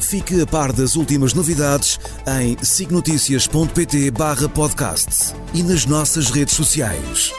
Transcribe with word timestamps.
Fique 0.00 0.40
a 0.40 0.46
par 0.46 0.72
das 0.72 0.96
últimas 0.96 1.34
novidades 1.34 2.00
em 2.40 2.56
signoticias.pt 2.64 4.10
barra 4.10 4.48
podcast 4.48 5.34
e 5.54 5.62
nas 5.62 5.86
nossas 5.86 6.30
redes 6.30 6.54
sociais. 6.54 7.32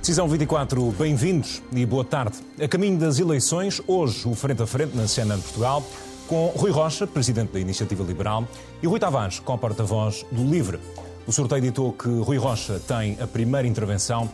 Decisão 0.00 0.26
24, 0.26 0.90
bem-vindos 0.92 1.62
e 1.70 1.84
boa 1.84 2.02
tarde. 2.02 2.38
A 2.58 2.66
caminho 2.66 2.98
das 2.98 3.18
eleições, 3.18 3.80
hoje 3.86 4.26
o 4.26 4.34
Frente 4.34 4.62
a 4.62 4.66
Frente 4.66 4.96
na 4.96 5.06
cena 5.06 5.36
de 5.36 5.42
Portugal, 5.42 5.86
com 6.26 6.46
Rui 6.46 6.70
Rocha, 6.70 7.06
presidente 7.06 7.52
da 7.52 7.60
Iniciativa 7.60 8.02
Liberal, 8.02 8.48
e 8.82 8.86
Rui 8.86 8.98
Tavares, 8.98 9.38
com 9.38 9.56
porta-voz 9.58 10.24
do 10.32 10.42
Livre. 10.42 10.80
O 11.28 11.32
sorteio 11.32 11.60
ditou 11.60 11.92
que 11.92 12.08
Rui 12.08 12.38
Rocha 12.38 12.80
tem 12.80 13.18
a 13.20 13.26
primeira 13.26 13.68
intervenção, 13.68 14.30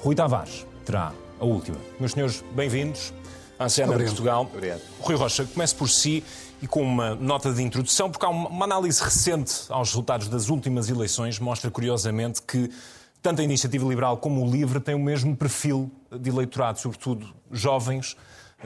Rui 0.00 0.14
Tavares 0.14 0.66
terá 0.82 1.12
a 1.38 1.44
última. 1.44 1.76
Meus 2.00 2.12
senhores, 2.12 2.42
bem-vindos 2.52 3.12
à 3.58 3.68
cena 3.68 3.88
Obrigado. 3.88 4.08
de 4.08 4.14
Portugal. 4.14 4.50
Obrigado. 4.50 4.80
Rui 4.98 5.14
Rocha, 5.14 5.44
comece 5.44 5.74
por 5.74 5.90
si 5.90 6.24
e 6.62 6.66
com 6.66 6.80
uma 6.80 7.14
nota 7.14 7.52
de 7.52 7.62
introdução, 7.62 8.10
porque 8.10 8.24
há 8.24 8.30
uma 8.30 8.48
uma 8.48 8.64
análise 8.64 9.04
recente 9.04 9.52
aos 9.68 9.90
resultados 9.90 10.26
das 10.28 10.48
últimas 10.48 10.88
eleições 10.88 11.38
mostra 11.38 11.70
curiosamente 11.70 12.40
que 12.40 12.70
tanto 13.20 13.42
a 13.42 13.44
Iniciativa 13.44 13.86
Liberal 13.86 14.16
como 14.16 14.42
o 14.42 14.50
Livre 14.50 14.80
têm 14.80 14.94
o 14.94 14.98
mesmo 14.98 15.36
perfil 15.36 15.90
de 16.10 16.30
eleitorado, 16.30 16.78
sobretudo 16.78 17.26
jovens, 17.52 18.16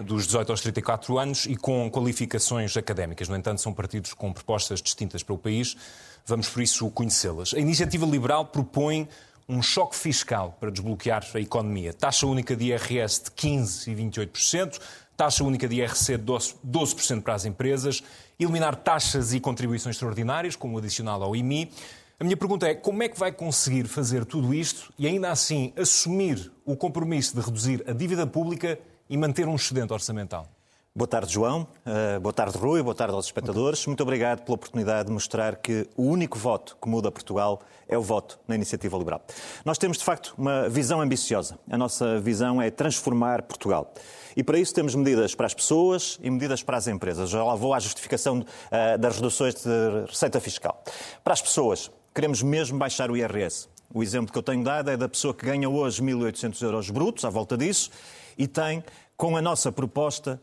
dos 0.00 0.26
18 0.26 0.50
aos 0.50 0.60
34 0.62 1.18
anos 1.18 1.44
e 1.44 1.54
com 1.54 1.90
qualificações 1.90 2.76
académicas. 2.76 3.28
No 3.28 3.36
entanto, 3.36 3.60
são 3.60 3.74
partidos 3.74 4.14
com 4.14 4.32
propostas 4.32 4.80
distintas 4.80 5.22
para 5.22 5.34
o 5.34 5.38
país. 5.38 5.76
Vamos, 6.24 6.48
por 6.48 6.62
isso, 6.62 6.88
conhecê-las. 6.90 7.52
A 7.52 7.58
Iniciativa 7.58 8.06
Liberal 8.06 8.46
propõe 8.46 9.08
um 9.48 9.60
choque 9.60 9.96
fiscal 9.96 10.56
para 10.58 10.70
desbloquear 10.70 11.26
a 11.34 11.40
economia. 11.40 11.92
Taxa 11.92 12.26
única 12.26 12.56
de 12.56 12.66
IRS 12.66 13.24
de 13.24 13.30
15% 13.32 13.88
e 13.88 13.94
28%, 13.94 14.80
taxa 15.16 15.44
única 15.44 15.68
de 15.68 15.76
IRC 15.76 16.16
de 16.16 16.24
12%, 16.24 16.54
12% 16.66 17.22
para 17.22 17.34
as 17.34 17.44
empresas, 17.44 18.02
eliminar 18.38 18.76
taxas 18.76 19.34
e 19.34 19.40
contribuições 19.40 19.96
extraordinárias, 19.96 20.56
como 20.56 20.76
o 20.76 20.78
adicional 20.78 21.22
ao 21.22 21.36
IMI. 21.36 21.70
A 22.18 22.24
minha 22.24 22.36
pergunta 22.36 22.66
é 22.66 22.74
como 22.74 23.02
é 23.02 23.08
que 23.08 23.18
vai 23.18 23.32
conseguir 23.32 23.84
fazer 23.88 24.24
tudo 24.24 24.54
isto 24.54 24.92
e 24.98 25.06
ainda 25.06 25.30
assim 25.30 25.72
assumir 25.76 26.52
o 26.64 26.76
compromisso 26.76 27.34
de 27.34 27.42
reduzir 27.44 27.84
a 27.86 27.92
dívida 27.92 28.26
pública 28.26 28.78
e 29.08 29.16
manter 29.16 29.48
um 29.48 29.54
excedente 29.54 29.92
orçamental? 29.92 30.46
Boa 30.94 31.08
tarde, 31.08 31.32
João. 31.32 31.66
Uh, 31.86 32.20
boa 32.20 32.34
tarde, 32.34 32.58
Rui. 32.58 32.82
Boa 32.82 32.94
tarde 32.94 33.14
aos 33.14 33.24
espectadores. 33.24 33.86
Muito 33.86 34.02
obrigado 34.02 34.42
pela 34.42 34.56
oportunidade 34.56 35.06
de 35.06 35.12
mostrar 35.12 35.56
que 35.56 35.88
o 35.96 36.02
único 36.02 36.38
voto 36.38 36.76
que 36.80 36.86
muda 36.86 37.10
Portugal 37.10 37.62
é 37.88 37.96
o 37.96 38.02
voto 38.02 38.38
na 38.46 38.54
Iniciativa 38.54 38.98
Liberal. 38.98 39.22
Nós 39.64 39.78
temos, 39.78 39.96
de 39.96 40.04
facto, 40.04 40.34
uma 40.36 40.68
visão 40.68 41.00
ambiciosa. 41.00 41.58
A 41.70 41.78
nossa 41.78 42.20
visão 42.20 42.60
é 42.60 42.70
transformar 42.70 43.40
Portugal. 43.40 43.90
E 44.36 44.44
para 44.44 44.58
isso 44.58 44.74
temos 44.74 44.94
medidas 44.94 45.34
para 45.34 45.46
as 45.46 45.54
pessoas 45.54 46.18
e 46.22 46.28
medidas 46.28 46.62
para 46.62 46.76
as 46.76 46.86
empresas. 46.86 47.30
Já 47.30 47.42
lá 47.42 47.54
vou 47.54 47.72
à 47.72 47.80
justificação 47.80 48.40
uh, 48.40 48.98
das 48.98 49.16
reduções 49.16 49.54
de 49.54 50.06
receita 50.06 50.40
fiscal. 50.40 50.84
Para 51.24 51.32
as 51.32 51.40
pessoas, 51.40 51.90
queremos 52.14 52.42
mesmo 52.42 52.78
baixar 52.78 53.10
o 53.10 53.16
IRS. 53.16 53.66
O 53.94 54.02
exemplo 54.02 54.30
que 54.30 54.38
eu 54.38 54.42
tenho 54.42 54.62
dado 54.62 54.90
é 54.90 54.96
da 54.96 55.08
pessoa 55.08 55.32
que 55.32 55.46
ganha 55.46 55.70
hoje 55.70 56.02
1.800 56.02 56.62
euros 56.62 56.90
brutos, 56.90 57.24
à 57.24 57.30
volta 57.30 57.56
disso, 57.56 57.90
e 58.38 58.46
tem, 58.46 58.82
com 59.22 59.36
a 59.36 59.40
nossa 59.40 59.70
proposta, 59.70 60.42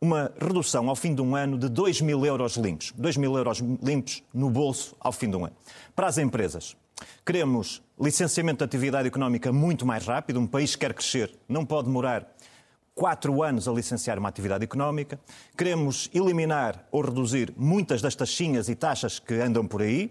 uma 0.00 0.32
redução 0.40 0.88
ao 0.88 0.96
fim 0.96 1.14
de 1.14 1.22
um 1.22 1.36
ano 1.36 1.56
de 1.56 1.68
2 1.68 2.00
mil 2.00 2.26
euros 2.26 2.56
limpos. 2.56 2.92
2 2.96 3.16
mil 3.16 3.36
euros 3.36 3.60
limpos 3.80 4.20
no 4.34 4.50
bolso 4.50 4.96
ao 4.98 5.12
fim 5.12 5.30
de 5.30 5.36
um 5.36 5.44
ano. 5.44 5.54
Para 5.94 6.08
as 6.08 6.18
empresas, 6.18 6.76
queremos 7.24 7.80
licenciamento 7.96 8.58
de 8.58 8.64
atividade 8.64 9.06
económica 9.06 9.52
muito 9.52 9.86
mais 9.86 10.04
rápido. 10.04 10.40
Um 10.40 10.46
país 10.48 10.74
que 10.74 10.80
quer 10.80 10.92
crescer 10.92 11.38
não 11.48 11.64
pode 11.64 11.86
demorar 11.86 12.26
quatro 12.96 13.44
anos 13.44 13.68
a 13.68 13.72
licenciar 13.72 14.18
uma 14.18 14.28
atividade 14.28 14.64
económica. 14.64 15.16
Queremos 15.56 16.10
eliminar 16.12 16.88
ou 16.90 17.00
reduzir 17.00 17.54
muitas 17.56 18.02
das 18.02 18.16
taxinhas 18.16 18.68
e 18.68 18.74
taxas 18.74 19.20
que 19.20 19.34
andam 19.34 19.68
por 19.68 19.82
aí. 19.82 20.10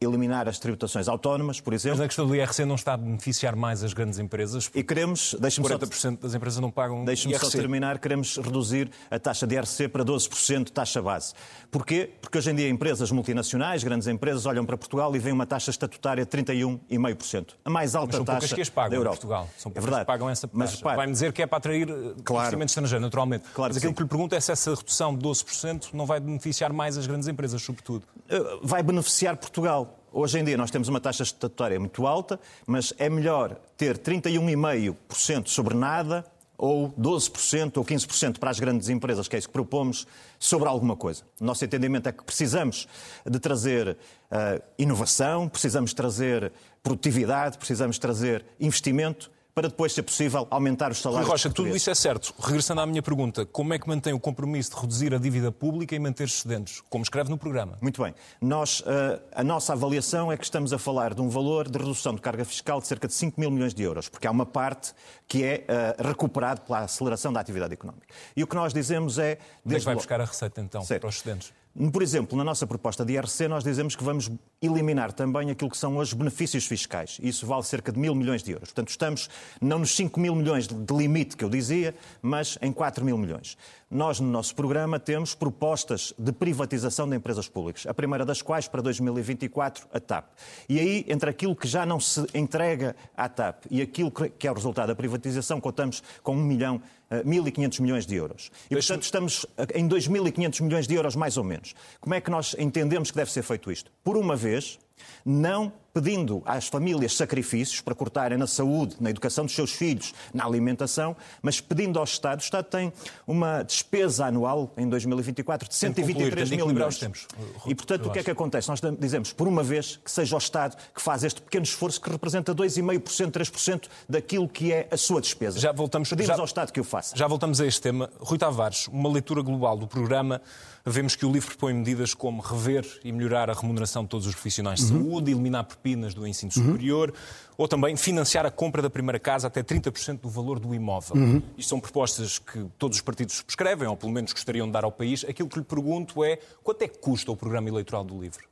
Eliminar 0.00 0.46
as 0.46 0.58
tributações 0.58 1.08
autónomas, 1.08 1.60
por 1.60 1.72
exemplo. 1.72 1.98
Mas 1.98 2.04
a 2.04 2.08
questão 2.08 2.26
do 2.26 2.36
IRC 2.36 2.64
não 2.66 2.74
está 2.74 2.92
a 2.92 2.96
beneficiar 2.98 3.56
mais 3.56 3.82
as 3.82 3.94
grandes 3.94 4.18
empresas? 4.18 4.70
E 4.74 4.82
queremos, 4.82 5.34
deixe-me 5.40 5.66
só, 5.66 5.78
40% 5.78 6.20
das 6.20 6.34
empresas 6.34 6.60
não 6.60 6.70
pagam 6.70 7.04
deixe-me 7.04 7.38
só 7.38 7.48
terminar, 7.50 7.98
queremos 7.98 8.36
reduzir 8.36 8.90
a 9.10 9.18
taxa 9.18 9.46
de 9.46 9.54
IRC 9.54 9.88
para 9.88 10.04
12% 10.04 10.68
taxa 10.70 11.00
base. 11.00 11.32
Porquê? 11.70 12.10
Porque 12.20 12.36
hoje 12.36 12.50
em 12.50 12.54
dia 12.54 12.68
empresas 12.68 13.10
multinacionais, 13.10 13.82
grandes 13.82 14.06
empresas, 14.06 14.44
olham 14.44 14.66
para 14.66 14.76
Portugal 14.76 15.14
e 15.16 15.18
veem 15.18 15.32
uma 15.32 15.46
taxa 15.46 15.70
estatutária 15.70 16.24
de 16.24 16.30
31,5%. 16.30 17.54
A 17.64 17.70
mais 17.70 17.94
alta 17.94 18.08
Mas 18.08 18.16
são 18.16 18.24
poucas 18.24 18.42
taxa 18.44 18.54
que 18.54 18.60
as 18.62 18.68
pagam 18.70 18.90
da 18.90 18.96
em 18.96 18.98
Europa. 18.98 19.16
Portugal. 19.16 19.48
São 19.56 19.70
é 19.70 19.72
poucas 19.72 19.84
verdade. 19.84 20.02
que 20.02 20.06
pagam 20.06 20.28
essa 20.30 20.50
Mas 20.52 20.70
taxa. 20.70 20.78
repare, 20.78 20.96
Vai-me 20.96 21.12
dizer 21.12 21.32
que 21.32 21.42
é 21.42 21.46
para 21.46 21.58
atrair 21.58 21.88
eh, 21.88 21.92
investimento 22.30 22.70
estrangeiro, 22.70 23.02
naturalmente. 23.02 23.44
Claro 23.54 23.72
Mas 23.72 23.80
que 23.82 23.86
aquilo 23.86 23.90
sim. 23.92 23.96
que 23.96 24.02
lhe 24.02 24.08
pergunto 24.08 24.34
é 24.34 24.40
se 24.40 24.52
essa 24.52 24.74
redução 24.74 25.16
de 25.16 25.26
12% 25.26 25.88
não 25.94 26.04
vai 26.06 26.20
beneficiar 26.20 26.72
mais 26.72 26.96
as 26.98 27.06
grandes 27.06 27.28
empresas, 27.28 27.62
sobretudo. 27.62 28.04
eh, 28.28 28.38
vai 28.62 28.82
beneficiar 28.82 29.36
Portugal. 29.36 29.85
Hoje 30.18 30.38
em 30.38 30.44
dia 30.44 30.56
nós 30.56 30.70
temos 30.70 30.88
uma 30.88 30.98
taxa 30.98 31.22
estatutária 31.22 31.78
muito 31.78 32.06
alta, 32.06 32.40
mas 32.66 32.90
é 32.96 33.06
melhor 33.06 33.54
ter 33.76 33.98
31,5% 33.98 35.48
sobre 35.48 35.74
nada 35.74 36.24
ou 36.56 36.88
12% 36.92 37.76
ou 37.76 37.84
15% 37.84 38.38
para 38.38 38.48
as 38.48 38.58
grandes 38.58 38.88
empresas, 38.88 39.28
que 39.28 39.36
é 39.36 39.38
isso 39.38 39.46
que 39.46 39.52
propomos, 39.52 40.06
sobre 40.38 40.70
alguma 40.70 40.96
coisa. 40.96 41.22
O 41.38 41.44
nosso 41.44 41.62
entendimento 41.66 42.08
é 42.08 42.12
que 42.12 42.24
precisamos 42.24 42.88
de 43.26 43.38
trazer 43.38 43.94
eh, 44.30 44.62
inovação, 44.78 45.50
precisamos 45.50 45.92
trazer 45.92 46.50
produtividade, 46.82 47.58
precisamos 47.58 47.98
trazer 47.98 48.42
investimento 48.58 49.30
para 49.56 49.68
depois 49.68 49.94
ser 49.94 50.02
possível 50.02 50.46
aumentar 50.50 50.90
os 50.92 50.98
Rui 50.98 51.02
salários. 51.02 51.30
Rocha, 51.30 51.48
tudo 51.48 51.74
isso 51.74 51.88
é 51.88 51.94
certo. 51.94 52.34
Regressando 52.38 52.82
à 52.82 52.86
minha 52.86 53.00
pergunta, 53.02 53.46
como 53.46 53.72
é 53.72 53.78
que 53.78 53.88
mantém 53.88 54.12
o 54.12 54.20
compromisso 54.20 54.74
de 54.74 54.76
reduzir 54.82 55.14
a 55.14 55.18
dívida 55.18 55.50
pública 55.50 55.94
e 55.94 55.98
manter 55.98 56.24
excedentes, 56.24 56.82
como 56.90 57.02
escreve 57.02 57.30
no 57.30 57.38
programa? 57.38 57.78
Muito 57.80 58.02
bem. 58.02 58.14
Nós, 58.38 58.82
eh, 58.86 59.18
a 59.34 59.42
nossa 59.42 59.72
avaliação 59.72 60.30
é 60.30 60.36
que 60.36 60.44
estamos 60.44 60.74
a 60.74 60.78
falar 60.78 61.14
de 61.14 61.22
um 61.22 61.30
valor 61.30 61.70
de 61.70 61.78
redução 61.78 62.14
de 62.14 62.20
carga 62.20 62.44
fiscal 62.44 62.82
de 62.82 62.86
cerca 62.86 63.08
de 63.08 63.14
5 63.14 63.40
mil 63.40 63.50
milhões 63.50 63.72
de 63.72 63.82
euros, 63.82 64.10
porque 64.10 64.26
há 64.26 64.30
uma 64.30 64.44
parte 64.44 64.92
que 65.26 65.42
é 65.42 65.64
eh, 65.66 65.96
recuperado 66.00 66.60
pela 66.60 66.80
aceleração 66.80 67.32
da 67.32 67.40
atividade 67.40 67.72
económica. 67.72 68.06
E 68.36 68.42
o 68.44 68.46
que 68.46 68.54
nós 68.54 68.74
dizemos 68.74 69.18
é... 69.18 69.38
Onde 69.64 69.76
é 69.76 69.78
que 69.78 69.84
vai 69.86 69.94
logo- 69.94 70.00
buscar 70.02 70.20
a 70.20 70.26
receita, 70.26 70.60
então, 70.60 70.82
Certo. 70.82 71.00
para 71.00 71.08
os 71.08 71.16
excedentes? 71.16 71.50
Por 71.92 72.02
exemplo, 72.02 72.38
na 72.38 72.42
nossa 72.42 72.66
proposta 72.66 73.04
de 73.04 73.12
IRC, 73.12 73.48
nós 73.48 73.62
dizemos 73.62 73.94
que 73.94 74.02
vamos 74.02 74.30
eliminar 74.62 75.12
também 75.12 75.50
aquilo 75.50 75.70
que 75.70 75.76
são 75.76 75.98
os 75.98 76.14
benefícios 76.14 76.66
fiscais. 76.66 77.18
Isso 77.22 77.46
vale 77.46 77.62
cerca 77.64 77.92
de 77.92 77.98
mil 77.98 78.14
milhões 78.14 78.42
de 78.42 78.52
euros. 78.52 78.70
Portanto, 78.70 78.88
estamos 78.88 79.28
não 79.60 79.80
nos 79.80 79.94
5 79.94 80.18
mil 80.18 80.34
milhões 80.34 80.66
de 80.66 80.94
limite 80.94 81.36
que 81.36 81.44
eu 81.44 81.50
dizia, 81.50 81.94
mas 82.22 82.56
em 82.62 82.72
4 82.72 83.04
mil 83.04 83.18
milhões. 83.18 83.58
Nós, 83.90 84.18
no 84.18 84.26
nosso 84.26 84.54
programa, 84.54 84.98
temos 84.98 85.34
propostas 85.34 86.14
de 86.18 86.32
privatização 86.32 87.08
de 87.08 87.14
empresas 87.14 87.46
públicas. 87.46 87.86
A 87.86 87.94
primeira 87.94 88.24
das 88.24 88.40
quais, 88.40 88.66
para 88.66 88.80
2024, 88.80 89.86
a 89.92 90.00
TAP. 90.00 90.30
E 90.68 90.80
aí, 90.80 91.04
entre 91.06 91.28
aquilo 91.28 91.54
que 91.54 91.68
já 91.68 91.84
não 91.84 92.00
se 92.00 92.26
entrega 92.34 92.96
à 93.16 93.28
TAP 93.28 93.66
e 93.70 93.82
aquilo 93.82 94.10
que 94.10 94.48
é 94.48 94.50
o 94.50 94.54
resultado 94.54 94.88
da 94.88 94.94
privatização, 94.94 95.60
contamos 95.60 96.02
com 96.22 96.34
1 96.34 96.36
milhão, 96.36 96.82
1.500 97.10 97.80
milhões 97.80 98.06
de 98.06 98.14
euros. 98.16 98.50
E, 98.70 98.74
portanto, 98.74 99.02
estamos 99.02 99.46
em 99.74 99.88
2.500 99.88 100.62
milhões 100.62 100.86
de 100.86 100.94
euros, 100.94 101.16
mais 101.16 101.36
ou 101.36 101.44
menos. 101.44 101.74
Como 102.00 102.14
é 102.14 102.20
que 102.20 102.30
nós 102.30 102.54
entendemos 102.58 103.10
que 103.10 103.16
deve 103.16 103.30
ser 103.30 103.42
feito 103.42 103.70
isto? 103.70 103.90
Por 104.02 104.16
uma 104.16 104.36
vez, 104.36 104.78
não 105.24 105.72
pedindo 106.00 106.42
às 106.44 106.68
famílias 106.68 107.16
sacrifícios 107.16 107.80
para 107.80 107.94
cortarem 107.94 108.36
na 108.36 108.46
saúde, 108.46 108.96
na 109.00 109.08
educação 109.08 109.46
dos 109.46 109.54
seus 109.54 109.72
filhos, 109.72 110.12
na 110.34 110.44
alimentação, 110.44 111.16
mas 111.40 111.58
pedindo 111.58 111.98
ao 111.98 112.04
Estado. 112.04 112.40
O 112.40 112.42
Estado 112.42 112.66
tem 112.66 112.92
uma 113.26 113.62
despesa 113.62 114.26
anual 114.26 114.70
em 114.76 114.86
2024 114.86 115.66
de 115.70 115.74
Tem 115.74 115.92
que 115.94 116.02
concluir, 116.02 116.14
123 116.34 116.48
tem 116.50 116.58
de 116.58 116.62
mil 116.62 116.66
equilibrar 116.66 116.88
milhões. 116.90 116.94
os 116.94 117.26
tempos, 117.26 117.26
E, 117.66 117.74
portanto, 117.74 118.08
o 118.08 118.12
que 118.12 118.18
é 118.18 118.22
que 118.22 118.30
acontece? 118.30 118.68
Nós 118.68 118.78
dizemos, 119.00 119.32
por 119.32 119.48
uma 119.48 119.62
vez, 119.62 119.96
que 120.04 120.10
seja 120.10 120.34
o 120.34 120.38
Estado 120.38 120.76
que 120.94 121.00
faz 121.00 121.24
este 121.24 121.40
pequeno 121.40 121.64
esforço 121.64 121.98
que 121.98 122.10
representa 122.10 122.54
2,5%, 122.54 123.30
3% 123.30 123.88
daquilo 124.06 124.46
que 124.46 124.74
é 124.74 124.86
a 124.90 124.98
sua 124.98 125.18
despesa. 125.22 125.58
Já 125.58 125.72
voltamos- 125.72 126.10
Pedimos 126.10 126.26
já- 126.26 126.34
ao 126.38 126.44
Estado 126.44 126.72
que 126.72 126.80
o 126.80 126.84
faça. 126.84 127.16
Já 127.16 127.26
voltamos 127.26 127.58
a 127.58 127.66
este 127.66 127.80
tema. 127.80 128.10
Rui 128.20 128.36
Tavares, 128.36 128.86
uma 128.88 129.08
leitura 129.08 129.40
global 129.40 129.78
do 129.78 129.86
programa, 129.86 130.42
vemos 130.84 131.16
que 131.16 131.24
o 131.24 131.32
livro 131.32 131.48
propõe 131.48 131.72
medidas 131.72 132.12
como 132.12 132.42
rever 132.42 132.86
e 133.02 133.10
melhorar 133.10 133.48
a 133.48 133.54
remuneração 133.54 134.02
de 134.02 134.10
todos 134.10 134.26
os 134.26 134.34
profissionais 134.34 134.80
de 134.80 134.88
saúde, 134.88 135.30
eliminar 135.30 135.64
propinas 135.86 136.14
do 136.14 136.26
ensino 136.26 136.50
superior, 136.50 137.12
ou 137.56 137.68
também 137.68 137.96
financiar 137.96 138.44
a 138.44 138.50
compra 138.50 138.82
da 138.82 138.90
primeira 138.90 139.20
casa 139.20 139.46
até 139.46 139.62
30% 139.62 140.20
do 140.20 140.28
valor 140.28 140.58
do 140.58 140.74
imóvel. 140.74 141.16
Isto 141.56 141.68
são 141.68 141.80
propostas 141.80 142.38
que 142.38 142.66
todos 142.76 142.98
os 142.98 143.02
partidos 143.02 143.36
subscrevem, 143.36 143.86
ou 143.86 143.96
pelo 143.96 144.12
menos 144.12 144.32
gostariam 144.32 144.66
de 144.66 144.72
dar 144.72 144.84
ao 144.84 144.90
país. 144.90 145.24
Aquilo 145.28 145.48
que 145.48 145.58
lhe 145.58 145.64
pergunto 145.64 146.24
é 146.24 146.38
quanto 146.62 146.82
é 146.82 146.88
que 146.88 146.98
custa 146.98 147.30
o 147.30 147.36
programa 147.36 147.68
eleitoral 147.68 148.02
do 148.02 148.20
LIVRE? 148.20 148.44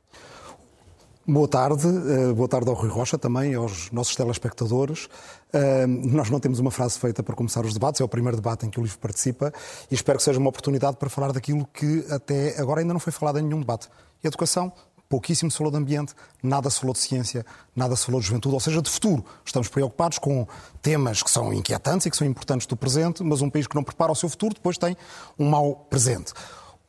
Boa 1.27 1.47
tarde, 1.47 1.87
eh, 1.87 2.33
boa 2.33 2.47
tarde 2.47 2.69
ao 2.69 2.75
Rui 2.75 2.87
Rocha 2.87 3.17
também, 3.17 3.55
aos 3.55 3.89
nossos 3.91 4.15
telespectadores. 4.15 5.09
Eh, 5.51 5.87
nós 5.87 6.29
não 6.29 6.39
temos 6.39 6.59
uma 6.59 6.69
frase 6.69 6.99
feita 6.99 7.23
para 7.23 7.35
começar 7.35 7.65
os 7.65 7.73
debates, 7.73 7.99
é 7.99 8.03
o 8.03 8.07
primeiro 8.07 8.37
debate 8.37 8.67
em 8.67 8.69
que 8.69 8.79
o 8.79 8.83
livro 8.83 8.99
participa 8.99 9.51
e 9.89 9.95
espero 9.95 10.19
que 10.19 10.23
seja 10.23 10.39
uma 10.39 10.49
oportunidade 10.49 10.97
para 10.97 11.09
falar 11.09 11.31
daquilo 11.31 11.67
que 11.73 12.05
até 12.11 12.59
agora 12.61 12.81
ainda 12.81 12.93
não 12.93 12.99
foi 12.99 13.11
falado 13.11 13.39
em 13.39 13.41
nenhum 13.41 13.59
debate. 13.59 13.89
Educação, 14.23 14.71
pouquíssimo 15.09 15.51
se 15.51 15.57
falou 15.57 15.71
de 15.71 15.77
ambiente, 15.77 16.13
nada 16.41 16.69
se 16.69 16.79
falou 16.79 16.93
de 16.93 16.99
ciência, 16.99 17.45
nada 17.75 17.95
se 17.95 18.05
falou 18.05 18.19
de 18.19 18.27
juventude, 18.27 18.53
ou 18.53 18.59
seja, 18.59 18.81
de 18.81 18.89
futuro. 18.89 19.25
Estamos 19.45 19.67
preocupados 19.67 20.17
com 20.17 20.47
temas 20.81 21.21
que 21.21 21.29
são 21.29 21.53
inquietantes 21.53 22.05
e 22.07 22.11
que 22.11 22.17
são 22.17 22.27
importantes 22.27 22.67
do 22.67 22.75
presente, 22.75 23.23
mas 23.23 23.41
um 23.41 23.49
país 23.49 23.67
que 23.67 23.75
não 23.75 23.83
prepara 23.83 24.11
o 24.11 24.15
seu 24.15 24.29
futuro 24.29 24.53
depois 24.53 24.77
tem 24.77 24.95
um 25.37 25.49
mau 25.49 25.75
presente. 25.89 26.33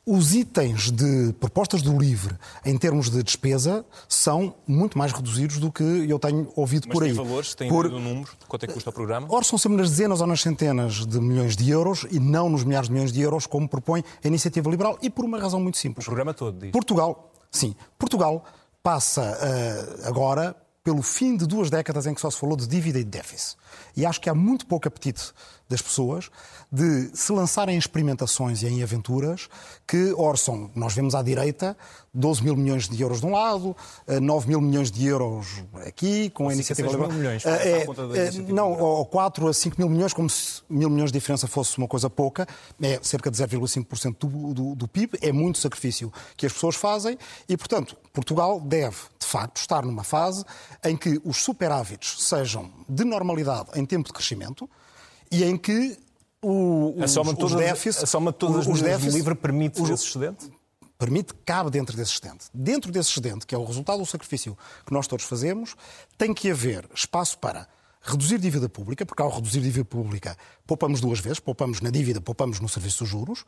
Os 0.08 0.36
itens 0.36 0.92
de 0.92 1.32
propostas 1.40 1.82
do 1.82 1.98
LIVRE 1.98 2.36
em 2.64 2.78
termos 2.78 3.10
de 3.10 3.20
despesa 3.24 3.84
são 4.08 4.54
muito 4.64 4.96
mais 4.96 5.10
reduzidos 5.10 5.58
do 5.58 5.72
que 5.72 5.82
eu 5.82 6.16
tenho 6.16 6.48
ouvido 6.54 6.86
Mas 6.86 6.94
por 6.94 7.02
aí. 7.02 7.08
tem 7.12 7.24
valores? 7.24 7.54
Tem 7.56 7.68
por... 7.68 7.86
um 7.86 7.98
número? 7.98 8.30
Quanto 8.46 8.62
é 8.62 8.68
que 8.68 8.74
custa 8.74 8.90
o 8.90 8.92
programa? 8.92 9.26
Ora, 9.28 9.44
são 9.44 9.58
sempre 9.58 9.78
nas 9.78 9.90
dezenas 9.90 10.20
ou 10.20 10.28
nas 10.28 10.40
centenas 10.40 11.04
de 11.04 11.20
milhões 11.20 11.56
de 11.56 11.68
euros 11.68 12.06
e 12.08 12.20
não 12.20 12.48
nos 12.48 12.62
milhares 12.62 12.86
de 12.86 12.94
milhões 12.94 13.10
de 13.10 13.20
euros, 13.20 13.48
como 13.48 13.68
propõe 13.68 14.04
a 14.22 14.28
Iniciativa 14.28 14.70
Liberal, 14.70 14.96
e 15.02 15.10
por 15.10 15.24
uma 15.24 15.40
razão 15.40 15.58
muito 15.58 15.76
simples. 15.76 16.06
O 16.06 16.10
programa 16.10 16.32
todo, 16.32 16.56
diz. 16.56 16.70
Portugal, 16.70 17.32
sim, 17.56 17.74
Portugal 17.98 18.44
passa 18.82 19.22
uh, 19.22 20.06
agora 20.06 20.54
pelo 20.84 21.02
fim 21.02 21.36
de 21.36 21.46
duas 21.46 21.68
décadas 21.68 22.06
em 22.06 22.14
que 22.14 22.20
só 22.20 22.30
se 22.30 22.38
falou 22.38 22.56
de 22.56 22.66
dívida 22.68 23.00
e 23.00 23.04
de 23.04 23.10
déficit. 23.10 23.56
E 23.96 24.04
acho 24.04 24.20
que 24.20 24.28
há 24.28 24.34
muito 24.34 24.66
pouco 24.66 24.88
apetite 24.88 25.32
das 25.68 25.82
pessoas 25.82 26.30
de 26.70 27.10
se 27.14 27.32
lançarem 27.32 27.74
em 27.74 27.78
experimentações 27.78 28.62
e 28.62 28.66
em 28.66 28.82
aventuras 28.82 29.48
que 29.86 30.12
orçam, 30.12 30.70
nós 30.74 30.94
vemos 30.94 31.14
à 31.14 31.22
direita, 31.22 31.76
12 32.14 32.42
mil 32.42 32.56
milhões 32.56 32.88
de 32.88 33.00
euros 33.00 33.20
de 33.20 33.26
um 33.26 33.32
lado, 33.32 33.76
9 34.20 34.48
mil 34.48 34.60
milhões 34.60 34.90
de 34.90 35.06
euros 35.06 35.64
aqui, 35.86 36.30
com 36.30 36.48
a 36.48 36.54
iniciativa 36.54 36.88
liberal. 36.88 37.08
Mil 37.08 37.18
milhões, 37.18 37.44
é, 37.44 37.86
não, 38.48 38.72
ou 38.72 39.04
4 39.06 39.48
a 39.48 39.52
5 39.52 39.76
mil 39.78 39.88
milhões, 39.88 40.12
como 40.12 40.30
se 40.30 40.62
mil 40.68 40.88
milhões 40.88 41.10
de 41.10 41.18
diferença 41.18 41.46
fosse 41.46 41.76
uma 41.78 41.88
coisa 41.88 42.08
pouca, 42.08 42.46
é 42.80 42.98
cerca 43.02 43.30
de 43.30 43.36
0,5% 43.36 44.16
do, 44.18 44.54
do, 44.54 44.74
do 44.74 44.88
PIB, 44.88 45.18
é 45.20 45.32
muito 45.32 45.58
sacrifício 45.58 46.12
que 46.36 46.46
as 46.46 46.52
pessoas 46.52 46.76
fazem 46.76 47.18
e, 47.48 47.56
portanto, 47.56 47.96
Portugal 48.12 48.60
deve, 48.60 48.96
de 49.18 49.26
facto, 49.26 49.58
estar 49.58 49.84
numa 49.84 50.04
fase 50.04 50.44
em 50.84 50.96
que 50.96 51.20
os 51.24 51.38
superávites 51.38 52.22
sejam 52.24 52.70
de 52.88 53.04
normalidade 53.04 53.65
em 53.74 53.84
tempo 53.84 54.08
de 54.08 54.12
crescimento 54.12 54.68
e 55.30 55.44
em 55.44 55.56
que 55.56 55.98
o, 56.42 56.94
os, 56.96 57.02
a 57.02 57.08
soma 57.08 57.32
os 57.32 57.38
todas, 57.38 57.56
déficits... 57.56 58.02
A 58.02 58.06
soma 58.06 58.32
de 58.32 58.38
todas 58.38 58.66
os 58.66 58.80
déficits, 58.80 59.14
livre 59.14 59.34
permite 59.34 59.80
os, 59.80 59.90
esse 59.90 60.06
excedente? 60.06 60.50
Permite, 60.98 61.34
cabe 61.44 61.70
dentro 61.70 61.96
desse 61.96 62.12
excedente. 62.12 62.46
Dentro 62.54 62.90
desse 62.90 63.10
excedente, 63.10 63.46
que 63.46 63.54
é 63.54 63.58
o 63.58 63.64
resultado 63.64 63.98
do 63.98 64.06
sacrifício 64.06 64.56
que 64.84 64.92
nós 64.92 65.06
todos 65.06 65.24
fazemos, 65.24 65.74
tem 66.16 66.32
que 66.32 66.50
haver 66.50 66.88
espaço 66.94 67.38
para 67.38 67.68
reduzir 68.00 68.38
dívida 68.38 68.68
pública, 68.68 69.04
porque 69.04 69.20
ao 69.20 69.30
reduzir 69.30 69.60
dívida 69.60 69.84
pública 69.84 70.36
poupamos 70.66 71.00
duas 71.00 71.18
vezes, 71.18 71.40
poupamos 71.40 71.80
na 71.80 71.90
dívida, 71.90 72.20
poupamos 72.20 72.60
no 72.60 72.68
serviço 72.68 73.00
dos 73.00 73.08
juros, 73.08 73.44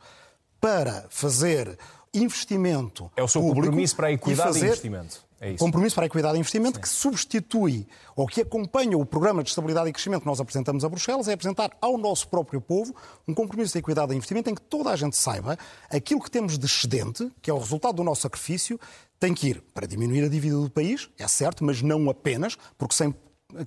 para 0.59 1.07
fazer 1.09 1.77
investimento 2.13 3.09
É 3.15 3.23
o 3.23 3.27
seu 3.27 3.41
público 3.41 3.67
compromisso 3.67 3.95
para 3.95 4.07
a 4.07 4.11
equidade 4.11 4.49
e 4.49 4.53
fazer... 4.53 4.65
e 4.65 4.69
investimento. 4.69 5.28
É 5.41 5.51
isso. 5.51 5.63
Compromisso 5.63 5.95
para 5.95 6.05
a 6.05 6.07
Equidade 6.07 6.35
e 6.35 6.39
Investimento, 6.39 6.75
Sim. 6.75 6.81
que 6.81 6.89
substitui 6.89 7.87
ou 8.15 8.27
que 8.27 8.41
acompanha 8.41 8.97
o 8.97 9.05
Programa 9.05 9.41
de 9.41 9.49
Estabilidade 9.49 9.89
e 9.89 9.93
Crescimento 9.93 10.21
que 10.21 10.27
nós 10.27 10.39
apresentamos 10.41 10.83
a 10.83 10.89
Bruxelas, 10.89 11.27
é 11.27 11.33
apresentar 11.33 11.71
ao 11.81 11.97
nosso 11.97 12.27
próprio 12.27 12.59
povo 12.59 12.93
um 13.27 13.33
compromisso 13.33 13.73
de 13.73 13.79
equidade 13.79 14.13
e 14.13 14.15
investimento 14.17 14.49
em 14.49 14.55
que 14.55 14.61
toda 14.61 14.89
a 14.89 14.95
gente 14.95 15.15
saiba 15.15 15.57
aquilo 15.89 16.21
que 16.21 16.29
temos 16.29 16.57
de 16.57 16.65
excedente, 16.65 17.31
que 17.41 17.49
é 17.49 17.53
o 17.53 17.57
resultado 17.57 17.95
do 17.95 18.03
nosso 18.03 18.21
sacrifício, 18.21 18.79
tem 19.19 19.33
que 19.33 19.49
ir 19.49 19.63
para 19.73 19.87
diminuir 19.87 20.25
a 20.25 20.29
dívida 20.29 20.57
do 20.57 20.69
país, 20.69 21.09
é 21.17 21.27
certo, 21.27 21.63
mas 21.63 21.81
não 21.81 22.09
apenas, 22.09 22.57
porque 22.77 22.95
sem 22.95 23.13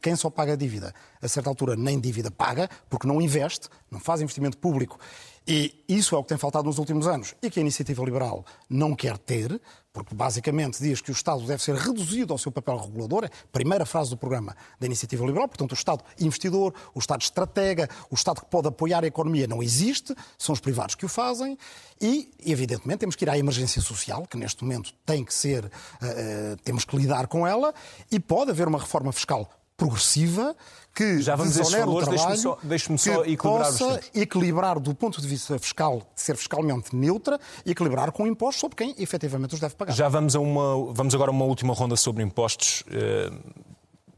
quem 0.00 0.14
só 0.14 0.30
paga 0.30 0.52
a 0.52 0.56
dívida, 0.56 0.94
a 1.20 1.26
certa 1.26 1.50
altura 1.50 1.74
nem 1.74 1.98
dívida 1.98 2.30
paga, 2.30 2.70
porque 2.88 3.06
não 3.06 3.20
investe, 3.20 3.68
não 3.90 3.98
faz 3.98 4.20
investimento 4.20 4.56
público. 4.56 4.98
E 5.46 5.84
isso 5.88 6.14
é 6.14 6.18
o 6.18 6.22
que 6.22 6.28
tem 6.28 6.38
faltado 6.38 6.66
nos 6.66 6.78
últimos 6.78 7.08
anos 7.08 7.34
e 7.42 7.50
que 7.50 7.58
a 7.58 7.62
iniciativa 7.62 8.04
liberal 8.04 8.46
não 8.70 8.94
quer 8.94 9.18
ter, 9.18 9.60
porque 9.92 10.14
basicamente 10.14 10.82
diz 10.82 11.00
que 11.00 11.10
o 11.10 11.12
Estado 11.12 11.42
deve 11.46 11.62
ser 11.62 11.74
reduzido 11.74 12.32
ao 12.32 12.38
seu 12.38 12.50
papel 12.50 12.78
regulador, 12.78 13.24
é 13.24 13.26
a 13.26 13.30
primeira 13.52 13.84
frase 13.84 14.10
do 14.10 14.16
programa 14.16 14.56
da 14.80 14.86
iniciativa 14.86 15.24
liberal, 15.24 15.46
portanto 15.48 15.72
o 15.72 15.74
Estado 15.74 16.02
investidor, 16.18 16.74
o 16.94 16.98
Estado 16.98 17.20
estratega, 17.20 17.88
o 18.10 18.14
Estado 18.14 18.40
que 18.40 18.46
pode 18.46 18.68
apoiar 18.68 19.04
a 19.04 19.06
economia 19.06 19.46
não 19.46 19.62
existe, 19.62 20.14
são 20.38 20.52
os 20.52 20.60
privados 20.60 20.94
que 20.94 21.04
o 21.04 21.08
fazem. 21.08 21.58
E, 22.00 22.32
evidentemente, 22.44 22.98
temos 22.98 23.14
que 23.14 23.24
ir 23.24 23.30
à 23.30 23.38
emergência 23.38 23.80
social, 23.80 24.26
que 24.26 24.36
neste 24.36 24.64
momento 24.64 24.92
tem 25.06 25.24
que 25.24 25.32
ser, 25.32 25.64
uh, 25.66 26.56
temos 26.64 26.84
que 26.84 26.96
lidar 26.96 27.28
com 27.28 27.46
ela. 27.46 27.72
E 28.10 28.18
pode 28.18 28.50
haver 28.50 28.66
uma 28.66 28.78
reforma 28.78 29.12
fiscal 29.12 29.48
progressiva 29.84 30.56
que 30.94 31.22
Já 31.22 31.34
vamos 31.34 31.54
desonera 31.54 31.88
o 31.88 31.94
valores, 31.94 32.20
trabalho, 32.20 32.58
deixe-me 32.62 32.98
só, 32.98 33.14
só 33.14 33.22
que 33.22 33.32
equilibrar 33.32 33.66
possa 33.66 34.00
equilibrar 34.14 34.78
do 34.78 34.94
ponto 34.94 35.20
de 35.20 35.26
vista 35.26 35.58
fiscal, 35.58 36.02
ser 36.14 36.36
fiscalmente 36.36 36.94
neutra, 36.94 37.40
e 37.64 37.70
equilibrar 37.70 38.12
com 38.12 38.26
impostos 38.26 38.60
sobre 38.60 38.76
quem 38.76 38.94
efetivamente 38.98 39.54
os 39.54 39.60
deve 39.60 39.74
pagar. 39.74 39.94
Já 39.94 40.08
vamos, 40.08 40.36
a 40.36 40.40
uma, 40.40 40.92
vamos 40.92 41.14
agora 41.14 41.30
a 41.30 41.34
uma 41.34 41.46
última 41.46 41.72
ronda 41.72 41.96
sobre 41.96 42.22
impostos. 42.22 42.82
Uh, 42.82 43.62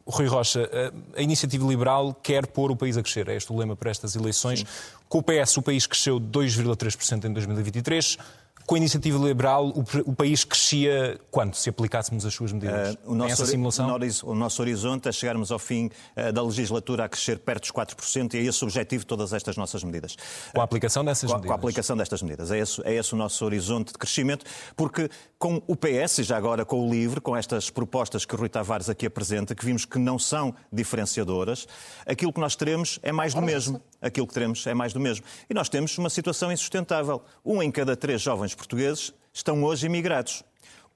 Rui 0.07 0.27
Rocha, 0.27 0.65
uh, 0.65 1.03
a 1.17 1.23
iniciativa 1.23 1.67
liberal 1.67 2.13
quer 2.13 2.47
pôr 2.47 2.71
o 2.71 2.77
país 2.77 2.97
a 2.97 3.03
crescer. 3.03 3.29
É 3.29 3.37
este 3.37 3.53
o 3.53 3.57
lema 3.57 3.77
para 3.77 3.91
estas 3.91 4.17
eleições. 4.17 4.61
Sim. 4.61 4.67
Com 5.09 5.19
o 5.19 5.23
PS, 5.23 5.57
o 5.57 5.63
país 5.63 5.87
cresceu 5.87 6.21
2,3% 6.21 7.25
em 7.25 7.33
2023. 7.33 8.19
Com 8.67 8.77
a 8.77 8.79
iniciativa 8.79 9.19
liberal, 9.19 9.69
o, 9.69 9.85
o, 10.07 10.15
país 10.15 10.43
crescia 10.43 11.21
quanto, 11.31 11.57
se 11.57 11.69
aplicássemos 11.69 12.25
as 12.25 12.33
suas 12.33 12.51
medidas? 12.51 12.95
Uh, 12.95 13.13
o, 13.13 13.15
nosso, 13.15 13.33
essa 13.33 13.47
simulação? 13.47 13.99
o 14.25 14.35
nosso 14.35 14.63
horizonte 14.63 15.09
é 15.09 15.13
chegarmos 15.13 15.53
ao 15.53 15.59
fim 15.59 15.91
uh, 16.17 16.33
da 16.33 16.43
legislatura 16.43 17.05
a 17.05 17.09
crescer 17.09 17.39
perto 17.39 17.63
dos 17.63 17.73
4% 17.73 18.35
e 18.35 18.39
é 18.39 18.41
esse 18.43 18.63
o 18.65 18.67
objetivo 18.67 19.03
de 19.03 19.07
todas 19.07 19.33
estas 19.35 19.57
nossas 19.57 19.85
medidas. 19.85 20.17
Com 20.55 20.61
a 20.61 20.65
aplicação 20.65 21.05
dessas 21.05 21.31
com, 21.31 21.37
medidas? 21.37 21.47
Com 21.49 21.53
a 21.53 21.57
aplicação 21.57 21.97
destas 21.97 22.23
medidas. 22.23 22.51
É 22.51 22.59
esse, 22.59 22.81
é 22.85 22.95
esse 22.95 23.13
o 23.13 23.17
nosso 23.17 23.45
horizonte 23.45 23.93
de 23.93 23.99
crescimento, 23.99 24.47
porque 24.75 25.11
com 25.39 25.63
o 25.67 25.77
PS, 25.77 26.19
e 26.19 26.23
já 26.23 26.39
agora 26.39 26.65
com 26.65 26.89
o 26.89 26.91
LIVRE, 26.91 27.21
com 27.21 27.37
estas 27.37 27.69
propostas 27.69 28.25
que 28.25 28.35
o 28.35 28.39
Rui 28.39 28.49
Tavares 28.49 28.89
aqui 28.89 29.05
apresenta, 29.05 29.55
que 29.55 29.65
vimos 29.65 29.85
que 29.85 29.99
não 29.99 30.19
são 30.19 30.55
diferenciadoras, 30.73 31.69
aquilo 32.07 32.33
que 32.33 32.41
nós 32.41 32.57
teremos 32.57 32.99
é 33.03 33.13
mais 33.13 33.35
do 33.35 33.43
mesmo. 33.43 33.83
Aquilo 34.05 34.27
que 34.27 34.35
teremos 34.35 34.67
é 34.67 34.75
mais 34.75 34.93
do 34.93 35.01
mesmo. 35.01 35.25
E 35.49 35.55
nós 35.55 35.71
temos 35.71 35.97
uma 35.97 36.11
situação 36.11 36.53
insustentável. 36.53 37.23
Um 37.43 37.63
em 37.63 37.71
cada 37.71 37.97
três 37.97 38.21
jovens 38.21 38.55
portugueses 38.55 39.13
estão 39.33 39.65
hoje 39.65 39.87
imigrados. 39.87 40.45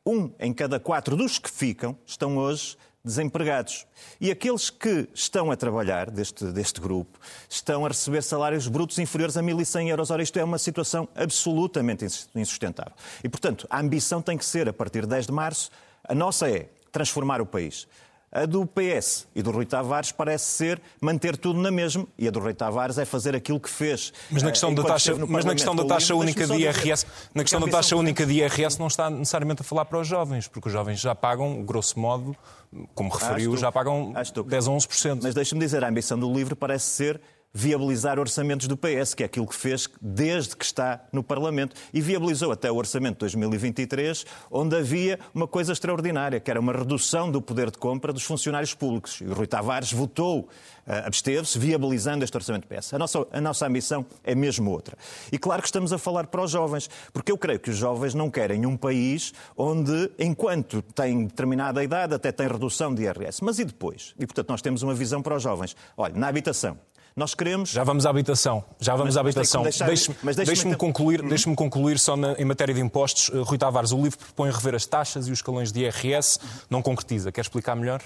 Um 0.04 0.30
em 0.38 0.52
cada 0.52 0.78
quatro 0.78 1.16
dos 1.16 1.38
que 1.38 1.50
ficam 1.50 1.96
estão 2.06 2.36
hoje 2.36 2.76
desempregados. 3.02 3.86
E 4.20 4.30
aqueles 4.30 4.68
que 4.68 5.08
estão 5.14 5.50
a 5.50 5.56
trabalhar, 5.56 6.10
deste, 6.10 6.44
deste 6.52 6.80
grupo, 6.80 7.18
estão 7.48 7.86
a 7.86 7.88
receber 7.88 8.22
salários 8.22 8.68
brutos 8.68 8.98
inferiores 8.98 9.36
a 9.36 9.42
1.100 9.42 9.88
euros. 9.88 10.10
Ora, 10.10 10.22
isto 10.22 10.38
é 10.38 10.44
uma 10.44 10.58
situação 10.58 11.08
absolutamente 11.14 12.04
insustentável. 12.34 12.92
E, 13.24 13.28
portanto, 13.28 13.66
a 13.70 13.80
ambição 13.80 14.20
tem 14.20 14.36
que 14.36 14.44
ser, 14.44 14.68
a 14.68 14.72
partir 14.72 15.02
de 15.02 15.08
10 15.08 15.26
de 15.26 15.32
março, 15.32 15.70
a 16.04 16.14
nossa 16.14 16.50
é 16.50 16.68
transformar 16.92 17.40
o 17.40 17.46
país. 17.46 17.86
A 18.30 18.44
do 18.44 18.66
PS 18.66 19.26
e 19.34 19.42
do 19.42 19.50
Rui 19.50 19.64
Tavares 19.64 20.12
parece 20.12 20.44
ser 20.44 20.80
manter 21.00 21.36
tudo 21.36 21.60
na 21.60 21.70
mesma 21.70 22.06
e 22.18 22.28
a 22.28 22.30
do 22.30 22.38
Rui 22.38 22.52
Tavares 22.52 22.98
é 22.98 23.04
fazer 23.06 23.34
aquilo 23.34 23.58
que 23.58 23.70
fez. 23.70 24.12
Mas 24.30 24.42
na 24.42 24.50
questão 24.50 24.74
da 24.74 24.84
taxa, 24.84 25.14
mas 25.26 25.44
na 25.46 25.54
questão 25.54 25.74
da 25.74 25.84
taxa 25.84 26.14
única 26.14 26.46
de 26.46 26.52
IRS, 26.52 27.06
na 27.34 27.42
questão 27.42 27.60
da 27.60 27.68
taxa 27.68 27.96
única 27.96 28.26
de 28.26 28.34
IRS 28.34 28.78
não 28.78 28.86
está 28.86 29.08
necessariamente 29.08 29.62
a 29.62 29.64
falar 29.64 29.86
para 29.86 29.98
os 29.98 30.06
jovens, 30.06 30.46
porque 30.46 30.68
os 30.68 30.72
jovens 30.72 31.00
já 31.00 31.14
pagam, 31.14 31.62
grosso 31.62 31.98
modo, 31.98 32.36
como 32.94 33.08
referiu, 33.08 33.56
já 33.56 33.72
pagam 33.72 34.12
10 34.12 34.68
a 34.68 34.70
11%. 34.70 35.20
Mas 35.22 35.34
deixa-me 35.34 35.60
dizer, 35.60 35.82
a 35.82 35.88
ambição 35.88 36.18
do 36.18 36.30
LIVRE 36.30 36.54
parece 36.54 36.84
ser 36.84 37.20
viabilizar 37.52 38.18
orçamentos 38.18 38.66
do 38.68 38.76
PS, 38.76 39.14
que 39.14 39.22
é 39.22 39.26
aquilo 39.26 39.46
que 39.46 39.54
fez 39.54 39.88
desde 40.00 40.56
que 40.56 40.64
está 40.64 41.00
no 41.12 41.22
Parlamento. 41.22 41.74
E 41.92 42.00
viabilizou 42.00 42.52
até 42.52 42.70
o 42.70 42.76
orçamento 42.76 43.14
de 43.14 43.20
2023, 43.20 44.26
onde 44.50 44.76
havia 44.76 45.18
uma 45.34 45.46
coisa 45.46 45.72
extraordinária, 45.72 46.40
que 46.40 46.50
era 46.50 46.60
uma 46.60 46.72
redução 46.72 47.30
do 47.30 47.40
poder 47.40 47.70
de 47.70 47.78
compra 47.78 48.12
dos 48.12 48.22
funcionários 48.22 48.74
públicos. 48.74 49.20
E 49.20 49.24
o 49.24 49.34
Rui 49.34 49.46
Tavares 49.46 49.92
votou, 49.92 50.40
uh, 50.40 51.06
absteve-se, 51.06 51.58
viabilizando 51.58 52.22
este 52.22 52.36
orçamento 52.36 52.68
do 52.68 52.74
PS. 52.74 52.94
A 52.94 52.98
nossa, 52.98 53.26
a 53.32 53.40
nossa 53.40 53.66
ambição 53.66 54.04
é 54.22 54.34
mesmo 54.34 54.70
outra. 54.70 54.96
E 55.32 55.38
claro 55.38 55.62
que 55.62 55.68
estamos 55.68 55.92
a 55.92 55.98
falar 55.98 56.26
para 56.26 56.42
os 56.42 56.50
jovens, 56.50 56.88
porque 57.12 57.32
eu 57.32 57.38
creio 57.38 57.58
que 57.58 57.70
os 57.70 57.76
jovens 57.76 58.14
não 58.14 58.30
querem 58.30 58.66
um 58.66 58.76
país 58.76 59.32
onde, 59.56 60.10
enquanto 60.18 60.82
têm 60.82 61.26
determinada 61.26 61.82
idade, 61.82 62.14
até 62.14 62.30
tem 62.30 62.46
redução 62.46 62.94
de 62.94 63.02
IRS. 63.02 63.42
Mas 63.42 63.58
e 63.58 63.64
depois? 63.64 64.14
E, 64.18 64.26
portanto, 64.26 64.50
nós 64.50 64.62
temos 64.62 64.82
uma 64.82 64.94
visão 64.94 65.22
para 65.22 65.36
os 65.36 65.42
jovens. 65.42 65.74
Olha, 65.96 66.14
na 66.14 66.28
habitação, 66.28 66.78
Nós 67.18 67.34
queremos. 67.34 67.70
Já 67.70 67.82
vamos 67.82 68.06
à 68.06 68.10
habitação. 68.10 68.64
Já 68.78 68.92
vamos 68.94 69.14
Mas- 69.14 69.16
à 69.16 69.20
habitação. 69.20 69.62
Deixe-me 69.64 70.16
mas 70.22 70.36
deixe-me 70.36 70.46
deixe-me 70.46 70.70
então- 70.74 70.78
concluir, 70.78 71.20
deixe 71.22 71.52
concluir 71.56 71.98
só 71.98 72.16
na- 72.16 72.34
em 72.34 72.44
matéria 72.44 72.72
de 72.72 72.80
impostos. 72.80 73.28
Uh, 73.30 73.42
Rui 73.42 73.58
Tavares, 73.58 73.90
o 73.90 74.00
livro 74.00 74.16
propõe 74.18 74.50
rever 74.52 74.76
as 74.76 74.86
taxas 74.86 75.26
e 75.26 75.32
os 75.32 75.38
escalões 75.38 75.72
de 75.72 75.80
IRS. 75.80 76.38
Não 76.70 76.80
concretiza. 76.80 77.32
Quer 77.32 77.40
explicar 77.40 77.74
melhor? 77.74 78.00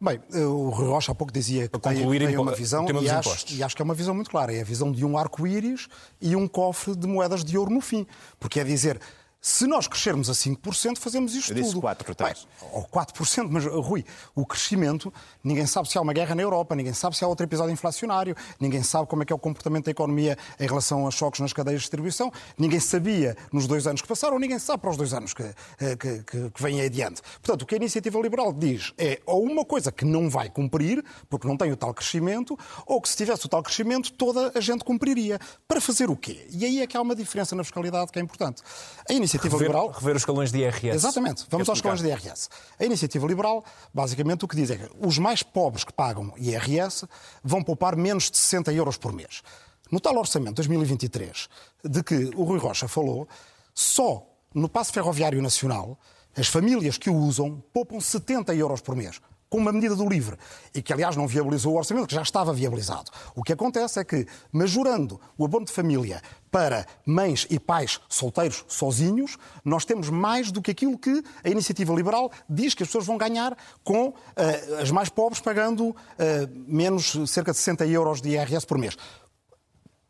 Bem, 0.00 0.20
o 0.34 0.70
Rui 0.70 0.88
Rocha 0.88 1.12
há 1.12 1.14
pouco 1.14 1.32
dizia 1.32 1.68
que 1.68 1.78
tem, 1.78 1.94
tem 1.96 2.36
uma 2.38 2.52
visão 2.54 2.84
o 2.84 2.86
tema 2.86 3.00
e 3.02 3.08
acho, 3.10 3.54
e 3.54 3.62
acho 3.62 3.74
que 3.76 3.80
é 3.80 3.84
uma 3.84 3.94
visão 3.94 4.14
muito 4.14 4.30
clara. 4.30 4.54
É 4.54 4.60
a 4.60 4.64
visão 4.64 4.90
de 4.90 5.04
um 5.04 5.16
arco-íris 5.18 5.86
e 6.20 6.34
um 6.34 6.48
cofre 6.48 6.94
de 6.96 7.06
moedas 7.06 7.44
de 7.44 7.56
ouro 7.58 7.70
no 7.70 7.80
fim. 7.80 8.06
Porque 8.40 8.60
é 8.60 8.64
dizer, 8.64 9.00
se 9.46 9.64
nós 9.64 9.86
crescermos 9.86 10.28
a 10.28 10.32
5%, 10.32 10.98
fazemos 10.98 11.32
isto 11.32 11.52
Eu 11.52 11.54
disse 11.54 11.70
tudo. 11.70 11.82
4, 11.82 12.08
Ricardo. 12.08 12.34
Bem, 12.34 12.70
Ou 12.72 12.84
4%, 12.84 13.46
mas 13.48 13.64
Rui, 13.64 14.04
o 14.34 14.44
crescimento, 14.44 15.14
ninguém 15.42 15.64
sabe 15.66 15.88
se 15.88 15.96
há 15.96 16.00
uma 16.00 16.12
guerra 16.12 16.34
na 16.34 16.42
Europa, 16.42 16.74
ninguém 16.74 16.92
sabe 16.92 17.16
se 17.16 17.24
há 17.24 17.28
outro 17.28 17.46
episódio 17.46 17.72
inflacionário, 17.72 18.34
ninguém 18.58 18.82
sabe 18.82 19.06
como 19.06 19.22
é 19.22 19.24
que 19.24 19.32
é 19.32 19.36
o 19.36 19.38
comportamento 19.38 19.84
da 19.84 19.92
economia 19.92 20.36
em 20.58 20.66
relação 20.66 21.06
a 21.06 21.12
choques 21.12 21.38
nas 21.38 21.52
cadeias 21.52 21.78
de 21.78 21.84
distribuição, 21.84 22.32
ninguém 22.58 22.80
sabia 22.80 23.36
nos 23.52 23.68
dois 23.68 23.86
anos 23.86 24.02
que 24.02 24.08
passaram, 24.08 24.36
ninguém 24.36 24.58
sabe 24.58 24.80
para 24.80 24.90
os 24.90 24.96
dois 24.96 25.14
anos 25.14 25.32
que, 25.32 25.44
eh, 25.44 25.94
que, 25.96 26.24
que, 26.24 26.50
que 26.50 26.60
vêm 26.60 26.80
adiante. 26.80 27.22
Portanto, 27.40 27.62
o 27.62 27.66
que 27.66 27.76
a 27.76 27.78
iniciativa 27.78 28.18
liberal 28.18 28.52
diz 28.52 28.92
é 28.98 29.20
ou 29.24 29.44
uma 29.44 29.64
coisa 29.64 29.92
que 29.92 30.04
não 30.04 30.28
vai 30.28 30.50
cumprir, 30.50 31.04
porque 31.30 31.46
não 31.46 31.56
tem 31.56 31.70
o 31.70 31.76
tal 31.76 31.94
crescimento, 31.94 32.58
ou 32.84 33.00
que 33.00 33.08
se 33.08 33.16
tivesse 33.16 33.46
o 33.46 33.48
tal 33.48 33.62
crescimento, 33.62 34.12
toda 34.14 34.50
a 34.56 34.60
gente 34.60 34.82
cumpriria. 34.82 35.38
Para 35.68 35.80
fazer 35.80 36.10
o 36.10 36.16
quê? 36.16 36.48
E 36.50 36.64
aí 36.64 36.80
é 36.80 36.86
que 36.88 36.96
há 36.96 37.00
uma 37.00 37.14
diferença 37.14 37.54
na 37.54 37.62
fiscalidade 37.62 38.10
que 38.10 38.18
é 38.18 38.22
importante. 38.22 38.60
A 39.08 39.12
iniciativa 39.12 39.35
Rever, 39.44 39.60
liberal. 39.60 39.90
rever 39.90 40.16
os 40.16 40.22
escalões 40.22 40.52
de 40.52 40.58
IRS. 40.58 40.96
Exatamente. 40.96 41.46
Vamos 41.48 41.68
aos 41.68 41.78
escalões 41.78 42.00
de? 42.00 42.08
IRS. 42.08 42.48
A 42.78 42.84
iniciativa 42.84 43.26
liberal, 43.26 43.64
basicamente, 43.92 44.44
o 44.44 44.48
que 44.48 44.56
diz 44.56 44.70
é 44.70 44.76
que 44.76 44.90
os 44.98 45.18
mais 45.18 45.42
pobres 45.42 45.84
que 45.84 45.92
pagam 45.92 46.32
IRS 46.36 47.06
vão 47.42 47.62
poupar 47.62 47.96
menos 47.96 48.30
de 48.30 48.36
60 48.38 48.72
euros 48.72 48.96
por 48.96 49.12
mês. 49.12 49.42
No 49.90 50.00
tal 50.00 50.16
orçamento 50.16 50.56
2023, 50.56 51.48
de 51.84 52.02
que 52.02 52.30
o 52.34 52.44
Rui 52.44 52.58
Rocha 52.58 52.88
falou, 52.88 53.28
só 53.74 54.26
no 54.54 54.68
passo 54.68 54.92
ferroviário 54.92 55.40
nacional, 55.40 55.98
as 56.36 56.48
famílias 56.48 56.98
que 56.98 57.08
o 57.08 57.14
usam 57.14 57.62
poupam 57.72 58.00
70 58.00 58.54
euros 58.54 58.80
por 58.80 58.96
mês. 58.96 59.20
Com 59.48 59.58
uma 59.58 59.72
medida 59.72 59.94
do 59.94 60.08
LIVRE, 60.08 60.36
e 60.74 60.82
que 60.82 60.92
aliás 60.92 61.14
não 61.16 61.26
viabilizou 61.26 61.74
o 61.74 61.76
orçamento, 61.78 62.08
que 62.08 62.14
já 62.14 62.22
estava 62.22 62.52
viabilizado. 62.52 63.10
O 63.34 63.42
que 63.42 63.52
acontece 63.52 64.00
é 64.00 64.04
que, 64.04 64.26
majorando 64.52 65.20
o 65.38 65.44
abono 65.44 65.64
de 65.64 65.72
família 65.72 66.20
para 66.50 66.86
mães 67.04 67.46
e 67.48 67.58
pais 67.58 68.00
solteiros 68.08 68.64
sozinhos, 68.66 69.38
nós 69.64 69.84
temos 69.84 70.10
mais 70.10 70.50
do 70.50 70.60
que 70.60 70.70
aquilo 70.70 70.98
que 70.98 71.22
a 71.44 71.48
iniciativa 71.48 71.94
liberal 71.94 72.30
diz 72.48 72.74
que 72.74 72.82
as 72.82 72.88
pessoas 72.88 73.06
vão 73.06 73.16
ganhar 73.16 73.56
com 73.84 74.12
eh, 74.34 74.78
as 74.80 74.90
mais 74.90 75.08
pobres 75.08 75.40
pagando 75.40 75.94
eh, 76.18 76.48
menos 76.66 77.16
cerca 77.26 77.52
de 77.52 77.58
60 77.58 77.86
euros 77.86 78.20
de 78.20 78.30
IRS 78.30 78.66
por 78.66 78.78
mês. 78.78 78.96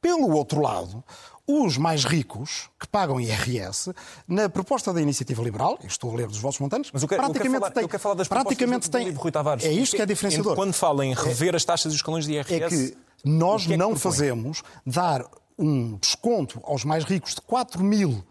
Pelo 0.01 0.31
outro 0.31 0.61
lado, 0.61 1.03
os 1.47 1.79
mais 1.79 2.05
ricos, 2.05 2.69
que 2.79 2.89
pagam 2.89 3.21
IRS, 3.21 3.93
na 4.27 4.49
proposta 4.49 4.93
da 4.93 5.01
iniciativa 5.01 5.43
liberal, 5.43 5.79
estou 5.85 6.13
a 6.13 6.17
ler 6.17 6.27
dos 6.27 6.39
vossos 6.39 6.61
montantes, 6.61 6.91
Mas 6.93 7.03
eu 7.03 7.09
quero, 7.09 7.23
eu 7.23 7.27
quero 7.27 7.35
praticamente 7.35 7.61
falar, 7.61 7.73
tem. 7.73 7.83
eu 7.83 7.89
quero 7.89 8.03
falar 8.03 8.15
das 8.15 8.29
praticamente 8.29 8.91
tem. 8.91 9.11
Rui 9.13 9.31
Tavares. 9.31 9.65
É 9.65 9.73
isto 9.73 9.97
que 9.97 10.03
é 10.03 10.07
diferenciador. 10.07 10.55
Quando 10.55 10.73
fala 10.73 11.05
em 11.05 11.15
rever 11.15 11.55
as 11.55 11.65
taxas 11.65 11.93
e 11.93 11.95
os 11.95 12.01
escalões 12.01 12.27
de 12.27 12.33
IRS... 12.33 12.55
É 12.55 12.69
que 12.69 12.97
nós 13.25 13.69
é 13.71 13.77
não 13.77 13.97
fazemos 13.97 14.63
dar 14.85 15.25
um 15.59 15.97
desconto 15.97 16.61
aos 16.65 16.85
mais 16.85 17.05
ricos 17.05 17.35
de 17.35 17.41
4 17.41 17.83
mil 17.83 18.25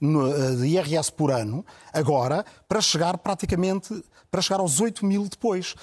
eh, 0.00 0.54
de 0.56 0.66
IRS 0.66 1.10
por 1.10 1.30
ano, 1.30 1.64
agora, 1.92 2.44
para 2.68 2.80
chegar 2.80 3.18
praticamente 3.18 4.02
para 4.30 4.42
chegar 4.42 4.60
aos 4.60 4.80
8 4.80 5.04
mil 5.04 5.28
depois. 5.28 5.74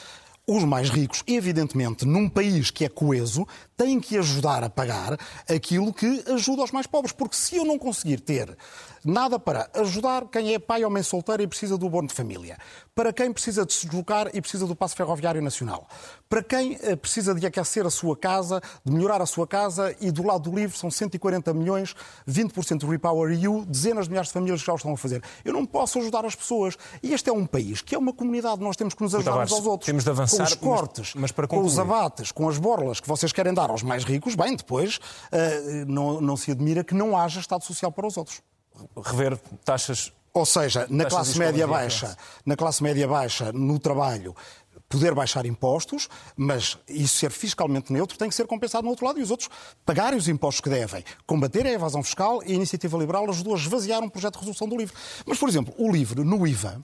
Os 0.48 0.63
mais 0.63 0.92
ricos, 0.92 1.24
evidentemente, 1.25 2.06
num 2.06 2.30
país 2.30 2.70
que 2.70 2.86
é 2.86 2.89
coeso, 2.89 3.48
têm 3.77 4.00
que 4.00 4.17
ajudar 4.17 4.63
a 4.63 4.70
pagar 4.70 5.17
aquilo 5.50 5.94
que 5.94 6.24
ajuda 6.27 6.63
os 6.63 6.72
mais 6.72 6.88
pobres. 6.88 7.12
Porque 7.12 7.36
se 7.36 7.55
eu 7.55 7.65
não 7.65 7.77
conseguir 7.77 8.20
ter 8.20 8.55
nada 9.03 9.38
para 9.38 9.70
ajudar 9.75 10.25
quem 10.27 10.53
é 10.53 10.60
pai 10.60 10.84
ou 10.84 10.89
mãe 10.89 11.03
solteira 11.03 11.44
e 11.44 11.48
precisa 11.48 11.77
do 11.77 11.86
abono 11.86 12.08
de 12.08 12.13
família, 12.13 12.58
para 12.96 13.13
quem 13.13 13.32
precisa 13.32 13.63
de 13.65 13.74
se 13.74 13.86
deslocar 13.86 14.29
e 14.34 14.41
precisa 14.41 14.65
do 14.65 14.75
passo 14.75 14.96
ferroviário 14.96 15.41
nacional, 15.41 15.88
para 16.27 16.41
quem 16.41 16.77
eh, 16.82 16.96
precisa 16.96 17.36
de 17.36 17.46
aquecer 17.46 17.86
a 17.86 17.89
sua 17.91 18.17
casa, 18.17 18.60
de 18.84 18.91
melhorar 18.91 19.22
a 19.22 19.25
sua 19.27 19.46
casa 19.46 19.96
e 20.01 20.10
do 20.10 20.25
lado 20.25 20.50
do 20.50 20.55
livro 20.55 20.75
são 20.75 20.89
140 20.89 21.53
milhões, 21.53 21.96
20% 22.27 22.79
do 22.79 22.88
Repower 22.88 23.32
EU, 23.39 23.63
dezenas 23.65 24.05
de 24.05 24.10
milhares 24.10 24.29
de 24.29 24.34
famílias 24.34 24.62
que 24.62 24.65
já 24.65 24.74
o 24.74 24.75
estão 24.75 24.94
a 24.94 24.98
fazer. 24.98 25.22
Eu 25.44 25.53
não 25.53 25.65
posso 25.67 26.00
ajudar 26.00 26.25
as 26.25 26.34
pessoas. 26.34 26.75
E 27.03 27.13
este 27.13 27.29
é 27.29 27.34
um 27.34 27.46
país 27.46 27.82
que 27.82 27.94
é 27.94 27.98
uma 27.98 28.12
comunidade, 28.13 28.62
nós 28.62 28.75
temos 28.75 28.96
que 28.96 29.03
nos 29.03 29.13
ajudar 29.13 29.38
uns 29.44 29.51
aos 29.51 29.65
outros. 29.67 29.86
temos 29.86 30.03
de 30.03 30.10
avançar, 30.10 30.38
com 30.38 30.44
os 30.44 30.50
mas- 30.50 30.60
cortes, 30.60 31.13
mas 31.15 31.32
para 31.32 31.48
com 31.48 31.62
os 31.62 31.77
abates, 31.77 32.32
com 32.32 32.50
as 32.50 32.58
borlas 32.58 33.00
que 33.00 33.08
vocês 33.08 33.32
querem 33.32 33.53
dar 33.53 33.65
aos 33.72 33.84
mais 33.84 34.04
ricos, 34.04 34.36
bem, 34.36 34.56
depois 34.56 35.00
eh, 35.32 35.86
não, 35.88 36.22
não 36.22 36.38
se 36.38 36.52
admira 36.52 36.84
que 36.84 36.94
não 36.94 37.18
haja 37.18 37.40
Estado 37.40 37.64
Social 37.64 37.92
para 37.92 38.08
os 38.08 38.18
outros. 38.18 38.42
Rever 39.04 39.38
taxas... 39.64 40.12
Ou 40.34 40.46
seja, 40.46 40.86
na 40.90 41.06
classe 41.06 41.40
média 41.40 41.66
baixa, 41.66 42.18
na 42.46 42.58
classe 42.58 42.84
média 42.84 43.08
baixa, 43.08 43.54
no 43.54 43.80
trabalho, 43.80 44.36
poder 44.88 45.13
baixar 45.13 45.46
impostos, 45.46 46.08
mas 46.36 46.77
isso 46.88 47.18
ser 47.18 47.32
fiscalmente 47.32 47.92
neutro 47.92 48.18
tem 48.18 48.30
que 48.30 48.36
ser 48.36 48.48
compensado 48.48 48.84
no 48.84 48.89
outro 48.89 49.06
lado 49.06 49.20
e 49.20 49.24
os 49.24 49.32
outros 49.32 49.50
pagarem 49.86 50.18
os 50.18 50.27
impostos 50.27 50.62
que 50.62 50.70
devem, 50.70 51.04
combater 51.25 51.65
a 51.65 51.72
evasão 51.72 52.04
fiscal 52.04 52.42
e 52.46 52.51
a 52.51 52.56
iniciativa 52.56 52.98
liberal 52.98 53.30
ajudou 53.30 53.56
a 53.56 53.58
esvaziar 53.58 54.04
um 54.04 54.10
projeto 54.10 54.34
de 54.34 54.39
resolução 54.39 54.68
do 54.68 54.77
LIVRE. 54.77 54.96
Mas, 55.25 55.38
por 55.38 55.50
exemplo, 55.50 55.74
o 55.77 55.92
LIVRE, 55.92 56.24
no 56.24 56.46
IVA, 56.46 56.84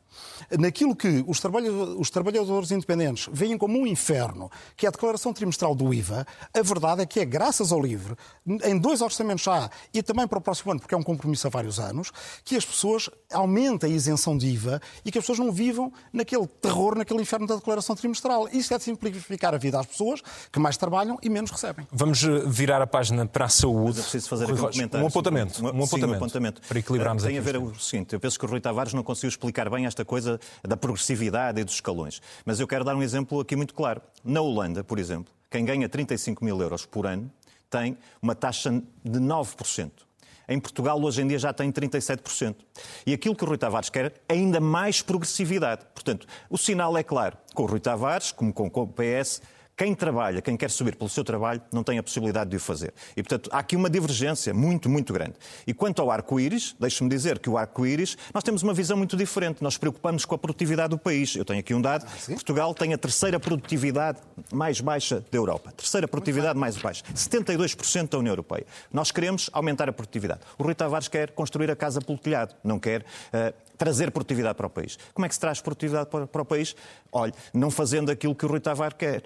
naquilo 0.58 0.96
que 0.96 1.24
os 1.28 1.40
trabalhadores, 1.40 1.96
os 2.00 2.10
trabalhadores 2.10 2.72
independentes 2.72 3.30
veem 3.32 3.58
como 3.58 3.80
um 3.80 3.86
inferno, 3.86 4.50
que 4.76 4.86
é 4.86 4.90
a 4.90 4.92
declaração 4.92 5.34
trimestral 5.34 5.76
do 5.76 5.94
IVA, 5.94 6.26
a 6.54 6.62
verdade 6.62 7.02
é 7.02 7.06
que 7.06 7.20
é 7.20 7.26
graças 7.26 7.72
ao 7.72 7.82
LIVRE, 7.82 8.16
em 8.64 8.78
dois 8.78 9.02
orçamentos 9.02 9.44
já 9.44 9.70
e 9.94 10.02
também 10.02 10.28
para 10.28 10.40
o 10.40 10.42
próximo 10.42 10.72
ano, 10.72 10.80
porque 10.80 10.96
é 10.96 10.98
um 10.98 11.04
compromisso 11.04 11.48
há 11.48 11.50
vários 11.50 11.80
anos, 11.80 12.12
que 12.44 12.56
as 12.56 12.66
pessoas 12.66 13.10
aumentem 13.32 13.92
a 13.92 13.96
isenção 13.96 14.38
de 14.38 14.48
IVA 14.48 14.82
e 15.06 15.12
que 15.12 15.18
as 15.18 15.24
pessoas 15.24 15.40
não 15.40 15.52
vivam 15.52 15.92
naquele 16.12 16.48
terror, 16.48 16.96
naquele 16.96 17.22
inferno 17.22 17.48
da 17.48 17.56
declaração 17.56 17.91
trimestral. 17.96 18.48
Isso 18.52 18.74
é 18.74 18.78
de 18.78 18.84
simplificar 18.84 19.54
a 19.54 19.58
vida 19.58 19.80
às 19.80 19.86
pessoas 19.86 20.22
que 20.52 20.60
mais 20.60 20.78
trabalham 20.78 21.18
e 21.22 21.30
menos 21.30 21.52
recebem. 21.52 21.88
Vamos 21.92 22.24
eh, 22.24 22.44
virar 22.48 22.82
a 22.82 22.88
página 22.88 23.26
para 23.26 23.46
a 23.46 23.50
saúde. 23.50 23.88
Mas 23.88 23.98
eu 23.98 24.04
preciso 24.04 24.30
fazer 24.30 24.44
aqui 24.46 24.54
um 24.54 24.70
comentário. 24.70 25.04
Um 25.06 25.08
apontamento. 25.08 25.56
Sim, 25.58 25.64
Um 25.64 25.68
apontamento, 25.68 25.98
Sim, 26.06 26.06
um 26.12 26.16
apontamento. 26.16 26.62
Para 26.68 26.80
equilibrarmos 26.80 27.24
Eh, 27.24 27.28
Tem 27.28 27.38
aqui 27.38 27.50
a 27.50 27.52
ver 27.52 27.58
o 27.60 27.80
seguinte, 27.80 28.14
eu 28.14 28.20
penso 28.20 28.38
que 28.40 28.46
o 28.46 28.50
Rui 28.50 28.60
Tavares 28.62 28.94
não 28.94 29.04
conseguiu 29.04 29.30
explicar 29.30 29.70
bem 29.70 29.86
esta 29.86 30.04
coisa 30.06 30.40
da 30.68 30.76
progressividade 30.78 31.60
e 31.62 31.64
dos 31.64 31.76
escalões. 31.76 32.22
Mas 32.46 32.60
eu 32.60 32.68
quero 32.68 32.84
dar 32.84 32.96
um 32.96 33.04
exemplo 33.04 33.40
aqui 33.40 33.56
muito 33.56 33.74
claro. 33.74 34.02
Na 34.24 34.42
Holanda, 34.42 34.84
por 34.84 35.00
exemplo, 35.00 35.34
quem 35.50 35.66
ganha 35.66 35.88
35 35.90 36.44
mil 36.44 36.62
euros 36.62 36.86
por 36.86 37.06
ano 37.06 37.32
tem 37.70 37.98
uma 38.22 38.36
taxa 38.36 38.72
de 39.04 39.20
9%. 39.20 39.92
Em 40.52 40.60
Portugal, 40.60 41.02
hoje 41.02 41.22
em 41.22 41.28
dia, 41.28 41.40
já 41.40 41.54
tem 41.54 41.72
37%. 41.72 42.58
E 43.06 43.14
aquilo 43.14 43.34
que 43.34 43.44
o 43.46 43.48
Rui 43.48 43.58
Tavares 43.58 43.90
quer 43.90 44.08
é 44.28 44.34
ainda 44.34 44.60
mais 44.60 45.02
progressividade. 45.02 45.86
Portanto, 45.96 46.28
o 46.50 46.58
sinal 46.58 46.98
é 46.98 47.04
claro. 47.04 47.38
Com 47.56 47.64
o 47.64 47.66
Rui 47.66 47.80
Tavares, 47.80 48.34
como 48.34 48.52
com 48.52 48.68
o 48.68 48.88
PS, 48.88 49.42
quem 49.76 49.96
trabalha, 49.96 50.42
quem 50.42 50.56
quer 50.56 50.70
subir 50.70 50.96
pelo 50.96 51.10
seu 51.10 51.24
trabalho, 51.24 51.62
não 51.72 51.84
tem 51.84 51.98
a 51.98 52.04
possibilidade 52.04 52.50
de 52.50 52.58
o 52.58 52.60
fazer. 52.60 52.94
E, 53.16 53.24
portanto, 53.24 53.50
há 53.52 53.60
aqui 53.60 53.76
uma 53.76 53.90
divergência 53.90 54.54
muito, 54.54 54.90
muito 54.90 55.12
grande. 55.12 55.34
E 55.66 55.74
quanto 55.74 56.02
ao 56.02 56.12
arco-íris, 56.12 56.76
deixe-me 56.80 57.10
dizer 57.10 57.40
que 57.40 57.50
o 57.50 57.58
arco-íris, 57.58 58.18
nós 58.34 58.44
temos 58.44 58.62
uma 58.62 58.74
visão 58.74 58.96
muito 58.96 59.18
diferente. 59.18 59.64
Nós 59.64 59.78
preocupamos 59.78 60.26
com 60.26 60.36
a 60.36 60.38
produtividade 60.38 60.90
do 60.90 60.98
país. 60.98 61.36
Eu 61.36 61.46
tenho 61.46 61.60
aqui 61.60 61.74
um 61.74 61.82
dado. 61.82 62.06
Portugal 62.28 62.74
tem 62.74 62.94
a 62.94 62.98
terceira 62.98 63.40
produtividade 63.40 64.20
mais 64.52 64.80
baixa 64.80 65.24
da 65.32 65.38
Europa. 65.38 65.72
Terceira 65.76 66.08
produtividade 66.08 66.58
mais 66.60 66.78
baixa. 66.78 67.04
72% 67.16 68.10
da 68.10 68.20
União 68.20 68.34
Europeia. 68.34 68.66
Nós 68.94 69.12
queremos 69.12 69.50
aumentar 69.52 69.90
a 69.90 69.94
produtividade. 69.94 70.42
O 70.58 70.64
Rui 70.64 70.76
Tavares 70.76 71.08
quer 71.08 71.32
construir 71.32 71.72
a 71.72 71.76
casa 71.76 72.02
pelo 72.02 72.18
telhado. 72.18 72.56
Não 72.64 72.80
quer... 72.80 73.06
eh, 73.34 73.54
trazer 73.82 74.12
produtividade 74.12 74.54
para 74.54 74.68
o 74.68 74.70
país. 74.70 74.96
Como 75.12 75.26
é 75.26 75.28
que 75.28 75.34
se 75.34 75.42
traz 75.42 75.60
produtividade 75.60 76.08
para, 76.08 76.28
para 76.28 76.42
o 76.44 76.46
país? 76.46 76.76
Olha, 77.12 77.34
não 77.52 77.72
fazendo 77.72 78.12
aquilo 78.12 78.36
que 78.36 78.46
o 78.46 78.48
Rui 78.48 78.60
Tavares 78.60 78.96
quer. 78.96 79.24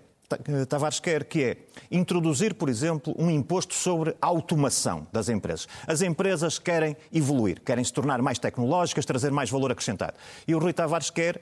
Eh, 0.48 0.65
Tavares 0.65 1.00
quer, 1.00 1.24
que 1.25 1.44
é 1.44 1.58
introduzir, 1.91 2.53
por 2.55 2.70
exemplo, 2.70 3.13
um 3.17 3.29
imposto 3.29 3.74
sobre 3.74 4.15
a 4.22 4.27
automação 4.27 5.08
das 5.12 5.29
empresas. 5.29 5.67
As 5.86 6.01
empresas 6.01 6.58
querem 6.58 6.98
evoluir, 7.13 7.62
querem 7.62 7.84
se 7.84 7.94
tornar 7.94 8.22
mais 8.22 8.39
tecnológicas, 8.39 9.05
trazer 9.05 9.32
mais 9.32 9.50
valor 9.50 9.72
acrescentado. 9.72 10.13
E 10.48 10.55
o 10.55 10.60
Rui 10.60 10.74
Tavares 10.74 11.10
quer 11.10 11.41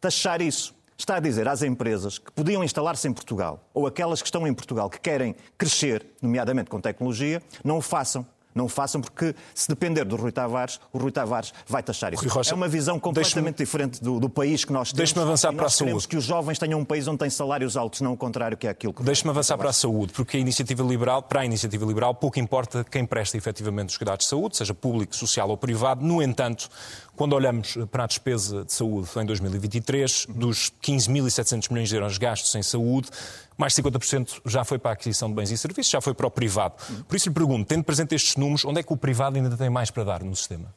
taxar 0.00 0.40
isso. 0.40 0.74
Está 0.96 1.16
a 1.16 1.20
dizer 1.20 1.48
às 1.48 1.62
empresas 1.62 2.18
que 2.18 2.30
podiam 2.30 2.62
instalar-se 2.62 3.08
em 3.08 3.12
Portugal, 3.12 3.68
ou 3.74 3.86
aquelas 3.86 4.22
que 4.22 4.28
estão 4.28 4.46
em 4.46 4.54
Portugal 4.54 4.88
que 4.88 5.00
querem 5.00 5.34
crescer, 5.58 6.06
nomeadamente 6.20 6.70
com 6.70 6.80
tecnologia, 6.80 7.42
não 7.64 7.78
o 7.78 7.82
façam. 7.82 8.24
Não 8.54 8.66
o 8.66 8.68
façam 8.68 9.00
porque, 9.00 9.34
se 9.54 9.68
depender 9.68 10.04
do 10.04 10.16
Rui 10.16 10.32
Tavares, 10.32 10.80
o 10.92 10.98
Rui 10.98 11.10
Tavares 11.10 11.52
vai 11.66 11.82
taxar 11.82 12.12
isso. 12.12 12.28
Rocha, 12.28 12.52
é 12.52 12.54
uma 12.54 12.68
visão 12.68 12.98
completamente 12.98 13.58
diferente 13.58 14.02
do, 14.02 14.20
do 14.20 14.28
país 14.28 14.64
que 14.64 14.72
nós 14.72 14.88
temos. 14.88 14.98
Deixe-me 14.98 15.22
avançar 15.22 15.52
para 15.52 15.62
a 15.62 15.64
nós 15.64 15.76
queremos 15.76 16.02
saúde. 16.04 16.08
que 16.08 16.16
os 16.16 16.24
jovens 16.24 16.58
tenham 16.58 16.80
um 16.80 16.84
país 16.84 17.06
onde 17.08 17.18
têm 17.18 17.30
salários 17.30 17.76
altos, 17.76 18.00
não 18.00 18.12
o 18.12 18.16
contrário 18.16 18.56
que 18.56 18.66
é 18.66 18.70
aquilo 18.70 18.92
que... 18.92 19.02
Deixe-me 19.02 19.30
avançar 19.30 19.56
para 19.56 19.70
a 19.70 19.72
saúde, 19.72 20.12
porque 20.12 20.36
a 20.36 20.40
iniciativa 20.40 20.82
liberal, 20.82 21.22
para 21.22 21.40
a 21.40 21.44
iniciativa 21.44 21.84
liberal, 21.84 22.14
pouco 22.14 22.38
importa 22.38 22.84
quem 22.84 23.04
presta 23.04 23.36
efetivamente 23.36 23.90
os 23.90 23.96
cuidados 23.96 24.24
de 24.24 24.30
saúde, 24.30 24.56
seja 24.56 24.74
público, 24.74 25.14
social 25.16 25.48
ou 25.48 25.56
privado. 25.56 26.04
No 26.04 26.22
entanto, 26.22 26.68
Quando 27.14 27.34
olhamos 27.34 27.76
para 27.90 28.04
a 28.04 28.06
despesa 28.06 28.64
de 28.64 28.72
saúde 28.72 29.08
em 29.16 29.26
2023, 29.26 30.26
dos 30.30 30.72
15.700 30.82 31.70
milhões 31.70 31.88
de 31.88 31.96
euros 31.96 32.16
gastos 32.16 32.54
em 32.54 32.62
saúde, 32.62 33.10
mais 33.56 33.74
de 33.74 33.82
50% 33.82 34.40
já 34.46 34.64
foi 34.64 34.78
para 34.78 34.92
a 34.92 34.94
aquisição 34.94 35.28
de 35.28 35.34
bens 35.34 35.50
e 35.50 35.58
serviços, 35.58 35.90
já 35.90 36.00
foi 36.00 36.14
para 36.14 36.26
o 36.26 36.30
privado. 36.30 36.74
Por 37.06 37.14
isso 37.14 37.28
lhe 37.28 37.34
pergunto, 37.34 37.66
tendo 37.66 37.84
presente 37.84 38.14
estes 38.14 38.36
números, 38.36 38.64
onde 38.64 38.80
é 38.80 38.82
que 38.82 38.92
o 38.92 38.96
privado 38.96 39.36
ainda 39.36 39.54
tem 39.56 39.68
mais 39.68 39.90
para 39.90 40.04
dar 40.04 40.22
no 40.22 40.34
sistema? 40.34 40.72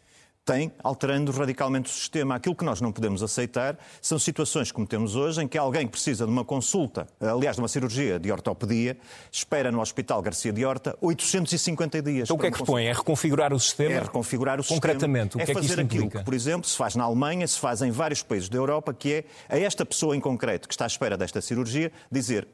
Tem, 0.45 0.71
alterando 0.83 1.31
radicalmente 1.31 1.89
o 1.89 1.93
sistema. 1.93 2.35
Aquilo 2.35 2.55
que 2.55 2.63
nós 2.63 2.79
não 2.79 2.91
podemos 2.91 3.23
aceitar 3.23 3.77
são 3.99 4.19
situações 4.19 4.71
como 4.71 4.85
temos 4.85 5.15
hoje, 5.15 5.41
em 5.41 5.47
que 5.47 5.57
alguém 5.57 5.87
que 5.87 5.91
precisa 5.91 6.23
de 6.25 6.31
uma 6.31 6.45
consulta, 6.45 7.07
aliás, 7.19 7.55
de 7.55 7.61
uma 7.63 7.67
cirurgia 7.67 8.19
de 8.19 8.31
ortopedia, 8.31 8.95
espera 9.31 9.71
no 9.71 9.81
Hospital 9.81 10.21
Garcia 10.21 10.53
de 10.53 10.63
Horta 10.63 10.95
850 11.01 12.01
dias. 12.03 12.27
Então 12.27 12.35
o 12.35 12.39
que 12.39 12.45
é 12.45 12.51
que 12.51 12.57
propõe? 12.57 12.85
É 12.85 12.93
reconfigurar 12.93 13.51
o 13.53 13.59
sistema? 13.59 13.95
É 13.95 13.99
reconfigurar 13.99 14.59
o 14.59 14.63
Concretamente, 14.63 15.33
sistema. 15.33 15.43
o 15.43 15.45
que 15.45 15.51
é, 15.51 15.53
é 15.53 15.55
fazer 15.55 15.67
que 15.67 15.73
isso 15.73 15.81
aquilo 15.81 16.03
implica? 16.03 16.19
que, 16.19 16.25
por 16.25 16.33
exemplo, 16.35 16.69
se 16.69 16.77
faz 16.77 16.95
na 16.95 17.03
Alemanha, 17.03 17.47
se 17.47 17.59
faz 17.59 17.81
em 17.81 17.89
vários 17.89 18.21
países 18.21 18.47
da 18.47 18.57
Europa, 18.57 18.93
que 18.93 19.13
é 19.13 19.25
a 19.49 19.57
esta 19.57 19.83
pessoa 19.83 20.15
em 20.15 20.19
concreto 20.19 20.67
que 20.67 20.73
está 20.75 20.85
à 20.85 20.87
espera 20.87 21.17
desta 21.17 21.41
cirurgia 21.41 21.91
dizer 22.11 22.47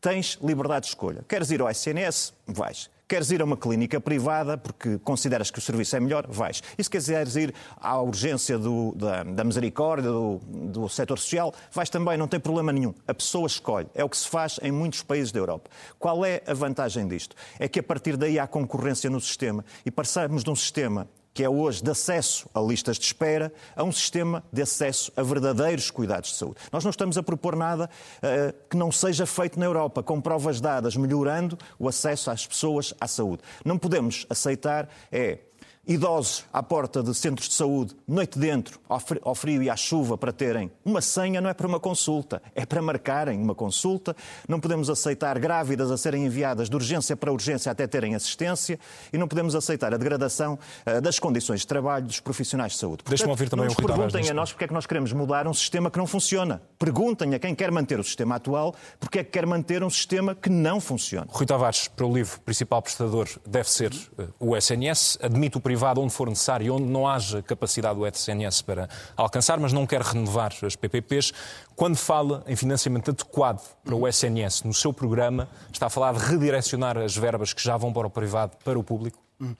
tens 0.00 0.38
liberdade 0.42 0.82
de 0.82 0.88
escolha. 0.88 1.24
Queres 1.28 1.50
ir 1.50 1.60
ao 1.60 1.70
SNS? 1.70 2.34
Vais. 2.46 2.90
Queres 3.08 3.30
ir 3.30 3.40
a 3.40 3.44
uma 3.44 3.56
clínica 3.56 4.00
privada 4.00 4.58
porque 4.58 4.98
consideras 4.98 5.48
que 5.48 5.60
o 5.60 5.62
serviço 5.62 5.94
é 5.94 6.00
melhor? 6.00 6.26
Vais. 6.28 6.60
E 6.76 6.82
se 6.82 6.90
quiseres 6.90 7.36
ir 7.36 7.54
à 7.76 8.00
urgência 8.02 8.58
do, 8.58 8.92
da, 8.96 9.22
da, 9.22 9.44
misericórdia, 9.44 10.10
do, 10.10 10.40
do 10.44 10.88
setor 10.88 11.16
social? 11.16 11.54
Vais 11.70 11.88
também, 11.88 12.18
não 12.18 12.26
tem 12.26 12.40
problema 12.40 12.72
nenhum. 12.72 12.92
A 13.06 13.14
pessoa 13.14 13.46
escolhe. 13.46 13.86
É 13.94 14.02
o 14.02 14.08
que 14.08 14.16
se 14.16 14.26
faz 14.26 14.58
em 14.60 14.72
muitos 14.72 15.04
países 15.04 15.30
da 15.30 15.38
Europa. 15.38 15.70
Qual 16.00 16.24
é 16.24 16.42
a 16.48 16.52
vantagem 16.52 17.06
disto? 17.06 17.36
É 17.60 17.68
que 17.68 17.78
a 17.78 17.82
partir 17.82 18.16
daí 18.16 18.40
há 18.40 18.46
concorrência 18.48 19.08
no 19.08 19.20
sistema 19.20 19.64
e 19.84 19.90
passamos 19.92 20.42
de 20.42 20.50
um 20.50 20.56
sistema 20.56 21.08
que 21.36 21.44
é 21.44 21.50
hoje 21.50 21.82
de 21.82 21.90
acesso 21.90 22.48
a 22.54 22.60
listas 22.60 22.98
de 22.98 23.04
espera, 23.04 23.52
a 23.76 23.84
um 23.84 23.92
sistema 23.92 24.42
de 24.50 24.62
acesso 24.62 25.12
a 25.14 25.22
verdadeiros 25.22 25.90
cuidados 25.90 26.30
de 26.30 26.36
saúde. 26.36 26.56
Nós 26.72 26.82
não 26.82 26.90
estamos 26.90 27.18
a 27.18 27.22
propor 27.22 27.54
nada 27.54 27.90
uh, 28.22 28.54
que 28.70 28.76
não 28.76 28.90
seja 28.90 29.26
feito 29.26 29.60
na 29.60 29.66
Europa, 29.66 30.02
com 30.02 30.18
provas 30.18 30.62
dadas, 30.62 30.96
melhorando 30.96 31.58
o 31.78 31.90
acesso 31.90 32.30
às 32.30 32.46
pessoas 32.46 32.94
à 32.98 33.06
saúde. 33.06 33.42
Não 33.66 33.76
podemos 33.76 34.24
aceitar 34.30 34.88
é 35.12 35.40
idosos 35.86 36.44
à 36.52 36.62
porta 36.62 37.02
de 37.02 37.14
centros 37.14 37.48
de 37.48 37.54
saúde, 37.54 37.94
noite 38.08 38.38
dentro, 38.38 38.80
ao 39.22 39.34
frio 39.34 39.62
e 39.62 39.70
à 39.70 39.76
chuva, 39.76 40.18
para 40.18 40.32
terem 40.32 40.70
uma 40.84 41.00
senha, 41.00 41.40
não 41.40 41.48
é 41.48 41.54
para 41.54 41.66
uma 41.66 41.78
consulta, 41.78 42.42
é 42.54 42.66
para 42.66 42.82
marcarem 42.82 43.40
uma 43.40 43.54
consulta. 43.54 44.16
Não 44.48 44.58
podemos 44.58 44.90
aceitar 44.90 45.38
grávidas 45.38 45.90
a 45.90 45.96
serem 45.96 46.26
enviadas 46.26 46.68
de 46.68 46.74
urgência 46.74 47.16
para 47.16 47.32
urgência 47.32 47.70
até 47.70 47.86
terem 47.86 48.14
assistência 48.14 48.78
e 49.12 49.18
não 49.18 49.28
podemos 49.28 49.54
aceitar 49.54 49.94
a 49.94 49.96
degradação 49.96 50.58
uh, 50.86 51.00
das 51.00 51.18
condições 51.18 51.60
de 51.60 51.66
trabalho 51.66 52.06
dos 52.06 52.18
profissionais 52.18 52.72
de 52.72 52.78
saúde. 52.78 53.04
Deixa-me 53.06 53.30
ouvir 53.30 53.48
também 53.48 53.66
não 53.66 53.74
nos 53.74 53.78
o 53.78 53.86
perguntem 53.86 54.28
a 54.28 54.34
nós 54.34 54.50
porque 54.52 54.64
é 54.64 54.68
que 54.68 54.74
nós 54.74 54.86
queremos 54.86 55.12
mudar 55.12 55.46
um 55.46 55.54
sistema 55.54 55.90
que 55.90 55.98
não 55.98 56.06
funciona. 56.06 56.60
Perguntem 56.78 57.34
a 57.34 57.38
quem 57.38 57.54
quer 57.54 57.70
manter 57.70 58.00
o 58.00 58.04
sistema 58.04 58.36
atual 58.36 58.74
porque 58.98 59.20
é 59.20 59.24
que 59.24 59.30
quer 59.30 59.46
manter 59.46 59.84
um 59.84 59.90
sistema 59.90 60.34
que 60.34 60.50
não 60.50 60.80
funciona. 60.80 61.28
Rui 61.30 61.46
Tavares, 61.46 61.86
para 61.86 62.06
o 62.06 62.12
livro, 62.12 62.40
principal 62.40 62.82
prestador 62.82 63.28
deve 63.46 63.70
ser 63.70 63.92
uh, 63.92 64.26
o 64.40 64.56
SNS, 64.56 65.18
admite 65.22 65.56
o 65.56 65.60
privado 65.60 65.75
privado 65.76 66.00
onde 66.00 66.12
for 66.12 66.26
necessário, 66.26 66.74
onde 66.74 66.86
não 66.86 67.06
haja 67.06 67.42
capacidade 67.42 67.98
do 67.98 68.06
SNS 68.06 68.62
para 68.62 68.88
alcançar, 69.14 69.60
mas 69.60 69.74
não 69.74 69.86
quer 69.86 70.00
renovar 70.00 70.50
as 70.64 70.74
PPPs. 70.74 71.32
Quando 71.74 71.96
fala 71.96 72.42
em 72.46 72.56
financiamento 72.56 73.10
adequado 73.10 73.62
para 73.84 73.94
o 73.94 74.08
SNS 74.08 74.62
no 74.62 74.72
seu 74.72 74.90
programa, 74.90 75.46
está 75.70 75.86
a 75.86 75.90
falar 75.90 76.14
de 76.14 76.20
redirecionar 76.20 76.96
as 76.96 77.14
verbas 77.14 77.52
que 77.52 77.62
já 77.62 77.76
vão 77.76 77.92
para 77.92 78.06
o 78.06 78.10
privado 78.10 78.56
para 78.64 78.78
o 78.78 78.82
público? 78.82 79.18
Hum. 79.38 79.54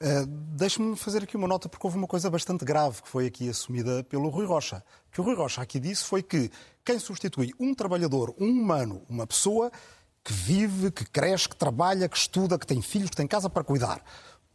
Uh, 0.00 0.26
Deixe-me 0.26 0.94
fazer 0.94 1.24
aqui 1.24 1.36
uma 1.36 1.48
nota, 1.48 1.68
porque 1.68 1.84
houve 1.84 1.98
uma 1.98 2.06
coisa 2.06 2.30
bastante 2.30 2.64
grave 2.64 3.02
que 3.02 3.08
foi 3.08 3.26
aqui 3.26 3.48
assumida 3.48 4.04
pelo 4.04 4.28
Rui 4.28 4.46
Rocha. 4.46 4.84
O 5.08 5.12
que 5.12 5.20
o 5.20 5.24
Rui 5.24 5.34
Rocha 5.34 5.60
aqui 5.60 5.80
disse 5.80 6.04
foi 6.04 6.22
que 6.22 6.48
quem 6.84 7.00
substitui 7.00 7.52
um 7.58 7.74
trabalhador, 7.74 8.32
um 8.38 8.48
humano, 8.48 9.02
uma 9.08 9.26
pessoa 9.26 9.72
que 10.22 10.32
vive, 10.32 10.92
que 10.92 11.04
cresce, 11.04 11.48
que 11.48 11.56
trabalha, 11.56 12.08
que 12.08 12.16
estuda, 12.16 12.56
que 12.56 12.66
tem 12.66 12.80
filhos, 12.80 13.10
que 13.10 13.16
tem 13.16 13.26
casa 13.26 13.50
para 13.50 13.64
cuidar, 13.64 14.00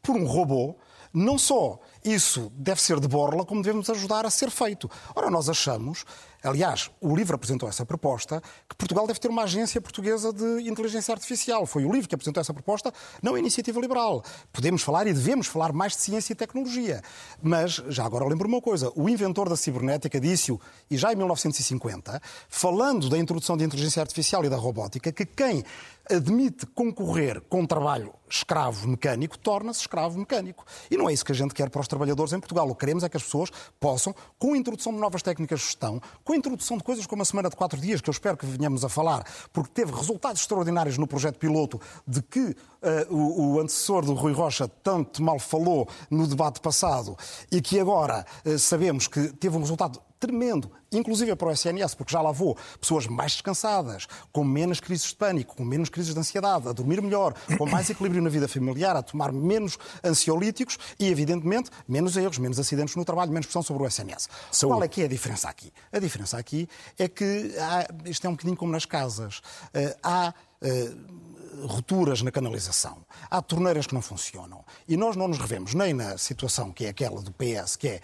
por 0.01 0.15
um 0.15 0.25
robô, 0.25 0.75
não 1.13 1.37
só 1.37 1.79
isso 2.03 2.51
deve 2.55 2.81
ser 2.81 2.99
de 2.99 3.07
borla, 3.07 3.45
como 3.45 3.61
devemos 3.61 3.89
ajudar 3.89 4.25
a 4.25 4.29
ser 4.29 4.49
feito. 4.49 4.89
Ora, 5.15 5.29
nós 5.29 5.49
achamos, 5.49 6.03
aliás, 6.43 6.89
o 6.99 7.15
LIVRE 7.15 7.35
apresentou 7.35 7.69
essa 7.69 7.85
proposta, 7.85 8.41
que 8.67 8.75
Portugal 8.75 9.05
deve 9.05 9.19
ter 9.19 9.27
uma 9.27 9.43
agência 9.43 9.79
portuguesa 9.79 10.33
de 10.33 10.67
inteligência 10.67 11.13
artificial. 11.13 11.65
Foi 11.65 11.85
o 11.85 11.91
LIVRE 11.91 12.07
que 12.07 12.15
apresentou 12.15 12.41
essa 12.41 12.53
proposta, 12.53 12.91
não 13.21 13.35
a 13.35 13.39
iniciativa 13.39 13.79
liberal. 13.79 14.23
Podemos 14.51 14.81
falar 14.81 15.05
e 15.05 15.13
devemos 15.13 15.47
falar 15.47 15.71
mais 15.71 15.93
de 15.93 15.99
ciência 15.99 16.33
e 16.33 16.35
tecnologia. 16.35 17.01
Mas, 17.41 17.73
já 17.89 18.05
agora 18.05 18.25
lembro 18.25 18.47
uma 18.47 18.61
coisa, 18.61 18.91
o 18.95 19.07
inventor 19.07 19.47
da 19.47 19.55
cibernética 19.55 20.19
disse-o, 20.19 20.59
e 20.89 20.97
já 20.97 21.13
em 21.13 21.15
1950, 21.15 22.21
falando 22.49 23.09
da 23.09 23.17
introdução 23.17 23.55
da 23.55 23.63
inteligência 23.63 24.01
artificial 24.01 24.43
e 24.43 24.49
da 24.49 24.57
robótica, 24.57 25.11
que 25.11 25.25
quem 25.25 25.63
admite 26.11 26.65
concorrer 26.65 27.41
com 27.41 27.65
trabalho 27.65 28.13
escravo 28.29 28.87
mecânico 28.87 29.37
torna-se 29.37 29.81
escravo 29.81 30.17
mecânico. 30.17 30.65
E 30.89 30.97
não 30.97 31.09
é 31.09 31.13
isso 31.13 31.25
que 31.25 31.31
a 31.31 31.35
gente 31.35 31.53
quer 31.53 31.69
para 31.69 31.81
os 31.81 31.87
trabalhadores 31.87 32.33
em 32.33 32.39
Portugal. 32.39 32.69
O 32.69 32.73
que 32.73 32.79
queremos 32.79 33.03
é 33.03 33.09
que 33.09 33.17
as 33.17 33.23
pessoas 33.23 33.49
possam, 33.79 34.15
com 34.39 34.53
a 34.53 34.57
introdução 34.57 34.93
de 34.93 34.99
novas 34.99 35.21
técnicas 35.21 35.59
de 35.59 35.65
gestão, 35.65 36.01
com 36.23 36.33
a 36.33 36.37
introdução 36.37 36.77
de 36.77 36.83
coisas 36.83 37.05
como 37.05 37.21
a 37.21 37.25
semana 37.25 37.49
de 37.49 37.55
quatro 37.55 37.79
dias, 37.79 38.01
que 38.01 38.09
eu 38.09 38.13
espero 38.13 38.37
que 38.37 38.45
venhamos 38.45 38.85
a 38.85 38.89
falar, 38.89 39.25
porque 39.51 39.71
teve 39.73 39.91
resultados 39.91 40.41
extraordinários 40.41 40.97
no 40.97 41.05
projeto 41.05 41.37
piloto 41.37 41.79
de 42.07 42.21
que 42.21 42.39
uh, 42.39 42.55
o, 43.09 43.55
o, 43.55 43.59
antecessor 43.59 44.05
do 44.05 44.13
Rui 44.13 44.33
Rocha 44.33 44.67
tanto 44.67 45.21
mal 45.21 45.39
falou 45.39 45.87
no 46.09 46.25
debate 46.25 46.61
passado 46.61 47.17
e 47.51 47.61
que 47.61 47.79
agora 47.79 48.25
uh, 48.45 48.57
sabemos 48.57 49.07
que 49.07 49.33
teve 49.33 49.57
um 49.57 49.59
resultado 49.59 50.01
tremendo, 50.21 50.71
inclusive 50.91 51.35
para 51.35 51.47
o 51.47 51.51
SNS, 51.51 51.95
porque 51.95 52.13
já 52.13 52.21
lá 52.21 52.31
vou 52.31 52.55
pessoas 52.79 53.07
mais 53.07 53.31
descansadas, 53.33 54.07
com 54.31 54.43
menos 54.43 54.79
crises 54.79 55.07
de 55.07 55.15
pânico, 55.15 55.55
com 55.55 55.65
menos 55.65 55.89
crises 55.89 56.13
de 56.13 56.19
ansiedade, 56.19 56.69
a 56.69 56.71
dormir 56.71 57.01
melhor, 57.01 57.33
com 57.57 57.65
mais 57.65 57.89
equilíbrio 57.89 58.21
na 58.21 58.29
vida 58.29 58.47
familiar, 58.47 58.95
a 58.95 59.01
tomar 59.01 59.31
menos 59.31 59.79
ansiolíticos 60.03 60.77
e, 60.99 61.07
evidentemente, 61.07 61.71
menos 61.87 62.15
erros, 62.15 62.37
menos 62.37 62.59
acidentes 62.59 62.95
no 62.95 63.03
trabalho, 63.03 63.31
menos 63.31 63.47
pressão 63.47 63.63
sobre 63.63 63.83
o 63.83 63.87
SNS. 63.87 64.29
Saúde. 64.51 64.75
Qual 64.75 64.83
é 64.83 64.87
que 64.87 65.01
é 65.01 65.05
a 65.05 65.09
diferença 65.09 65.49
aqui? 65.49 65.73
A 65.91 65.97
diferença 65.97 66.37
aqui 66.37 66.69
é 66.99 67.07
que 67.07 67.55
há, 67.57 67.87
isto 68.05 68.25
é 68.27 68.29
um 68.29 68.33
bocadinho 68.33 68.55
como 68.55 68.71
nas 68.71 68.85
casas. 68.85 69.41
Eh, 69.73 69.97
há 70.03 70.33
Uh, 70.63 71.31
rupturas 71.65 72.21
na 72.21 72.31
canalização. 72.31 73.05
Há 73.29 73.41
torneiras 73.41 73.87
que 73.87 73.93
não 73.93 74.01
funcionam. 74.01 74.63
E 74.87 74.95
nós 74.95 75.15
não 75.15 75.27
nos 75.27 75.37
revemos 75.37 75.73
nem 75.73 75.93
na 75.93 76.17
situação 76.17 76.71
que 76.71 76.85
é 76.85 76.89
aquela 76.89 77.21
do 77.21 77.31
PS, 77.31 77.75
que 77.75 77.87
é 77.87 78.01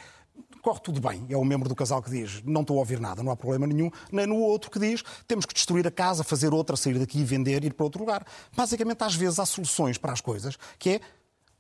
corre 0.68 0.82
tudo 0.82 1.00
bem. 1.00 1.26
É 1.30 1.38
o 1.38 1.46
membro 1.46 1.70
do 1.70 1.76
casal 1.76 2.02
que 2.02 2.10
diz 2.10 2.44
não 2.44 2.60
estou 2.60 2.76
a 2.76 2.80
ouvir 2.80 3.00
nada, 3.00 3.24
não 3.24 3.32
há 3.32 3.38
problema 3.38 3.66
nenhum, 3.66 3.90
nem 4.12 4.28
no 4.28 4.36
outro 4.36 4.70
que 4.70 4.78
diz 4.78 5.02
temos 5.26 5.46
que 5.46 5.54
destruir 5.54 5.88
a 5.88 5.92
casa, 5.92 6.26
fazer 6.26 6.54
outra, 6.54 6.76
sair 6.76 7.00
daqui, 7.00 7.24
vender, 7.24 7.64
ir 7.64 7.74
para 7.74 7.86
outro 7.86 8.02
lugar. 8.02 8.26
Basicamente, 8.54 9.02
às 9.02 9.16
vezes 9.16 9.40
há 9.40 9.46
soluções 9.46 9.98
para 9.98 10.12
as 10.12 10.20
coisas, 10.20 10.58
que 10.78 10.90
é 10.90 11.02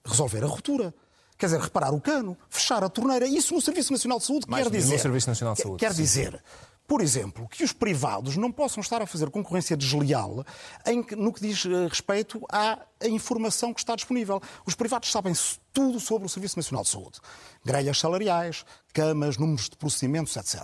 resolver 0.03 0.43
a 0.43 0.47
ruptura. 0.47 0.93
Quer 1.37 1.45
dizer, 1.45 1.61
reparar 1.61 1.93
o 1.93 2.01
cano, 2.01 2.35
fechar 2.49 2.83
a 2.83 2.89
torneira. 2.89 3.25
Isso 3.25 3.53
no 3.53 3.61
Serviço 3.61 3.93
Nacional 3.93 4.17
de 4.17 4.25
Saúde 4.25 4.45
Mais 4.49 4.63
quer 4.63 4.71
dizer. 4.75 4.93
No 4.93 4.99
Serviço 4.99 5.29
Nacional 5.29 5.55
de 5.55 5.61
Saúde. 5.61 5.79
Quer 5.79 5.93
dizer 5.93 6.43
por 6.87 7.01
exemplo, 7.01 7.47
que 7.49 7.65
os 7.65 7.73
privados 7.73 8.37
não 8.37 8.49
possam 8.49 8.79
estar 8.79 9.01
a 9.01 9.05
fazer 9.05 9.29
concorrência 9.29 9.75
desleal 9.75 10.45
em, 10.85 11.05
no 11.17 11.33
que 11.33 11.41
diz 11.41 11.65
eh, 11.65 11.87
respeito 11.89 12.41
à 12.49 12.79
informação 13.03 13.73
que 13.73 13.79
está 13.79 13.95
disponível. 13.95 14.41
Os 14.65 14.75
privados 14.75 15.11
sabem 15.11 15.33
tudo 15.77 15.99
sobre 15.99 16.25
o 16.25 16.29
Serviço 16.29 16.57
Nacional 16.57 16.83
de 16.83 16.89
Saúde. 16.89 17.19
Grelhas 17.63 17.99
salariais, 17.99 18.65
camas, 18.91 19.37
números 19.37 19.69
de 19.69 19.77
procedimentos, 19.77 20.35
etc. 20.35 20.63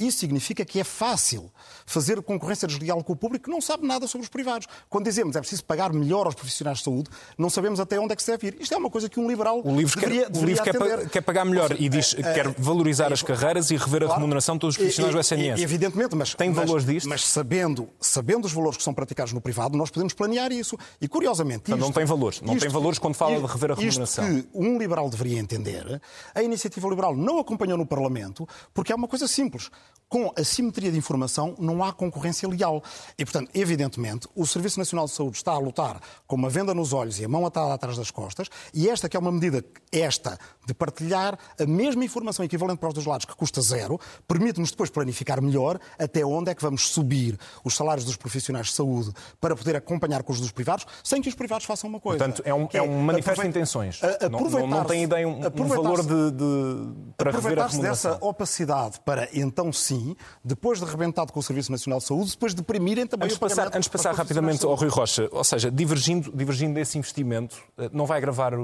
Isso 0.00 0.18
significa 0.18 0.64
que 0.64 0.80
é 0.80 0.84
fácil 0.84 1.52
fazer 1.84 2.22
concorrência 2.22 2.66
desleal 2.66 3.04
com 3.04 3.12
o 3.12 3.16
público 3.16 3.44
que 3.44 3.50
não 3.50 3.60
sabe 3.60 3.86
nada 3.86 4.06
sobre 4.06 4.24
os 4.24 4.30
privados. 4.30 4.66
Quando 4.88 5.04
dizemos 5.04 5.36
é 5.36 5.40
preciso 5.40 5.62
pagar 5.66 5.92
melhor 5.92 6.24
aos 6.24 6.34
profissionais 6.34 6.78
de 6.78 6.84
saúde, 6.84 7.10
não 7.36 7.50
sabemos 7.50 7.78
até 7.78 8.00
onde 8.00 8.14
é 8.14 8.16
que 8.16 8.22
se 8.22 8.30
deve 8.30 8.46
ir. 8.46 8.56
Isto 8.58 8.72
é 8.72 8.78
uma 8.78 8.88
coisa 8.88 9.06
que 9.06 9.20
um 9.20 9.28
liberal 9.28 9.60
o 9.62 9.76
livro 9.76 10.00
deveria, 10.00 10.22
quer, 10.22 10.30
deveria 10.30 10.62
o 10.62 10.64
livro 10.64 10.88
quer, 10.88 11.10
quer, 11.10 11.20
pagar 11.20 11.44
melhor 11.44 11.76
e 11.78 11.86
diz 11.90 12.14
que 12.14 12.22
uh, 12.22 12.34
quer 12.34 12.48
valorizar 12.56 13.10
uh, 13.10 13.12
as 13.12 13.22
carreiras 13.22 13.70
e 13.70 13.76
rever 13.76 14.04
a 14.04 14.06
claro, 14.06 14.20
remuneração 14.20 14.54
de 14.54 14.60
todos 14.60 14.76
os 14.76 14.78
profissionais 14.78 15.14
do 15.14 15.20
SNS. 15.20 15.60
Evidentemente, 15.60 16.16
mas... 16.16 16.34
Tem 16.34 16.50
valores 16.52 16.86
disto? 16.86 17.06
Mas 17.06 17.26
sabendo, 17.26 17.90
sabendo 18.00 18.46
os 18.46 18.52
valores 18.54 18.78
que 18.78 18.82
são 18.82 18.94
praticados 18.94 19.34
no 19.34 19.42
privado, 19.42 19.76
nós 19.76 19.90
podemos 19.90 20.14
planear 20.14 20.50
isso. 20.52 20.78
E, 21.02 21.06
curiosamente... 21.06 21.73
Isto, 21.74 21.86
não 21.86 21.92
tem 21.92 22.04
valores. 22.04 22.40
Não 22.40 22.54
isto, 22.54 22.62
tem 22.62 22.70
valores 22.70 22.98
quando 22.98 23.14
fala 23.14 23.40
de 23.40 23.46
rever 23.46 23.72
a 23.72 23.74
remuneração. 23.74 24.28
Isto 24.28 24.48
que 24.48 24.58
um 24.58 24.78
liberal 24.78 25.08
deveria 25.08 25.38
entender, 25.38 26.00
a 26.34 26.42
iniciativa 26.42 26.88
liberal 26.88 27.16
não 27.16 27.38
acompanhou 27.38 27.76
no 27.76 27.86
Parlamento, 27.86 28.48
porque 28.72 28.92
é 28.92 28.94
uma 28.94 29.08
coisa 29.08 29.26
simples. 29.28 29.70
Com 30.08 30.32
a 30.36 30.44
simetria 30.44 30.92
de 30.92 30.98
informação 30.98 31.56
não 31.58 31.82
há 31.82 31.92
concorrência 31.92 32.48
leal. 32.48 32.82
E, 33.18 33.24
portanto, 33.24 33.50
evidentemente, 33.54 34.28
o 34.34 34.46
Serviço 34.46 34.78
Nacional 34.78 35.06
de 35.06 35.12
Saúde 35.12 35.36
está 35.36 35.52
a 35.52 35.58
lutar 35.58 36.00
com 36.26 36.36
uma 36.36 36.48
venda 36.48 36.72
nos 36.74 36.92
olhos 36.92 37.18
e 37.18 37.24
a 37.24 37.28
mão 37.28 37.44
atada 37.44 37.74
atrás 37.74 37.96
das 37.96 38.10
costas, 38.10 38.48
e 38.72 38.88
esta 38.88 39.08
que 39.08 39.16
é 39.16 39.20
uma 39.20 39.32
medida, 39.32 39.64
esta, 39.90 40.38
de 40.66 40.74
partilhar 40.74 41.38
a 41.58 41.66
mesma 41.66 42.04
informação 42.04 42.44
equivalente 42.44 42.78
para 42.78 42.88
os 42.88 42.94
dois 42.94 43.06
lados, 43.06 43.26
que 43.26 43.34
custa 43.34 43.60
zero, 43.60 43.98
permite-nos 44.28 44.70
depois 44.70 44.90
planificar 44.90 45.42
melhor 45.42 45.80
até 45.98 46.24
onde 46.24 46.50
é 46.50 46.54
que 46.54 46.62
vamos 46.62 46.88
subir 46.88 47.38
os 47.64 47.74
salários 47.74 48.04
dos 48.04 48.16
profissionais 48.16 48.66
de 48.66 48.72
saúde 48.72 49.12
para 49.40 49.56
poder 49.56 49.74
acompanhar 49.74 50.22
com 50.22 50.32
os 50.32 50.40
dos 50.40 50.52
privados, 50.52 50.86
sem 51.02 51.20
que 51.20 51.28
os 51.28 51.34
privados 51.34 51.63
privados 51.64 51.66
façam 51.66 51.88
uma 51.88 52.00
coisa. 52.00 52.18
Portanto, 52.18 52.42
é 52.44 52.54
um, 52.54 52.68
é 52.72 52.82
um 52.82 53.02
manifesto 53.02 53.42
de 53.42 53.48
intenções. 53.48 54.00
Não, 54.30 54.40
não, 54.40 54.66
não 54.66 54.84
tem 54.84 55.04
ideia 55.04 55.26
um, 55.26 55.40
um 55.40 55.66
valor 55.66 56.02
de, 56.02 56.30
de, 56.30 57.12
para 57.16 57.30
rever 57.30 57.58
a 57.58 57.66
dessa 57.66 58.18
opacidade 58.20 59.00
para, 59.04 59.28
então 59.32 59.72
sim, 59.72 60.14
depois 60.44 60.78
de 60.78 60.84
rebentado 60.84 61.32
com 61.32 61.40
o 61.40 61.42
Serviço 61.42 61.72
Nacional 61.72 61.98
de 61.98 62.04
Saúde, 62.04 62.30
depois 62.30 62.54
deprimirem 62.54 63.06
também 63.06 63.26
antes 63.26 63.36
o 63.36 63.40
passar, 63.40 63.66
Antes 63.68 63.82
de 63.82 63.90
passar 63.90 64.14
rapidamente 64.14 64.64
ao 64.64 64.74
Rui 64.74 64.88
Rocha, 64.88 65.28
ou 65.32 65.44
seja, 65.44 65.70
divergindo, 65.70 66.30
divergindo 66.34 66.74
desse 66.74 66.98
investimento, 66.98 67.56
eh, 67.78 67.90
não 67.92 68.06
vai 68.06 68.18
agravar 68.18 68.54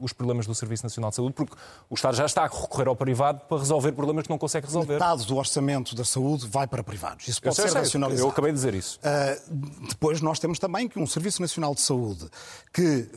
os 0.00 0.12
problemas 0.12 0.46
do 0.46 0.54
Serviço 0.54 0.84
Nacional 0.84 1.10
de 1.10 1.16
Saúde, 1.16 1.34
porque 1.34 1.54
o 1.88 1.94
Estado 1.94 2.16
já 2.16 2.26
está 2.26 2.42
a 2.42 2.46
recorrer 2.46 2.88
ao 2.88 2.96
privado 2.96 3.40
para 3.48 3.58
resolver 3.58 3.92
problemas 3.92 4.24
que 4.24 4.30
não 4.30 4.38
consegue 4.38 4.66
resolver. 4.66 4.94
Metade 4.94 5.26
do 5.26 5.36
orçamento 5.36 5.94
da 5.94 6.04
saúde 6.04 6.46
vai 6.46 6.66
para 6.66 6.82
privados. 6.82 7.28
Isso 7.28 7.40
pode 7.40 7.56
ser 7.56 7.70
racionalizado. 7.72 8.26
Eu 8.26 8.30
acabei 8.30 8.50
de 8.50 8.56
dizer 8.56 8.74
isso. 8.74 8.98
Uh, 8.98 9.88
depois 9.88 10.20
nós 10.20 10.38
temos 10.38 10.58
também 10.58 10.88
que 10.88 10.98
um 10.98 11.06
Serviço 11.06 11.40
Nacional 11.40 11.74
de 11.74 11.80
Saúde 11.80 12.28
que 12.72 13.08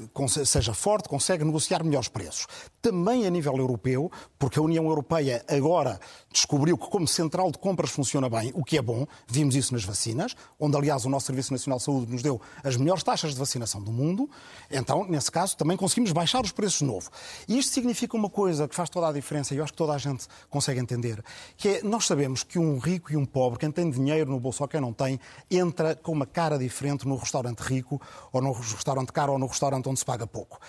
seja 0.46 0.74
forte, 0.74 1.10
consegue 1.10 1.44
negociar 1.44 1.84
melhores 1.84 2.10
preços. 2.10 2.48
Também 2.86 3.26
a 3.26 3.32
nível 3.32 3.58
europeu, 3.58 4.12
porque 4.38 4.60
a 4.60 4.62
União 4.62 4.86
Europeia 4.86 5.44
agora 5.50 6.00
descobriu 6.32 6.78
que 6.78 6.88
como 6.88 7.08
central 7.08 7.52
de 7.52 7.58
compras 7.58 7.90
funciona 7.90 8.30
bem, 8.30 8.52
o 8.54 8.64
que 8.64 8.78
é 8.78 8.82
bom, 8.82 9.08
vimos 9.28 9.56
isso 9.56 9.74
nas 9.74 9.84
vacinas, 9.84 10.36
onde 10.60 10.78
aliás 10.78 11.04
o 11.04 11.10
nosso 11.10 11.26
Serviço 11.26 11.52
Nacional 11.52 11.80
de 11.80 11.84
Saúde 11.84 12.12
nos 12.12 12.22
deu 12.22 12.40
as 12.64 12.78
melhores 12.78 13.02
taxas 13.02 13.32
de 13.32 13.40
vacinação 13.40 13.82
do 13.82 13.92
mundo. 13.92 14.30
Então, 14.70 15.04
nesse 15.10 15.32
caso, 15.32 15.58
também 15.58 15.76
conseguimos 15.76 16.12
baixar 16.12 16.44
os 16.44 16.52
preços 16.52 16.78
de 16.78 16.86
novo. 16.86 17.10
E 17.48 17.58
isto 17.58 17.74
significa 17.74 18.16
uma 18.16 18.30
coisa 18.30 18.68
que 18.68 18.76
faz 18.76 18.88
toda 18.88 19.08
a 19.08 19.12
diferença, 19.12 19.56
e 19.56 19.58
eu 19.58 19.64
acho 19.64 19.74
que 19.74 19.78
toda 19.78 19.94
a 19.94 19.98
gente 19.98 20.28
consegue 20.48 20.80
entender, 20.80 21.24
que 21.58 21.70
é 21.70 21.82
nós 21.82 22.06
sabemos 22.06 22.44
que 22.44 22.60
um 22.60 22.78
rico 22.78 23.12
e 23.12 23.18
um 23.18 23.26
pobre, 23.26 23.58
quem 23.58 23.72
tem 23.72 23.90
dinheiro 23.90 24.30
no 24.30 24.40
bolso 24.40 24.62
ou 24.62 24.70
quem 24.70 24.80
não 24.80 24.94
tem, 24.94 25.20
entra 25.50 25.96
com 25.96 26.12
uma 26.12 26.28
cara 26.28 26.60
diferente 26.60 27.08
no 27.08 27.16
restaurante 27.16 27.62
rico, 27.62 28.00
ou 28.32 28.44
no 28.44 28.52
restaurante 28.52 29.12
caro, 29.12 29.34
ou 29.34 29.40
no 29.40 29.48
restaurante 29.48 29.90
onde 29.90 29.98
se 29.98 30.06
paga 30.06 30.28
pouco. 30.28 30.60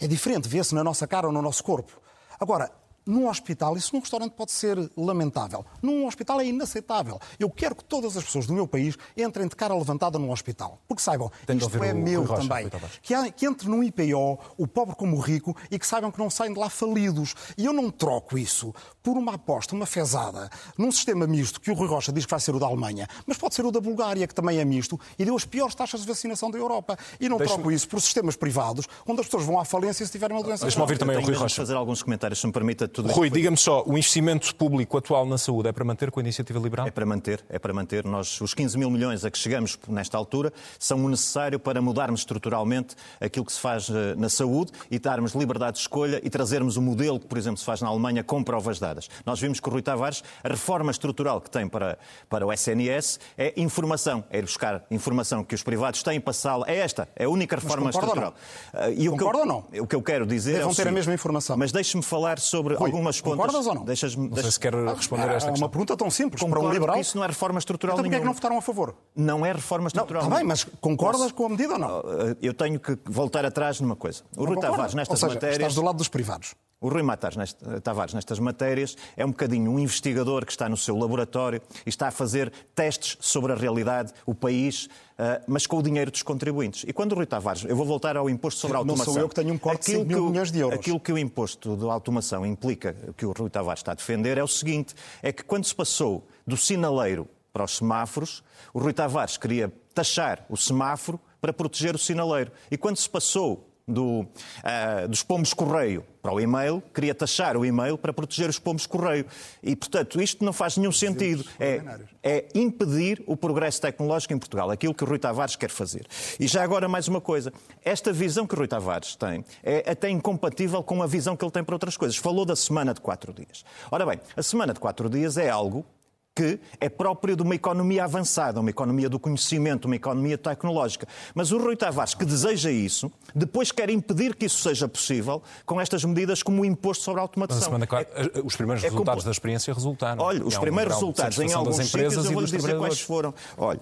É 0.00 0.06
diferente, 0.06 0.48
vê-se 0.48 0.74
na 0.74 0.82
nossa 0.82 1.06
cara 1.06 1.26
ou 1.26 1.32
no 1.32 1.42
nosso 1.42 1.62
corpo. 1.62 2.00
Agora, 2.38 2.70
num 3.06 3.28
hospital, 3.28 3.76
isso 3.76 3.94
num 3.94 4.00
restaurante 4.00 4.32
pode 4.32 4.52
ser 4.52 4.78
lamentável. 4.96 5.64
Num 5.82 6.06
hospital 6.06 6.40
é 6.40 6.46
inaceitável. 6.46 7.18
Eu 7.38 7.50
quero 7.50 7.74
que 7.74 7.84
todas 7.84 8.16
as 8.16 8.24
pessoas 8.24 8.46
do 8.46 8.52
meu 8.52 8.66
país 8.66 8.96
entrem 9.16 9.46
de 9.48 9.56
cara 9.56 9.74
levantada 9.74 10.18
num 10.18 10.30
hospital. 10.30 10.78
Porque 10.86 11.02
saibam, 11.02 11.30
Tem 11.46 11.56
isto 11.56 11.82
é 11.82 11.92
o, 11.92 11.96
meu 11.96 12.22
o 12.22 12.24
Rocha, 12.24 12.42
também. 12.48 12.70
Que, 13.02 13.14
há, 13.14 13.30
que 13.30 13.46
entre 13.46 13.68
num 13.68 13.82
IPO, 13.82 14.38
o 14.56 14.66
pobre 14.66 14.94
como 14.94 15.16
o 15.16 15.20
rico, 15.20 15.56
e 15.70 15.78
que 15.78 15.86
saibam 15.86 16.10
que 16.10 16.18
não 16.18 16.30
saem 16.30 16.52
de 16.52 16.58
lá 16.58 16.68
falidos. 16.68 17.34
E 17.56 17.64
eu 17.64 17.72
não 17.72 17.90
troco 17.90 18.38
isso 18.38 18.74
por 19.02 19.16
uma 19.16 19.34
aposta, 19.34 19.74
uma 19.74 19.86
fezada, 19.86 20.50
num 20.76 20.92
sistema 20.92 21.26
misto, 21.26 21.60
que 21.60 21.70
o 21.70 21.74
Rui 21.74 21.88
Rocha 21.88 22.12
diz 22.12 22.26
que 22.26 22.30
vai 22.30 22.40
ser 22.40 22.54
o 22.54 22.58
da 22.58 22.66
Alemanha, 22.66 23.08
mas 23.26 23.38
pode 23.38 23.54
ser 23.54 23.64
o 23.64 23.72
da 23.72 23.80
Bulgária, 23.80 24.26
que 24.26 24.34
também 24.34 24.58
é 24.58 24.64
misto, 24.64 25.00
e 25.18 25.24
deu 25.24 25.34
as 25.34 25.44
piores 25.44 25.74
taxas 25.74 26.02
de 26.02 26.06
vacinação 26.06 26.50
da 26.50 26.58
Europa. 26.58 26.98
E 27.18 27.28
não 27.28 27.38
troco 27.38 27.72
isso 27.72 27.88
por 27.88 28.00
sistemas 28.00 28.36
privados, 28.36 28.86
onde 29.06 29.20
as 29.20 29.26
pessoas 29.26 29.44
vão 29.44 29.58
à 29.58 29.64
falência 29.64 30.04
se 30.04 30.12
tiverem 30.12 30.36
uma 30.36 30.42
doença. 30.42 30.64
Deixa-me 30.64 30.82
ouvir 30.82 30.98
também 30.98 31.16
o 31.16 31.20
Rui 31.22 31.34
Rocha. 31.34 31.56
fazer 31.56 31.74
alguns 31.74 32.02
comentários, 32.02 32.40
se 32.40 32.46
me 32.46 32.52
permita 32.52 32.86
tudo 32.90 33.10
Rui, 33.12 33.30
diga-me 33.30 33.56
só, 33.56 33.82
o 33.86 33.92
investimento 33.92 34.54
público 34.54 34.98
atual 34.98 35.24
na 35.24 35.38
saúde 35.38 35.68
é 35.68 35.72
para 35.72 35.84
manter 35.84 36.10
com 36.10 36.20
a 36.20 36.22
iniciativa 36.22 36.58
liberal? 36.58 36.86
É 36.86 36.90
para 36.90 37.06
manter, 37.06 37.44
é 37.48 37.58
para 37.58 37.72
manter. 37.72 38.04
Nós, 38.04 38.40
os 38.40 38.54
15 38.54 38.76
mil 38.78 38.90
milhões 38.90 39.24
a 39.24 39.30
que 39.30 39.38
chegamos 39.38 39.78
nesta 39.88 40.16
altura 40.16 40.52
são 40.78 41.04
o 41.04 41.08
necessário 41.08 41.58
para 41.58 41.80
mudarmos 41.80 42.20
estruturalmente 42.20 42.94
aquilo 43.20 43.44
que 43.44 43.52
se 43.52 43.60
faz 43.60 43.88
eh, 43.88 44.14
na 44.16 44.28
saúde 44.28 44.72
e 44.90 44.98
darmos 44.98 45.32
liberdade 45.32 45.74
de 45.74 45.80
escolha 45.80 46.20
e 46.22 46.30
trazermos 46.30 46.76
o 46.76 46.82
modelo 46.82 47.20
que, 47.20 47.26
por 47.26 47.38
exemplo, 47.38 47.58
se 47.58 47.64
faz 47.64 47.80
na 47.80 47.88
Alemanha 47.88 48.22
com 48.24 48.42
provas 48.42 48.78
dadas. 48.78 49.08
Nós 49.24 49.40
vimos 49.40 49.60
que 49.60 49.68
o 49.68 49.72
Rui 49.72 49.82
Tavares, 49.82 50.22
a 50.42 50.48
reforma 50.48 50.90
estrutural 50.90 51.40
que 51.40 51.50
tem 51.50 51.68
para, 51.68 51.98
para 52.28 52.46
o 52.46 52.52
SNS 52.52 53.20
é 53.36 53.52
informação, 53.56 54.24
é 54.30 54.38
ir 54.38 54.42
buscar 54.42 54.84
informação 54.90 55.44
que 55.44 55.54
os 55.54 55.62
privados 55.62 56.02
têm 56.02 56.20
passá-la. 56.20 56.66
É 56.68 56.78
esta, 56.78 57.08
é 57.14 57.24
a 57.24 57.28
única 57.28 57.56
reforma 57.56 57.90
estrutural. 57.90 58.34
Ou 58.74 58.80
não? 58.80 58.88
Uh, 58.88 58.94
e 59.00 59.08
o 59.08 59.12
concorda 59.12 59.32
que 59.32 59.36
eu, 59.36 59.40
ou 59.40 59.46
não? 59.46 59.82
O 59.82 59.86
que 59.86 59.96
eu 59.96 60.02
quero 60.02 60.26
dizer 60.26 60.58
Devem 60.58 60.70
é. 60.70 60.74
ter 60.74 60.88
a 60.88 60.92
mesma 60.92 61.14
informação. 61.14 61.56
Mas 61.56 61.72
deixe-me 61.72 62.02
falar 62.02 62.38
sobre 62.38 62.79
Rui, 62.84 62.90
algumas 62.90 63.20
pontas. 63.20 63.38
Concordas 63.38 63.66
ou 63.66 63.74
não? 63.74 63.84
Deixas 63.84 64.16
não 64.16 64.34
sei 64.36 64.50
se 64.50 64.60
quer 64.60 64.74
responder 64.74 65.22
a 65.22 65.34
esta 65.34 65.48
é 65.48 65.50
questão. 65.50 65.54
uma 65.54 65.68
pergunta 65.68 65.96
tão 65.96 66.10
simples 66.10 66.42
Concordo 66.42 66.64
para 66.64 66.70
um 66.70 66.72
liberal. 66.72 66.94
Que 66.96 67.02
isso 67.02 67.16
não 67.16 67.24
é 67.24 67.26
reforma 67.28 67.58
estrutural 67.58 67.94
então, 67.94 68.02
nenhuma. 68.02 68.16
é 68.16 68.20
que 68.20 68.26
não 68.26 68.34
votaram 68.34 68.58
a 68.58 68.62
favor? 68.62 68.94
Não 69.14 69.44
é 69.46 69.52
reforma 69.52 69.88
estrutural. 69.88 70.22
Não, 70.22 70.28
está 70.28 70.38
bem, 70.38 70.46
mas 70.46 70.64
concordas 70.80 71.22
Posso... 71.22 71.34
com 71.34 71.46
a 71.46 71.48
medida 71.50 71.72
ou 71.74 71.78
não? 71.78 72.02
Eu 72.40 72.54
tenho 72.54 72.78
que 72.80 72.98
voltar 73.06 73.44
atrás 73.44 73.80
numa 73.80 73.96
coisa. 73.96 74.22
O 74.36 74.40
não 74.40 74.52
Rui 74.52 74.60
Tavares, 74.60 74.94
nestas 74.94 75.22
ou 75.22 75.28
seja, 75.28 75.34
matérias. 75.34 75.56
Estás 75.58 75.74
do 75.74 75.82
lado 75.82 75.96
dos 75.96 76.08
privados. 76.08 76.54
O 76.82 76.88
Rui 76.88 77.02
Matas, 77.02 77.34
Tavares, 77.82 78.14
nestas 78.14 78.38
matérias, 78.38 78.96
é 79.14 79.22
um 79.22 79.28
bocadinho 79.28 79.70
um 79.70 79.78
investigador 79.78 80.46
que 80.46 80.50
está 80.50 80.66
no 80.66 80.78
seu 80.78 80.96
laboratório 80.96 81.60
e 81.84 81.90
está 81.90 82.08
a 82.08 82.10
fazer 82.10 82.50
testes 82.74 83.18
sobre 83.20 83.52
a 83.52 83.54
realidade, 83.54 84.14
o 84.24 84.34
país, 84.34 84.86
uh, 84.86 85.44
mas 85.46 85.66
com 85.66 85.76
o 85.76 85.82
dinheiro 85.82 86.10
dos 86.10 86.22
contribuintes. 86.22 86.84
E 86.88 86.92
quando 86.94 87.12
o 87.12 87.16
Rui 87.16 87.26
Tavares, 87.26 87.66
eu 87.66 87.76
vou 87.76 87.84
voltar 87.84 88.16
ao 88.16 88.30
imposto 88.30 88.62
sobre 88.62 88.78
a 88.78 88.80
automação. 88.80 89.06
Não 89.08 89.12
sou 89.12 89.22
eu 89.22 89.28
que 89.28 89.34
tenho 89.34 89.52
um 89.52 89.58
corte 89.58 89.84
de 89.84 89.98
5 89.98 90.06
mil 90.06 90.30
milhões 90.30 90.50
de 90.50 90.58
euros. 90.58 90.78
Aquilo 90.78 90.98
que 90.98 91.12
o 91.12 91.18
imposto 91.18 91.76
de 91.76 91.84
automação 91.84 92.46
implica, 92.46 92.96
que 93.14 93.26
o 93.26 93.32
Rui 93.32 93.50
Tavares 93.50 93.80
está 93.80 93.92
a 93.92 93.94
defender, 93.94 94.38
é 94.38 94.42
o 94.42 94.48
seguinte: 94.48 94.94
é 95.22 95.30
que 95.30 95.44
quando 95.44 95.66
se 95.66 95.74
passou 95.74 96.26
do 96.46 96.56
sinaleiro 96.56 97.28
para 97.52 97.62
os 97.62 97.76
semáforos, 97.76 98.42
o 98.72 98.78
Rui 98.78 98.94
Tavares 98.94 99.36
queria 99.36 99.70
taxar 99.94 100.46
o 100.48 100.56
semáforo 100.56 101.20
para 101.42 101.52
proteger 101.52 101.94
o 101.94 101.98
sinaleiro. 101.98 102.50
E 102.70 102.78
quando 102.78 102.96
se 102.96 103.08
passou 103.08 103.69
do, 103.90 104.20
uh, 104.20 105.08
dos 105.08 105.22
pombos 105.22 105.52
correio 105.52 106.04
para 106.22 106.32
o 106.32 106.40
e-mail, 106.40 106.82
queria 106.94 107.14
taxar 107.14 107.56
o 107.56 107.64
e-mail 107.64 107.96
para 107.96 108.12
proteger 108.12 108.48
os 108.48 108.58
pombos 108.58 108.86
correio. 108.86 109.24
E, 109.62 109.74
portanto, 109.74 110.20
isto 110.20 110.44
não 110.44 110.52
faz 110.52 110.76
nenhum 110.76 110.92
sentido. 110.92 111.44
É, 111.58 111.82
é, 112.22 112.48
impedir 112.54 113.22
o 113.26 113.36
progresso 113.36 113.80
tecnológico 113.80 114.34
em 114.34 114.38
Portugal, 114.38 114.70
aquilo 114.70 114.94
que 114.94 115.02
o 115.02 115.06
Rui 115.06 115.18
Tavares 115.18 115.56
quer 115.56 115.70
fazer. 115.70 116.06
E 116.38 116.46
já 116.46 116.62
agora 116.62 116.88
mais 116.88 117.08
uma 117.08 117.20
coisa. 117.20 117.52
Esta 117.82 118.12
visão 118.12 118.46
que 118.46 118.54
o 118.54 118.58
Rui 118.58 118.68
Tavares 118.68 119.16
tem 119.16 119.44
é 119.62 119.90
até 119.90 120.10
incompatível 120.10 120.82
com 120.82 121.02
a 121.02 121.06
visão 121.06 121.36
que 121.36 121.44
ele 121.44 121.52
tem 121.52 121.64
para 121.64 121.74
outras 121.74 121.96
coisas. 121.96 122.16
Falou 122.16 122.44
da 122.44 122.56
semana 122.56 122.92
de 122.92 123.00
quatro 123.00 123.32
dias. 123.32 123.64
Ora 123.90 124.04
bem, 124.04 124.20
a 124.36 124.42
semana 124.42 124.74
de 124.74 124.80
quatro 124.80 125.08
dias 125.08 125.38
é 125.38 125.48
algo 125.48 125.86
que 126.34 126.60
é 126.80 126.88
próprio 126.88 127.36
de 127.36 127.42
uma 127.42 127.54
economia 127.54 128.04
avançada, 128.04 128.60
uma 128.60 128.70
economia 128.70 129.08
do 129.08 129.18
conhecimento, 129.18 129.86
uma 129.86 129.96
economia 129.96 130.38
tecnológica. 130.38 131.06
Mas 131.34 131.50
o 131.52 131.58
Rui 131.58 131.76
Tavares, 131.76 132.14
que 132.14 132.24
deseja 132.24 132.70
isso, 132.70 133.10
depois 133.34 133.72
quer 133.72 133.90
impedir 133.90 134.34
que 134.34 134.46
isso 134.46 134.62
seja 134.62 134.88
possível 134.88 135.42
com 135.66 135.80
estas 135.80 136.04
medidas 136.04 136.42
como 136.42 136.62
o 136.62 136.64
imposto 136.64 137.04
sobre 137.04 137.20
a 137.20 137.22
automatização. 137.22 137.74
É, 137.76 138.40
os 138.44 138.56
primeiros 138.56 138.84
é 138.84 138.88
resultados 138.88 139.24
da 139.24 139.30
experiência 139.30 139.74
resultaram. 139.74 140.22
Olha, 140.22 140.44
os 140.44 140.56
primeiros 140.56 140.94
resultados 140.94 141.38
em 141.38 141.52
alguns 141.52 141.76
sítios, 141.76 142.24
eu 142.24 142.32
vou 142.32 142.40
lhes 142.42 142.50
dizer 142.50 142.78
quais 142.78 143.00
foram. 143.00 143.34
Olha, 143.56 143.80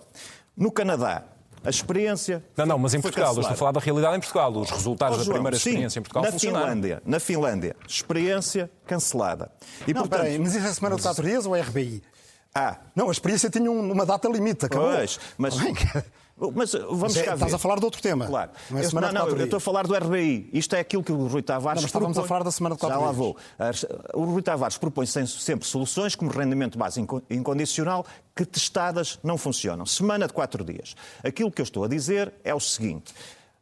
no 0.56 0.72
Canadá, 0.72 1.24
a 1.64 1.70
experiência. 1.70 2.42
Não, 2.56 2.66
não, 2.66 2.78
mas 2.78 2.94
em 2.94 3.00
Portugal, 3.00 3.34
eu 3.34 3.40
estou 3.40 3.52
a 3.52 3.56
falar 3.56 3.72
da 3.72 3.80
realidade 3.80 4.16
em 4.16 4.20
Portugal. 4.20 4.52
Os 4.52 4.70
resultados 4.70 5.18
oh, 5.18 5.22
João, 5.22 5.28
da 5.28 5.34
primeira 5.34 5.58
sim, 5.58 5.70
experiência 5.70 5.98
em 5.98 6.02
Portugal 6.02 6.22
na 6.24 6.32
funcionaram. 6.32 6.66
Finlândia, 6.66 7.02
na 7.04 7.20
Finlândia, 7.20 7.76
experiência 7.86 8.70
cancelada. 8.86 9.50
E, 9.86 9.92
não, 9.92 10.02
portanto, 10.02 10.20
peraí, 10.20 10.38
mas 10.38 10.54
isso 10.54 10.66
é 10.66 10.72
semana 10.72 10.96
de 10.96 11.02
4 11.02 11.24
dias 11.24 11.46
ou 11.46 11.54
é 11.54 11.60
RBI? 11.60 12.02
Ah. 12.54 12.78
Não, 12.94 13.08
a 13.08 13.12
experiência 13.12 13.50
tinha 13.50 13.70
uma 13.70 14.06
data 14.06 14.28
limite, 14.28 14.66
acabou. 14.66 14.90
Pois, 14.94 15.18
mas... 15.36 15.54
Mas 16.54 16.72
vamos 16.72 17.00
mas 17.00 17.16
é, 17.16 17.34
Estás 17.34 17.52
a 17.52 17.58
falar 17.58 17.78
de 17.80 17.84
outro 17.84 18.00
tema. 18.00 18.26
Claro. 18.26 18.52
Não, 18.70 18.78
é 18.78 18.84
eu, 18.84 18.92
não, 18.92 19.12
não 19.12 19.28
eu 19.28 19.44
estou 19.44 19.56
a 19.56 19.60
falar 19.60 19.86
do 19.86 19.94
RBI. 19.94 20.48
Isto 20.52 20.76
é 20.76 20.80
aquilo 20.80 21.02
que 21.02 21.10
o 21.10 21.26
Rui 21.26 21.42
Tavares. 21.42 21.78
Não, 21.78 21.82
mas 21.82 21.88
estávamos 21.88 22.14
propõe... 22.14 22.24
a 22.24 22.28
falar 22.28 22.44
da 22.44 22.50
semana 22.52 22.74
de 22.76 22.80
quatro 22.80 22.98
Já 22.98 23.04
lá 23.04 23.12
vou. 23.12 23.36
O 24.14 24.24
Rui 24.24 24.42
Tavares 24.42 24.78
propõe 24.78 25.04
sempre 25.06 25.66
soluções 25.66 26.14
como 26.14 26.30
rendimento 26.30 26.78
base 26.78 27.04
incondicional 27.28 28.06
que 28.36 28.44
testadas 28.44 29.18
não 29.22 29.36
funcionam. 29.36 29.84
Semana 29.84 30.28
de 30.28 30.32
quatro 30.32 30.62
dias. 30.62 30.94
Aquilo 31.24 31.50
que 31.50 31.60
eu 31.60 31.64
estou 31.64 31.82
a 31.82 31.88
dizer 31.88 32.32
é 32.44 32.54
o 32.54 32.60
seguinte: 32.60 33.12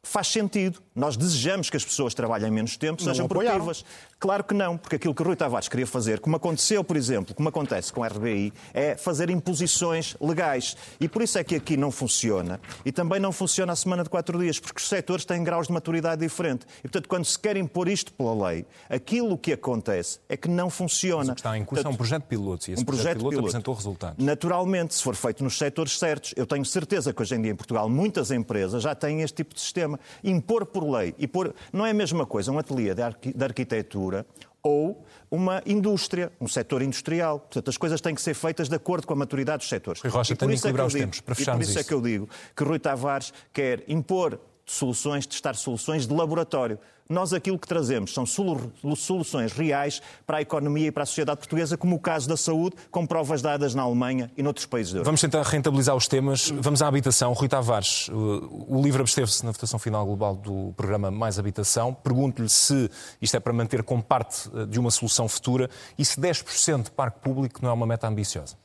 faz 0.02 0.28
sentido. 0.28 0.82
Nós 0.96 1.14
desejamos 1.14 1.68
que 1.68 1.76
as 1.76 1.84
pessoas 1.84 2.14
trabalhem 2.14 2.50
menos 2.50 2.76
tempo, 2.76 3.04
não 3.04 3.12
sejam 3.12 3.28
produtivas. 3.28 3.84
Claro 4.18 4.42
que 4.42 4.54
não, 4.54 4.78
porque 4.78 4.96
aquilo 4.96 5.14
que 5.14 5.20
o 5.22 5.26
Rui 5.26 5.36
Tavares 5.36 5.68
queria 5.68 5.86
fazer, 5.86 6.20
como 6.20 6.36
aconteceu, 6.36 6.82
por 6.82 6.96
exemplo, 6.96 7.34
como 7.34 7.50
acontece 7.50 7.92
com 7.92 8.02
a 8.02 8.08
RBI, 8.08 8.50
é 8.72 8.96
fazer 8.96 9.28
imposições 9.28 10.16
legais. 10.18 10.74
E 10.98 11.06
por 11.06 11.20
isso 11.20 11.38
é 11.38 11.44
que 11.44 11.54
aqui 11.54 11.76
não 11.76 11.90
funciona. 11.90 12.58
E 12.82 12.90
também 12.90 13.20
não 13.20 13.30
funciona 13.30 13.74
a 13.74 13.76
semana 13.76 14.02
de 14.02 14.08
quatro 14.08 14.38
dias, 14.38 14.58
porque 14.58 14.80
os 14.80 14.88
setores 14.88 15.26
têm 15.26 15.44
graus 15.44 15.66
de 15.66 15.74
maturidade 15.74 16.22
diferentes. 16.22 16.66
E, 16.78 16.82
portanto, 16.82 17.08
quando 17.08 17.26
se 17.26 17.38
quer 17.38 17.58
impor 17.58 17.88
isto 17.88 18.10
pela 18.14 18.48
lei, 18.48 18.64
aquilo 18.88 19.36
que 19.36 19.52
acontece 19.52 20.18
é 20.30 20.36
que 20.36 20.48
não 20.48 20.70
funciona. 20.70 21.18
Mas 21.18 21.28
o 21.28 21.34
que 21.34 21.40
está 21.40 21.58
em 21.58 21.64
curso 21.64 21.82
portanto, 21.82 21.92
é 21.92 21.94
um 21.94 21.96
projeto 21.96 22.22
piloto. 22.22 22.70
E 22.70 22.72
esse 22.72 22.82
um 22.82 22.86
projeto, 22.86 23.18
piloto, 23.18 23.30
piloto 23.30 23.48
apresentou 23.48 23.74
resultados. 23.74 24.24
Naturalmente, 24.24 24.94
se 24.94 25.02
for 25.02 25.14
feito 25.14 25.44
nos 25.44 25.58
setores 25.58 25.98
certos, 25.98 26.32
eu 26.36 26.46
tenho 26.46 26.64
certeza 26.64 27.12
que 27.12 27.20
hoje 27.20 27.34
em 27.34 27.42
dia 27.42 27.52
em 27.52 27.56
Portugal 27.56 27.86
muitas 27.90 28.30
empresas 28.30 28.82
já 28.82 28.94
têm 28.94 29.20
este 29.20 29.36
tipo 29.36 29.54
de 29.54 29.60
sistema. 29.60 30.00
Impor 30.24 30.64
por 30.64 30.85
lei 30.90 31.14
e 31.18 31.26
por... 31.26 31.54
não 31.72 31.84
é 31.84 31.90
a 31.90 31.94
mesma 31.94 32.26
coisa 32.26 32.50
um 32.52 32.58
ateliê 32.58 32.94
de, 32.94 33.02
arqu... 33.02 33.32
de 33.36 33.44
arquitetura 33.44 34.26
ou 34.62 35.04
uma 35.30 35.62
indústria, 35.64 36.32
um 36.40 36.48
setor 36.48 36.82
industrial. 36.82 37.38
Portanto, 37.38 37.68
as 37.68 37.76
coisas 37.76 38.00
têm 38.00 38.14
que 38.14 38.20
ser 38.20 38.34
feitas 38.34 38.68
de 38.68 38.74
acordo 38.74 39.06
com 39.06 39.12
a 39.12 39.16
maturidade 39.16 39.58
dos 39.58 39.68
setores. 39.68 40.02
Rui 40.02 40.10
Rocha, 40.10 40.34
tem 40.34 40.48
que 40.48 40.54
equilibrar 40.56 40.84
é 40.84 40.86
os 40.88 40.92
digo, 40.92 41.04
tempos 41.04 41.20
para 41.20 41.34
E 41.40 41.44
por 41.44 41.60
isso 41.60 41.70
isso. 41.70 41.78
é 41.78 41.84
que 41.84 41.94
eu 41.94 42.00
digo 42.00 42.28
que 42.54 42.64
Rui 42.64 42.78
Tavares 42.78 43.32
quer 43.52 43.84
impor 43.86 44.40
soluções, 44.66 45.26
testar 45.26 45.54
soluções 45.54 46.06
de 46.06 46.14
laboratório. 46.14 46.78
Nós 47.08 47.32
aquilo 47.32 47.56
que 47.56 47.68
trazemos 47.68 48.12
são 48.12 48.26
soluções 48.26 49.52
reais 49.52 50.02
para 50.26 50.38
a 50.38 50.42
economia 50.42 50.88
e 50.88 50.90
para 50.90 51.04
a 51.04 51.06
sociedade 51.06 51.38
portuguesa, 51.38 51.76
como 51.76 51.94
o 51.94 52.00
caso 52.00 52.28
da 52.28 52.36
saúde, 52.36 52.74
com 52.90 53.06
provas 53.06 53.40
dadas 53.40 53.76
na 53.76 53.82
Alemanha 53.82 54.28
e 54.36 54.42
noutros 54.42 54.66
países 54.66 54.92
da 54.92 54.98
Europa. 54.98 55.08
Vamos 55.08 55.20
tentar 55.20 55.42
rentabilizar 55.42 55.94
os 55.94 56.08
temas. 56.08 56.50
Vamos 56.50 56.82
à 56.82 56.88
habitação. 56.88 57.32
Rui 57.32 57.48
Tavares, 57.48 58.08
o 58.08 58.82
livro 58.82 59.02
absteve-se 59.02 59.44
na 59.44 59.52
votação 59.52 59.78
final 59.78 60.04
global 60.04 60.34
do 60.34 60.74
programa 60.76 61.08
Mais 61.08 61.38
Habitação. 61.38 61.94
Pergunto-lhe 61.94 62.48
se 62.48 62.90
isto 63.22 63.36
é 63.36 63.40
para 63.40 63.52
manter 63.52 63.84
como 63.84 64.02
parte 64.02 64.50
eh, 64.52 64.66
de 64.66 64.80
uma 64.80 64.90
solução 64.90 65.28
futura 65.28 65.70
e 65.96 66.04
se 66.04 66.20
10% 66.20 66.84
de 66.84 66.90
parque 66.90 67.20
público 67.20 67.60
não 67.62 67.70
é 67.70 67.72
uma 67.72 67.86
meta 67.86 68.08
ambiciosa. 68.08 68.56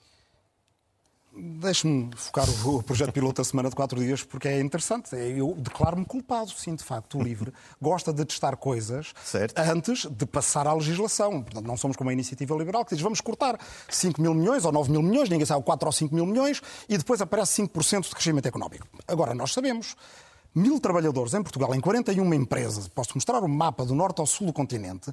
Deixe-me 1.33 2.09
focar 2.15 2.45
o 2.65 2.83
projeto 2.83 3.13
piloto 3.13 3.41
da 3.41 3.45
semana 3.45 3.69
de 3.69 3.75
quatro 3.75 3.97
dias, 3.97 4.21
porque 4.21 4.49
é 4.49 4.59
interessante. 4.59 5.15
Eu 5.15 5.55
declaro-me 5.57 6.05
culpado, 6.05 6.51
sim, 6.51 6.75
de 6.75 6.83
facto. 6.83 7.17
O 7.17 7.23
LIVRE 7.23 7.53
gosta 7.81 8.11
de 8.11 8.25
testar 8.25 8.57
coisas 8.57 9.13
certo. 9.23 9.57
antes 9.57 10.05
de 10.05 10.25
passar 10.25 10.67
à 10.67 10.73
legislação. 10.73 11.41
Portanto, 11.41 11.65
não 11.65 11.77
somos 11.77 11.95
como 11.95 12.09
a 12.09 12.13
iniciativa 12.13 12.53
liberal 12.55 12.83
que 12.83 12.93
diz 12.95 13.01
vamos 13.01 13.21
cortar 13.21 13.57
5 13.89 14.21
mil 14.21 14.33
milhões 14.33 14.65
ou 14.65 14.73
9 14.73 14.91
mil 14.91 15.01
milhões, 15.01 15.29
ninguém 15.29 15.45
sabe 15.45 15.63
4 15.63 15.85
ou 15.87 15.91
5 15.91 16.13
mil 16.13 16.25
milhões, 16.25 16.61
e 16.89 16.97
depois 16.97 17.21
aparece 17.21 17.61
5% 17.61 18.09
de 18.09 18.09
crescimento 18.09 18.47
económico. 18.47 18.85
Agora, 19.07 19.33
nós 19.33 19.53
sabemos 19.53 19.95
mil 20.53 20.79
trabalhadores 20.79 21.33
em 21.33 21.41
Portugal, 21.41 21.73
em 21.73 21.79
41 21.79 22.33
empresas, 22.33 22.87
posso 22.87 23.11
mostrar 23.15 23.41
o 23.41 23.45
um 23.45 23.47
mapa 23.47 23.85
do 23.85 23.95
norte 23.95 24.19
ao 24.19 24.27
sul 24.27 24.47
do 24.47 24.53
continente, 24.53 25.11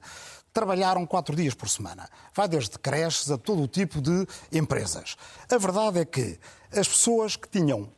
trabalharam 0.53 1.07
quatro 1.07 1.37
dias 1.37 1.55
por 1.55 1.69
semana. 1.69 2.09
Vai 2.35 2.49
desde 2.49 2.79
creches 2.79 3.31
a 3.31 3.39
todo 3.39 3.63
o 3.63 3.69
tipo 3.69 4.01
de 4.01 4.27
empresas. 4.53 5.17
A 5.51 5.59
verdade 5.59 6.01
é 6.01 6.05
que 6.05 6.39
as 6.73 6.87
pessoas 6.87 7.37
que 7.37 7.49
tinham 7.49 7.89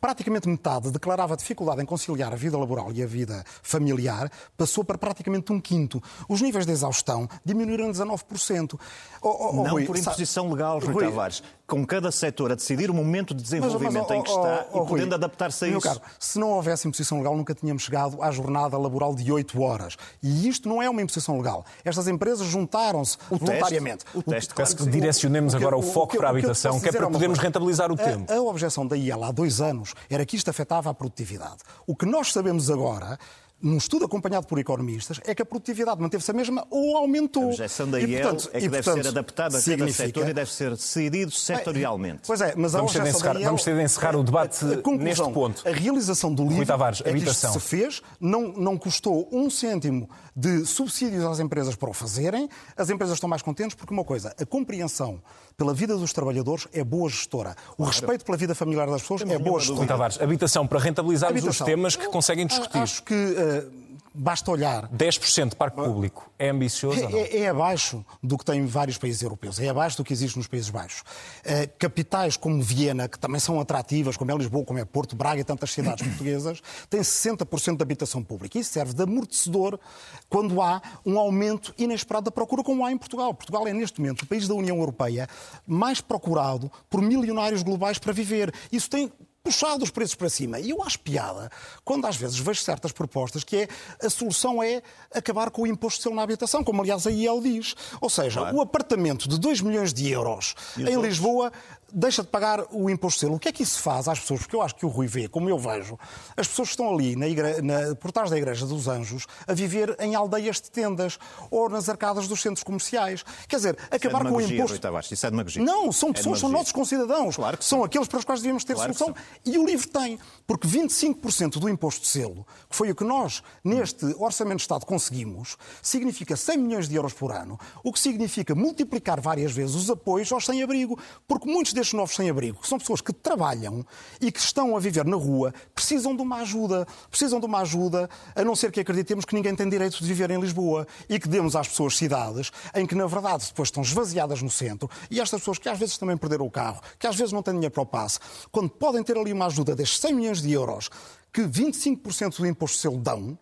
praticamente 0.00 0.48
metade 0.48 0.90
declarava 0.90 1.36
dificuldade 1.36 1.82
em 1.82 1.84
conciliar 1.84 2.32
a 2.32 2.36
vida 2.36 2.58
laboral 2.58 2.90
e 2.92 3.02
a 3.02 3.06
vida 3.06 3.44
familiar, 3.62 4.30
passou 4.56 4.84
para 4.84 4.96
praticamente 4.96 5.52
um 5.52 5.60
quinto. 5.60 6.02
Os 6.28 6.40
níveis 6.40 6.66
de 6.66 6.72
exaustão 6.72 7.28
diminuíram 7.44 7.90
19%. 7.90 8.78
Oh, 9.20 9.28
oh, 9.28 9.50
oh, 9.50 9.52
Não 9.64 9.72
Rui, 9.72 9.84
por 9.84 9.96
imposição 9.96 10.50
legal, 10.50 10.78
Rui, 10.78 10.92
Rui 10.92 11.04
Tavares. 11.04 11.42
Com 11.66 11.86
cada 11.86 12.10
setor 12.10 12.52
a 12.52 12.54
decidir 12.54 12.90
o 12.90 12.94
momento 12.94 13.34
de 13.34 13.42
desenvolvimento 13.42 14.08
mas, 14.08 14.08
mas, 14.08 14.18
em 14.18 14.22
que 14.22 14.30
está 14.30 14.66
e 14.68 14.86
podendo 14.86 15.14
adaptar-se 15.14 15.64
a 15.64 15.68
isso. 15.68 15.80
Caro, 15.80 16.00
se 16.18 16.38
não 16.38 16.50
houvesse 16.50 16.86
imposição 16.86 17.18
legal, 17.18 17.34
nunca 17.36 17.54
tínhamos 17.54 17.84
chegado 17.84 18.22
à 18.22 18.30
jornada 18.30 18.76
laboral 18.76 19.14
de 19.14 19.32
8 19.32 19.60
horas. 19.62 19.96
E 20.22 20.46
isto 20.46 20.68
não 20.68 20.82
é 20.82 20.90
uma 20.90 21.00
imposição 21.00 21.36
legal. 21.38 21.64
Estas 21.82 22.06
empresas 22.06 22.46
juntaram-se 22.46 23.16
voluntariamente. 23.30 24.04
O 24.14 24.22
teste, 24.22 24.54
Peço 24.54 24.76
que 24.76 24.86
direcionemos 24.86 25.54
agora 25.54 25.76
o, 25.76 25.82
foco 25.82 26.16
para 26.16 26.28
a 26.28 26.30
habitação, 26.30 26.78
que, 26.78 26.88
é 26.88 26.92
para 26.92 27.08
podermos 27.08 27.38
rentabilizar 27.38 27.90
o 27.90 27.96
tempo 27.96 28.13
tempo. 28.16 28.32
A, 28.32 28.36
a 28.36 28.42
objeção 28.42 28.86
da 28.86 28.96
IEL 28.96 29.24
há 29.24 29.32
dois 29.32 29.60
anos 29.60 29.94
era 30.08 30.24
que 30.24 30.36
isto 30.36 30.50
afetava 30.50 30.90
a 30.90 30.94
produtividade. 30.94 31.58
O 31.86 31.94
que 31.94 32.06
nós 32.06 32.32
sabemos 32.32 32.70
agora 32.70 33.18
num 33.64 33.78
estudo 33.78 34.04
acompanhado 34.04 34.46
por 34.46 34.58
economistas, 34.58 35.18
é 35.24 35.34
que 35.34 35.40
a 35.40 35.46
produtividade 35.46 36.00
manteve-se 36.00 36.30
a 36.30 36.34
mesma 36.34 36.66
ou 36.68 36.98
aumentou. 36.98 37.44
A 37.44 37.46
objeção 37.46 37.90
da 37.90 37.98
IEL 37.98 38.10
e, 38.10 38.22
portanto, 38.22 38.50
é 38.52 38.58
que 38.58 38.66
e, 38.66 38.68
deve 38.68 38.82
portanto, 38.82 39.02
ser 39.02 39.08
adaptada 39.08 39.58
a 39.58 39.62
cada 39.62 39.92
setor 39.92 40.28
e 40.28 40.32
deve 40.34 40.52
ser 40.52 40.70
decidido 40.70 41.30
setorialmente. 41.30 42.22
Pois 42.26 42.42
é, 42.42 42.54
mas 42.56 42.72
vamos, 42.72 42.92
ter 42.92 43.02
de 43.02 43.08
encerrar, 43.08 43.34
IEL, 43.36 43.44
vamos 43.44 43.64
ter 43.64 43.74
de 43.74 43.82
encerrar 43.82 44.16
o 44.16 44.22
debate 44.22 44.64
a, 44.64 44.68
a 44.68 44.76
conclusão, 44.76 44.98
neste 44.98 45.30
ponto. 45.32 45.66
A 45.66 45.72
realização 45.72 46.34
do 46.34 46.46
livro 46.46 46.66
Tavares, 46.66 47.02
é 47.04 47.12
que 47.12 47.34
se 47.34 47.60
fez, 47.60 48.02
não, 48.20 48.48
não 48.48 48.76
custou 48.76 49.28
um 49.32 49.48
cêntimo 49.48 50.10
de 50.36 50.66
subsídios 50.66 51.24
às 51.24 51.40
empresas 51.40 51.74
para 51.74 51.88
o 51.88 51.94
fazerem, 51.94 52.50
as 52.76 52.90
empresas 52.90 53.14
estão 53.14 53.30
mais 53.30 53.40
contentes 53.40 53.74
porque 53.74 53.94
uma 53.94 54.04
coisa, 54.04 54.34
a 54.38 54.44
compreensão 54.44 55.22
pela 55.56 55.72
vida 55.72 55.96
dos 55.96 56.12
trabalhadores 56.12 56.66
é 56.72 56.82
boa 56.82 57.08
gestora. 57.08 57.56
O 57.72 57.76
claro. 57.76 57.92
respeito 57.92 58.24
pela 58.24 58.36
vida 58.36 58.54
familiar 58.54 58.88
das 58.88 59.02
pessoas 59.02 59.20
Temos 59.20 59.34
é 59.34 59.38
boa 59.38 59.60
gestora. 59.60 59.86
Tavares, 59.86 60.20
habitação 60.20 60.66
para 60.66 60.78
rentabilizar 60.80 61.32
os 61.32 61.58
temas 61.58 61.96
que 61.96 62.06
conseguem 62.08 62.46
discutir. 62.46 62.78
Acho 62.78 63.02
que 63.02 63.14
uh, 63.14 63.83
Basta 64.16 64.48
olhar. 64.48 64.88
10% 64.90 65.50
de 65.50 65.56
parque 65.56 65.76
público 65.76 66.30
é 66.38 66.50
ambicioso? 66.50 67.00
É, 67.00 67.20
é, 67.20 67.38
é, 67.38 67.48
abaixo 67.48 68.04
do 68.22 68.38
que 68.38 68.44
tem 68.44 68.64
vários 68.64 68.96
países 68.96 69.20
europeus, 69.20 69.58
é 69.58 69.68
abaixo 69.68 69.96
do 69.96 70.04
que 70.04 70.12
existe 70.12 70.36
nos 70.36 70.46
Países 70.46 70.70
Baixos. 70.70 71.00
Uh, 71.00 71.68
capitais 71.80 72.36
como 72.36 72.62
Viena, 72.62 73.08
que 73.08 73.18
também 73.18 73.40
são 73.40 73.58
atrativas, 73.58 74.16
como 74.16 74.30
é 74.30 74.36
Lisboa, 74.36 74.64
como 74.64 74.78
é 74.78 74.84
Porto, 74.84 75.16
Braga 75.16 75.40
e 75.40 75.44
tantas 75.44 75.72
cidades 75.72 76.06
portuguesas, 76.06 76.62
têm 76.88 77.00
60% 77.00 77.76
de 77.76 77.82
habitação 77.82 78.22
pública. 78.22 78.56
Isso 78.56 78.70
serve 78.72 78.94
de 78.94 79.02
amortecedor 79.02 79.80
quando 80.28 80.62
há 80.62 80.80
um 81.04 81.18
aumento 81.18 81.74
inesperado 81.76 82.26
da 82.26 82.30
procura, 82.30 82.62
como 82.62 82.86
há 82.86 82.92
em 82.92 82.96
Portugal. 82.96 83.34
Portugal 83.34 83.66
é, 83.66 83.72
neste 83.72 84.00
momento, 84.00 84.22
o 84.22 84.26
país 84.26 84.46
da 84.46 84.54
União 84.54 84.76
Europeia 84.76 85.28
mais 85.66 86.00
procurado 86.00 86.70
por 86.88 87.02
milionários 87.02 87.64
globais 87.64 87.98
para 87.98 88.12
viver. 88.12 88.54
Isso 88.70 88.88
tem 88.88 89.10
puxado 89.44 89.84
os 89.84 89.90
preços 89.90 90.14
para 90.14 90.30
cima. 90.30 90.58
E 90.58 90.70
eu 90.70 90.82
acho 90.82 90.98
piada 91.00 91.50
quando 91.84 92.06
às 92.06 92.16
vezes 92.16 92.38
vejo 92.38 92.62
certas 92.62 92.90
propostas 92.90 93.44
que 93.44 93.56
é 93.56 93.68
a 94.02 94.08
solução 94.08 94.62
é 94.62 94.82
acabar 95.14 95.50
com 95.50 95.62
o 95.62 95.66
imposto 95.66 95.98
de 95.98 96.02
selo 96.04 96.14
na 96.14 96.22
habitação, 96.22 96.64
como 96.64 96.80
aliás 96.80 97.06
a 97.06 97.10
IEL 97.10 97.40
diz. 97.42 97.76
Ou 98.00 98.08
seja, 98.08 98.40
claro. 98.40 98.56
o 98.56 98.60
apartamento 98.62 99.28
de 99.28 99.38
2 99.38 99.60
milhões 99.60 99.92
de 99.92 100.10
euros 100.10 100.54
em 100.78 101.00
Lisboa 101.00 101.52
deixa 101.94 102.22
de 102.22 102.28
pagar 102.28 102.64
o 102.72 102.90
imposto 102.90 103.18
de 103.18 103.20
selo. 103.20 103.36
O 103.36 103.38
que 103.38 103.48
é 103.48 103.52
que 103.52 103.62
isso 103.62 103.80
faz 103.80 104.08
às 104.08 104.18
pessoas? 104.18 104.40
Porque 104.40 104.56
eu 104.56 104.62
acho 104.62 104.74
que 104.74 104.84
o 104.84 104.88
Rui 104.88 105.06
vê, 105.06 105.28
como 105.28 105.48
eu 105.48 105.58
vejo, 105.58 105.98
as 106.36 106.48
pessoas 106.48 106.68
que 106.68 106.74
estão 106.74 106.92
ali 106.92 107.14
na 107.14 107.28
igre... 107.28 107.62
na... 107.62 107.94
por 107.94 108.10
trás 108.10 108.30
da 108.30 108.36
Igreja 108.36 108.66
dos 108.66 108.88
Anjos 108.88 109.26
a 109.46 109.54
viver 109.54 109.96
em 110.00 110.14
aldeias 110.14 110.60
de 110.60 110.70
tendas 110.70 111.18
ou 111.50 111.68
nas 111.68 111.88
arcadas 111.88 112.26
dos 112.26 112.42
centros 112.42 112.64
comerciais. 112.64 113.24
Quer 113.48 113.56
dizer, 113.56 113.78
acabar 113.90 114.26
é 114.26 114.28
com 114.28 114.36
o 114.36 114.40
imposto. 114.40 114.78
Tavares, 114.78 115.10
isso 115.10 115.26
é 115.26 115.30
demagogia. 115.30 115.62
Não, 115.62 115.92
são 115.92 116.10
é 116.10 116.12
pessoas, 116.12 116.38
é 116.38 116.40
são 116.40 116.48
nossos 116.48 116.72
concidadãos. 116.72 117.36
Claro 117.36 117.56
são 117.60 117.78
sim. 117.78 117.84
aqueles 117.84 118.08
para 118.08 118.18
os 118.18 118.24
quais 118.24 118.40
devíamos 118.40 118.64
ter 118.64 118.74
claro 118.74 118.92
solução. 118.92 119.22
E 119.44 119.56
o 119.56 119.64
livro 119.64 119.88
tem, 119.88 120.18
porque 120.46 120.66
25% 120.66 121.58
do 121.58 121.68
imposto 121.68 122.02
de 122.02 122.08
selo, 122.08 122.46
que 122.68 122.74
foi 122.74 122.90
o 122.90 122.94
que 122.94 123.04
nós, 123.04 123.42
neste 123.62 124.04
Orçamento 124.18 124.56
de 124.56 124.62
Estado, 124.62 124.84
conseguimos, 124.84 125.56
significa 125.80 126.36
100 126.36 126.58
milhões 126.58 126.88
de 126.88 126.96
euros 126.96 127.12
por 127.12 127.32
ano, 127.32 127.58
o 127.82 127.92
que 127.92 128.00
significa 128.00 128.54
multiplicar 128.54 129.20
várias 129.20 129.52
vezes 129.52 129.74
os 129.74 129.90
apoios 129.90 130.30
aos 130.32 130.44
sem-abrigo, 130.44 130.98
porque 131.26 131.48
muitos 131.48 131.72
destes 131.72 131.83
novos 131.92 132.14
sem-abrigo, 132.14 132.66
são 132.66 132.78
pessoas 132.78 133.00
que 133.00 133.12
trabalham 133.12 133.84
e 134.20 134.32
que 134.32 134.40
estão 134.40 134.76
a 134.76 134.80
viver 134.80 135.04
na 135.04 135.16
rua, 135.16 135.52
precisam 135.74 136.14
de 136.14 136.22
uma 136.22 136.38
ajuda. 136.38 136.86
Precisam 137.10 137.40
de 137.40 137.46
uma 137.46 137.60
ajuda, 137.60 138.08
a 138.34 138.44
não 138.44 138.56
ser 138.56 138.70
que 138.70 138.80
acreditemos 138.80 139.24
que 139.24 139.34
ninguém 139.34 139.54
tem 139.54 139.68
direito 139.68 139.98
de 139.98 140.06
viver 140.06 140.30
em 140.30 140.40
Lisboa 140.40 140.86
e 141.08 141.18
que 141.18 141.28
demos 141.28 141.54
às 141.54 141.68
pessoas 141.68 141.96
cidades 141.96 142.50
em 142.74 142.86
que, 142.86 142.94
na 142.94 143.06
verdade, 143.06 143.46
depois 143.46 143.68
estão 143.68 143.82
esvaziadas 143.82 144.42
no 144.42 144.50
centro 144.50 144.88
e 145.10 145.20
estas 145.20 145.40
pessoas 145.40 145.58
que 145.58 145.68
às 145.68 145.78
vezes 145.78 145.98
também 145.98 146.16
perderam 146.16 146.46
o 146.46 146.50
carro, 146.50 146.80
que 146.98 147.06
às 147.06 147.16
vezes 147.16 147.32
não 147.32 147.42
têm 147.42 147.54
dinheiro 147.54 147.72
para 147.72 147.82
o 147.82 147.86
passe, 147.86 148.18
quando 148.50 148.70
podem 148.70 149.02
ter 149.02 149.16
ali 149.16 149.32
uma 149.32 149.46
ajuda 149.46 149.74
destes 149.74 150.00
100 150.00 150.14
milhões 150.14 150.42
de 150.42 150.52
euros 150.52 150.90
que 151.32 151.42
25% 151.42 152.38
do 152.38 152.46
imposto 152.46 152.78
selo 152.78 152.98
dão, 152.98 153.36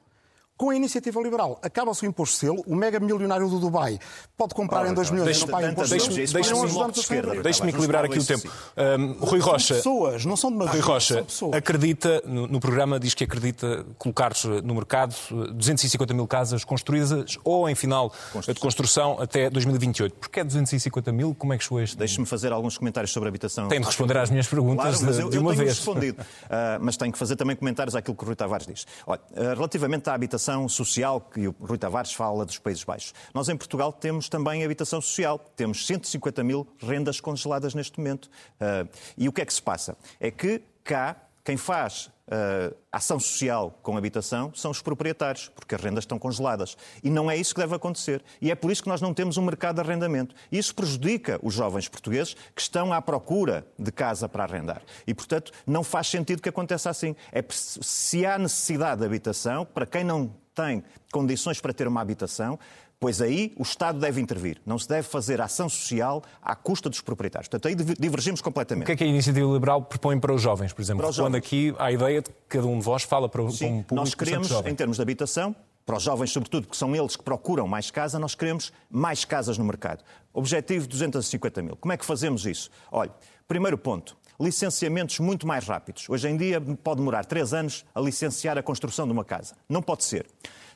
com 0.62 0.70
a 0.70 0.76
iniciativa 0.76 1.20
liberal, 1.20 1.58
acaba-se 1.60 2.06
o 2.06 2.08
imposto 2.08 2.36
selo, 2.36 2.62
o 2.68 2.76
mega 2.76 3.00
milionário 3.00 3.48
do 3.48 3.58
Dubai 3.58 3.98
pode 4.36 4.54
comprar 4.54 4.86
em 4.86 4.94
2 4.94 5.10
milhões 5.10 5.36
e 5.36 5.40
não 5.40 5.48
paga 5.48 5.72
imposto 5.72 5.98
selo. 5.98 7.42
Deixe-me 7.42 7.70
equilibrar 7.70 8.04
aqui 8.04 8.16
o 8.16 8.24
tempo. 8.24 8.48
Um, 8.76 9.14
Rui 9.14 9.40
Rocha. 9.40 9.74
São 9.74 9.76
pessoas, 9.78 10.24
não 10.24 10.36
são 10.36 10.56
de 10.56 10.64
Rui 10.64 10.78
Rocha 10.78 11.26
acredita, 11.52 12.22
no, 12.24 12.46
no, 12.46 12.60
programa 12.60 13.00
diz 13.00 13.12
que 13.12 13.24
acredita 13.24 13.84
colocar 13.98 14.30
no 14.62 14.72
mercado 14.72 15.16
250 15.52 16.14
mil 16.14 16.28
casas 16.28 16.62
construídas 16.62 17.36
ou 17.42 17.68
em 17.68 17.74
final 17.74 18.12
de 18.46 18.60
construção 18.60 19.20
até 19.20 19.50
2028. 19.50 20.14
Porquê 20.14 20.40
é 20.40 20.44
250 20.44 21.10
mil? 21.10 21.34
Como 21.34 21.52
é 21.52 21.58
que 21.58 21.64
chegou 21.64 21.80
este? 21.80 21.96
Deixe-me 21.96 22.24
fazer 22.24 22.52
alguns 22.52 22.78
comentários 22.78 23.10
sobre 23.10 23.26
a 23.26 23.30
habitação. 23.30 23.66
Tem 23.66 23.80
de 23.80 23.86
responder 23.86 24.16
às 24.16 24.30
minhas 24.30 24.46
perguntas 24.46 25.00
claro, 25.00 25.12
de, 25.12 25.22
eu, 25.22 25.28
de 25.28 25.38
uma 25.38 25.50
eu 25.50 25.56
tenho 25.56 25.66
vez. 25.66 25.78
respondido, 25.78 26.22
uh, 26.22 26.46
mas 26.80 26.96
tenho 26.96 27.10
que 27.10 27.18
fazer 27.18 27.34
também 27.34 27.56
comentários 27.56 27.96
àquilo 27.96 28.16
que 28.16 28.22
o 28.22 28.26
Rui 28.26 28.36
Tavares 28.36 28.64
diz. 28.64 28.86
Olha, 29.04 29.20
uh, 29.32 29.54
relativamente 29.56 30.08
à 30.08 30.14
habitação 30.14 30.51
habitação 30.52 30.68
social 30.68 31.20
que 31.20 31.48
o 31.48 31.54
Rui 31.60 31.78
Tavares 31.78 32.12
fala 32.12 32.44
dos 32.44 32.58
Países 32.58 32.84
Baixos. 32.84 33.14
Nós 33.32 33.48
em 33.48 33.56
Portugal 33.56 33.92
temos 33.92 34.28
também 34.28 34.64
habitação 34.64 35.00
social. 35.00 35.38
Temos 35.56 35.86
150 35.86 36.44
mil 36.44 36.66
rendas 36.78 37.20
congeladas 37.20 37.74
neste 37.74 37.98
momento. 37.98 38.26
Uh, 38.60 38.88
e 39.16 39.28
o 39.28 39.32
que 39.32 39.40
é 39.40 39.46
que 39.46 39.54
se 39.54 39.62
passa? 39.62 39.96
É 40.20 40.30
que 40.30 40.62
cá 40.84 41.16
quem 41.44 41.56
faz 41.56 42.06
uh, 42.28 42.76
ação 42.92 43.18
social 43.18 43.76
com 43.82 43.96
habitação 43.96 44.52
são 44.54 44.70
os 44.70 44.80
proprietários, 44.80 45.48
porque 45.48 45.74
as 45.74 45.80
rendas 45.80 46.04
estão 46.04 46.18
congeladas. 46.18 46.76
E 47.02 47.10
não 47.10 47.28
é 47.28 47.36
isso 47.36 47.52
que 47.54 47.60
deve 47.60 47.74
acontecer. 47.74 48.22
E 48.40 48.50
é 48.50 48.54
por 48.54 48.70
isso 48.70 48.82
que 48.82 48.88
nós 48.88 49.00
não 49.00 49.12
temos 49.12 49.36
um 49.36 49.42
mercado 49.42 49.76
de 49.76 49.80
arrendamento. 49.80 50.34
E 50.52 50.58
isso 50.58 50.74
prejudica 50.74 51.40
os 51.42 51.52
jovens 51.52 51.88
portugueses 51.88 52.34
que 52.54 52.62
estão 52.62 52.92
à 52.92 53.02
procura 53.02 53.66
de 53.76 53.90
casa 53.90 54.28
para 54.28 54.44
arrendar. 54.44 54.82
E, 55.04 55.12
portanto, 55.12 55.50
não 55.66 55.82
faz 55.82 56.08
sentido 56.08 56.40
que 56.40 56.48
aconteça 56.48 56.90
assim. 56.90 57.16
É, 57.32 57.44
se 57.50 58.24
há 58.24 58.38
necessidade 58.38 59.00
de 59.00 59.06
habitação, 59.06 59.64
para 59.64 59.86
quem 59.86 60.04
não 60.04 60.32
tem 60.54 60.82
condições 61.12 61.60
para 61.60 61.72
ter 61.72 61.86
uma 61.88 62.00
habitação, 62.00 62.58
pois 63.02 63.20
aí 63.20 63.52
o 63.58 63.62
Estado 63.62 63.98
deve 63.98 64.20
intervir. 64.20 64.60
Não 64.64 64.78
se 64.78 64.88
deve 64.88 65.08
fazer 65.08 65.40
ação 65.40 65.68
social 65.68 66.22
à 66.40 66.54
custa 66.54 66.88
dos 66.88 67.00
proprietários. 67.00 67.48
Portanto, 67.48 67.68
aí 67.68 67.96
divergimos 67.98 68.40
completamente. 68.40 68.84
O 68.84 68.86
que 68.86 68.92
é 68.92 68.96
que 68.96 69.04
a 69.04 69.06
Iniciativa 69.06 69.52
Liberal 69.52 69.82
propõe 69.82 70.20
para 70.20 70.32
os 70.32 70.40
jovens, 70.40 70.72
por 70.72 70.82
exemplo? 70.82 71.02
Quando 71.02 71.14
jovens... 71.14 71.36
aqui 71.36 71.74
há 71.78 71.86
a 71.86 71.92
ideia 71.92 72.22
de 72.22 72.30
que 72.30 72.36
cada 72.48 72.66
um 72.66 72.78
de 72.78 72.84
vós 72.84 73.02
fala 73.02 73.28
para 73.28 73.42
Sim, 73.50 73.66
um 73.66 73.82
público 73.82 73.94
nós 73.96 74.14
queremos, 74.14 74.50
em 74.50 74.74
termos 74.74 74.98
de 74.98 75.02
habitação, 75.02 75.56
para 75.84 75.96
os 75.96 76.02
jovens, 76.04 76.30
sobretudo, 76.30 76.66
porque 76.66 76.78
são 76.78 76.94
eles 76.94 77.16
que 77.16 77.24
procuram 77.24 77.66
mais 77.66 77.90
casa, 77.90 78.18
nós 78.18 78.36
queremos 78.36 78.72
mais 78.88 79.24
casas 79.24 79.58
no 79.58 79.64
mercado. 79.64 80.04
Objetivo 80.32 80.86
250 80.86 81.60
mil. 81.60 81.76
Como 81.76 81.92
é 81.92 81.96
que 81.96 82.04
fazemos 82.04 82.46
isso? 82.46 82.70
Olha, 82.90 83.10
primeiro 83.48 83.76
ponto. 83.76 84.16
Licenciamentos 84.40 85.18
muito 85.18 85.46
mais 85.46 85.66
rápidos. 85.66 86.08
Hoje 86.08 86.28
em 86.28 86.36
dia 86.36 86.60
pode 86.60 86.98
demorar 86.98 87.24
três 87.24 87.52
anos 87.52 87.84
a 87.94 88.00
licenciar 88.00 88.58
a 88.58 88.62
construção 88.62 89.06
de 89.06 89.12
uma 89.12 89.24
casa. 89.24 89.54
Não 89.68 89.82
pode 89.82 90.04
ser. 90.04 90.26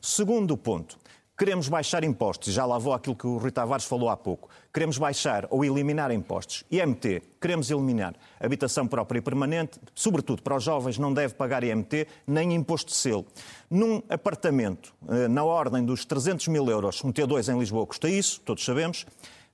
Segundo 0.01 0.57
ponto, 0.57 0.99
Queremos 1.38 1.69
baixar 1.69 2.03
impostos, 2.03 2.55
já 2.55 2.64
lá 2.64 2.79
vou 2.79 2.95
aquilo 2.95 3.14
que 3.14 3.27
o 3.27 3.37
Rui 3.37 3.51
Tavares 3.51 3.85
falou 3.85 4.09
há 4.09 4.16
pouco. 4.16 4.49
Queremos 4.73 4.97
baixar 4.97 5.47
ou 5.51 5.62
eliminar 5.62 6.11
impostos. 6.11 6.64
IMT, 6.71 7.23
queremos 7.38 7.71
eliminar. 7.71 8.14
Habitação 8.40 8.88
própria 8.88 9.19
e 9.19 9.21
permanente, 9.21 9.79
sobretudo 9.95 10.40
para 10.40 10.57
os 10.57 10.64
jovens, 10.64 10.97
não 10.97 11.12
deve 11.12 11.35
pagar 11.35 11.62
IMT 11.62 12.07
nem 12.27 12.55
imposto 12.55 12.90
de 12.90 12.97
selo. 12.97 13.27
Num 13.69 14.03
apartamento 14.09 14.95
eh, 15.07 15.29
na 15.29 15.45
ordem 15.45 15.85
dos 15.85 16.07
300 16.07 16.49
mil 16.49 16.71
euros, 16.71 17.05
um 17.05 17.12
T2 17.12 17.55
em 17.55 17.59
Lisboa 17.59 17.87
custa 17.87 18.09
isso, 18.09 18.40
todos 18.40 18.64
sabemos, 18.64 19.05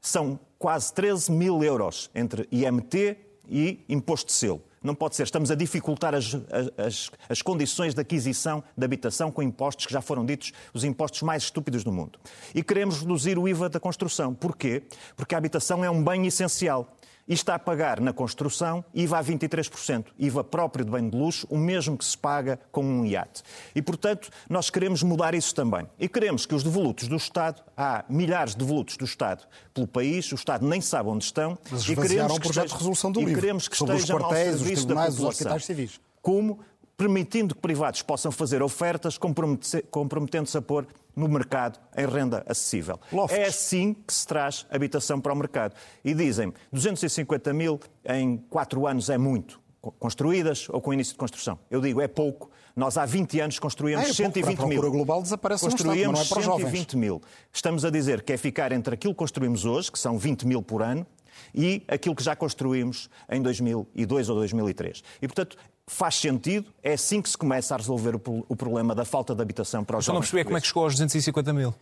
são 0.00 0.38
quase 0.60 0.94
13 0.94 1.32
mil 1.32 1.64
euros 1.64 2.12
entre 2.14 2.46
IMT 2.52 3.16
e 3.48 3.84
imposto 3.88 4.26
de 4.26 4.32
selo. 4.32 4.62
Não 4.82 4.94
pode 4.94 5.14
ser. 5.14 5.22
Estamos 5.22 5.50
a 5.50 5.54
dificultar 5.54 6.14
as, 6.14 6.34
as, 6.76 7.10
as, 7.28 7.40
condições 7.40 7.94
de 7.94 8.00
aquisição 8.00 8.64
de 8.76 8.84
habitação 8.84 9.30
com 9.30 9.40
impostos 9.40 9.86
que 9.86 9.92
já 9.92 10.00
foram 10.02 10.26
ditos 10.26 10.52
os 10.74 10.82
impostos 10.82 11.22
mais 11.22 11.44
estúpidos 11.44 11.84
do 11.84 11.92
mundo. 11.92 12.18
E 12.52 12.62
queremos 12.64 13.00
reduzir 13.00 13.38
o 13.38 13.48
IVA 13.48 13.68
da 13.68 13.78
construção. 13.78 14.34
Porquê? 14.34 14.82
Porque 15.16 15.34
a 15.36 15.38
habitação 15.38 15.84
é 15.84 15.90
um 15.90 16.02
bem 16.02 16.26
essencial 16.26 16.96
e 17.26 17.34
está 17.34 17.54
a 17.54 17.58
pagar 17.58 18.00
na 18.00 18.12
construção 18.12 18.84
IVA 18.94 19.18
a 19.18 19.24
23%, 19.24 20.06
IVA 20.18 20.44
próprio 20.44 20.84
de 20.84 20.90
bem 20.90 21.08
de 21.08 21.16
luxo, 21.16 21.46
o 21.50 21.56
mesmo 21.56 21.96
que 21.96 22.04
se 22.04 22.16
paga 22.16 22.58
com 22.70 22.84
um 22.84 23.04
iate. 23.04 23.42
E, 23.74 23.82
portanto, 23.82 24.30
nós 24.48 24.70
queremos 24.70 25.02
mudar 25.02 25.34
isso 25.34 25.54
também. 25.54 25.86
E 25.98 26.08
queremos 26.08 26.46
que 26.46 26.54
os 26.54 26.62
devolutos 26.62 27.08
do 27.08 27.16
Estado, 27.16 27.62
há 27.76 28.04
milhares 28.08 28.52
de 28.52 28.58
devolutos 28.58 28.96
do 28.96 29.04
Estado 29.04 29.44
pelo 29.72 29.86
país, 29.86 30.30
o 30.32 30.34
Estado 30.34 30.66
nem 30.66 30.80
sabe 30.80 31.08
onde 31.08 31.24
estão, 31.24 31.58
Mas 31.70 31.88
e 31.88 31.96
queremos 31.96 32.32
um 32.32 32.36
que, 32.36 32.42
projeto 32.42 32.68
de 32.68 32.74
resolução 32.74 33.12
do 33.12 33.20
e 33.20 33.24
livro, 33.24 33.40
queremos 33.40 33.68
que 33.68 33.74
estejam 33.74 34.18
quartéis, 34.18 34.48
ao 34.48 34.58
serviço 34.58 34.86
da 34.86 34.94
população. 34.94 35.28
hospitais 35.28 35.64
civis. 35.64 36.00
Como 36.20 36.60
permitindo 36.96 37.54
que 37.54 37.60
privados 37.60 38.02
possam 38.02 38.30
fazer 38.30 38.62
ofertas 38.62 39.18
comprometendo-se 39.18 40.56
a 40.58 40.62
pôr 40.62 40.86
no 41.14 41.28
mercado 41.28 41.78
em 41.96 42.06
renda 42.06 42.42
acessível. 42.46 42.98
Lofts. 43.12 43.38
É 43.38 43.46
assim 43.46 43.94
que 43.94 44.12
se 44.14 44.26
traz 44.26 44.66
habitação 44.70 45.20
para 45.20 45.32
o 45.32 45.36
mercado. 45.36 45.74
E 46.04 46.14
dizem 46.14 46.52
250 46.72 47.52
mil 47.52 47.78
em 48.04 48.38
4 48.48 48.86
anos 48.86 49.10
é 49.10 49.18
muito. 49.18 49.60
Construídas 49.98 50.68
ou 50.68 50.80
com 50.80 50.92
início 50.92 51.12
de 51.14 51.18
construção. 51.18 51.58
Eu 51.68 51.80
digo, 51.80 52.00
é 52.00 52.06
pouco. 52.06 52.50
Nós 52.74 52.96
há 52.96 53.04
20 53.04 53.40
anos 53.40 53.58
construímos 53.58 54.04
Ah, 54.04 54.08
é 54.08 54.14
pouco. 54.14 54.16
120 54.22 54.56
Para 54.56 54.64
a 54.64 54.68
mil. 54.68 54.80
procura 54.80 54.96
global 54.96 55.22
desaparece 55.22 55.64
um 55.64 55.68
Estado, 55.68 55.82
Construímos 55.88 56.18
não 56.18 56.24
é 56.24 56.28
para 56.28 56.38
os 56.38 56.44
jovens. 56.44 56.64
120 56.66 56.96
mil. 56.96 57.20
Estamos 57.52 57.84
a 57.84 57.90
dizer 57.90 58.22
que 58.22 58.32
é 58.32 58.36
ficar 58.36 58.70
entre 58.72 58.94
aquilo 58.94 59.12
que 59.12 59.18
construímos 59.18 59.64
hoje, 59.64 59.90
que 59.90 59.98
são 59.98 60.16
20 60.16 60.46
mil 60.46 60.62
por 60.62 60.82
ano, 60.82 61.04
e 61.52 61.82
aquilo 61.88 62.14
que 62.14 62.22
já 62.22 62.36
construímos 62.36 63.10
em 63.28 63.42
2002 63.42 64.28
ou 64.28 64.36
2003. 64.36 65.02
E, 65.20 65.26
portanto, 65.26 65.56
faz 65.86 66.14
sentido, 66.16 66.72
é 66.82 66.92
assim 66.94 67.20
que 67.20 67.28
se 67.28 67.36
começa 67.36 67.74
a 67.74 67.78
resolver 67.78 68.14
o, 68.14 68.18
pro- 68.18 68.46
o 68.48 68.56
problema 68.56 68.94
da 68.94 69.04
falta 69.04 69.34
de 69.34 69.42
habitação 69.42 69.84
para 69.84 69.98
os 69.98 70.04
Só 70.04 70.12
não 70.12 70.16
jovens. 70.20 70.30
percebi 70.30 70.44
como 70.44 70.56
é 70.56 70.60
que 70.60 70.66
chegou 70.66 70.84
aos 70.84 70.94
250 70.94 71.52
mil. 71.52 71.74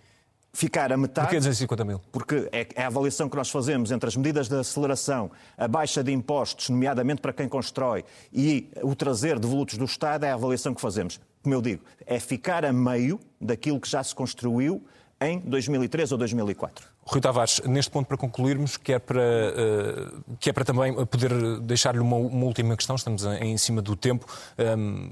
Ficar 0.53 0.93
a 0.93 0.97
metade... 0.97 1.29
Porquê 1.29 1.37
250 1.37 1.85
mil? 1.85 2.01
Porque 2.11 2.49
é 2.51 2.67
é 2.75 2.83
a 2.83 2.89
avaliação 2.89 3.29
que 3.29 3.37
nós 3.37 3.49
fazemos 3.51 3.93
entre 3.93 4.09
as 4.09 4.17
medidas 4.17 4.49
de 4.49 4.57
aceleração, 4.59 5.31
a 5.57 5.69
baixa 5.69 6.03
de 6.03 6.11
impostos, 6.13 6.71
nomeadamente 6.71 7.21
para 7.21 7.33
quem 7.33 7.49
constrói, 7.49 8.05
e 8.33 8.69
o 8.83 8.97
trazer 8.97 9.39
devolutos 9.39 9.79
do 9.79 9.85
Estado, 9.85 10.25
é 10.25 10.31
a 10.33 10.35
avaliação 10.35 10.75
que 10.75 10.81
fazemos. 10.81 11.21
Como 11.43 11.55
eu 11.55 11.63
digo, 11.63 11.85
é 12.05 12.19
ficar 12.19 12.65
a 12.65 12.73
meio 12.73 13.21
daquilo 13.41 13.79
que 13.79 13.89
já 13.89 14.03
se 14.03 14.13
construiu 14.13 14.85
em 15.21 15.39
2003 15.39 16.11
ou 16.11 16.19
2004. 16.19 16.85
Rui 17.11 17.21
Tavares, 17.21 17.61
neste 17.65 17.91
ponto 17.91 18.07
para 18.07 18.17
concluirmos, 18.17 18.77
que 18.77 18.93
é 18.93 18.99
para, 19.01 19.21
eh, 19.21 20.13
que 20.39 20.49
é 20.49 20.53
para 20.53 20.65
também 20.65 20.95
poder 21.07 21.59
deixar-lhe 21.61 21.99
uma, 21.99 22.15
uma 22.15 22.45
última 22.45 22.77
questão, 22.77 22.95
estamos 22.95 23.25
em 23.25 23.59
cima 23.59 23.83
do 23.83 23.97
tempo. 23.97 24.25
Ehm, 24.57 25.11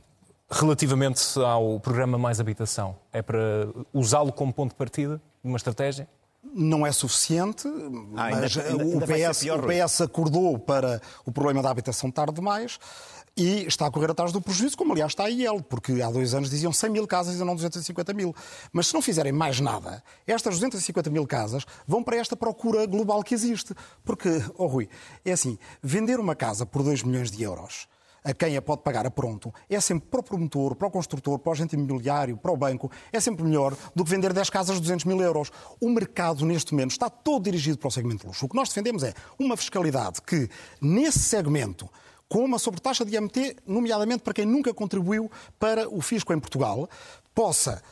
relativamente 0.48 1.20
ao 1.40 1.80
programa 1.80 2.16
Mais 2.16 2.38
Habitação, 2.38 2.96
é 3.12 3.20
para 3.20 3.68
usá-lo 3.92 4.32
como 4.32 4.52
ponto 4.52 4.70
de 4.70 4.76
partida 4.76 5.20
uma 5.42 5.56
estratégia? 5.56 6.08
Não 6.54 6.86
é 6.86 6.92
suficiente, 6.92 7.66
Ah, 8.16 8.30
mas 8.30 8.56
ainda- 8.58 8.84
o, 8.84 8.92
ainda 8.92 9.06
ser 9.06 9.28
PS, 9.32 9.40
pior, 9.40 9.64
o. 9.64 9.68
PS 9.68 10.00
acordou 10.02 10.58
para 10.58 11.00
o 11.24 11.32
problema 11.32 11.62
da 11.62 11.70
habitação 11.70 12.10
tarde 12.10 12.34
demais 12.34 12.78
e 13.36 13.64
está 13.66 13.86
a 13.86 13.90
correr 13.90 14.10
atrás 14.10 14.32
do 14.32 14.40
prejuízo, 14.40 14.76
como 14.76 14.92
aliás 14.92 15.12
está 15.12 15.24
a 15.24 15.30
IEL, 15.30 15.62
porque 15.62 16.02
há 16.02 16.10
dois 16.10 16.34
anos 16.34 16.50
diziam 16.50 16.72
100 16.72 16.90
mil 16.90 17.06
casas 17.06 17.36
e 17.36 17.44
não 17.44 17.54
250 17.54 18.12
mil. 18.12 18.34
Mas 18.72 18.88
se 18.88 18.94
não 18.94 19.00
fizerem 19.00 19.30
mais 19.32 19.60
nada, 19.60 20.02
estas 20.26 20.54
250 20.54 21.08
mil 21.08 21.24
casas 21.26 21.64
vão 21.86 22.02
para 22.02 22.16
esta 22.16 22.34
procura 22.36 22.84
global 22.86 23.22
que 23.22 23.34
existe. 23.34 23.74
Porque, 24.04 24.42
oh 24.56 24.66
Rui, 24.66 24.88
é 25.24 25.32
assim, 25.32 25.56
vender 25.80 26.18
uma 26.18 26.34
casa 26.34 26.66
por 26.66 26.82
2 26.82 27.02
milhões 27.04 27.30
de 27.30 27.42
euros 27.42 27.86
a 28.24 28.34
quem 28.34 28.56
a 28.56 28.62
pode 28.62 28.82
pagar 28.82 29.06
a 29.06 29.10
pronto, 29.10 29.52
é 29.68 29.80
sempre 29.80 30.08
para 30.08 30.20
o 30.20 30.22
promotor, 30.22 30.74
para 30.74 30.88
o 30.88 30.90
construtor, 30.90 31.38
para 31.38 31.50
o 31.50 31.52
agente 31.52 31.74
imobiliário, 31.74 32.36
para 32.36 32.52
o 32.52 32.56
banco, 32.56 32.90
é 33.12 33.20
sempre 33.20 33.44
melhor 33.44 33.76
do 33.94 34.04
que 34.04 34.10
vender 34.10 34.32
10 34.32 34.50
casas 34.50 34.76
de 34.76 34.82
200 34.82 35.04
mil 35.04 35.20
euros. 35.20 35.50
O 35.80 35.88
mercado, 35.88 36.44
neste 36.44 36.72
momento, 36.72 36.92
está 36.92 37.08
todo 37.08 37.44
dirigido 37.44 37.78
para 37.78 37.88
o 37.88 37.90
segmento 37.90 38.26
luxo. 38.26 38.46
O 38.46 38.48
que 38.48 38.56
nós 38.56 38.68
defendemos 38.68 39.02
é 39.02 39.14
uma 39.38 39.56
fiscalidade 39.56 40.20
que, 40.22 40.48
nesse 40.80 41.20
segmento, 41.20 41.88
com 42.28 42.44
uma 42.44 42.58
sobretaxa 42.58 43.04
de 43.04 43.16
IMT, 43.16 43.56
nomeadamente 43.66 44.22
para 44.22 44.34
quem 44.34 44.44
nunca 44.44 44.74
contribuiu 44.74 45.30
para 45.58 45.88
o 45.88 46.00
fisco 46.00 46.32
em 46.32 46.38
Portugal, 46.38 46.88
possa 47.34 47.82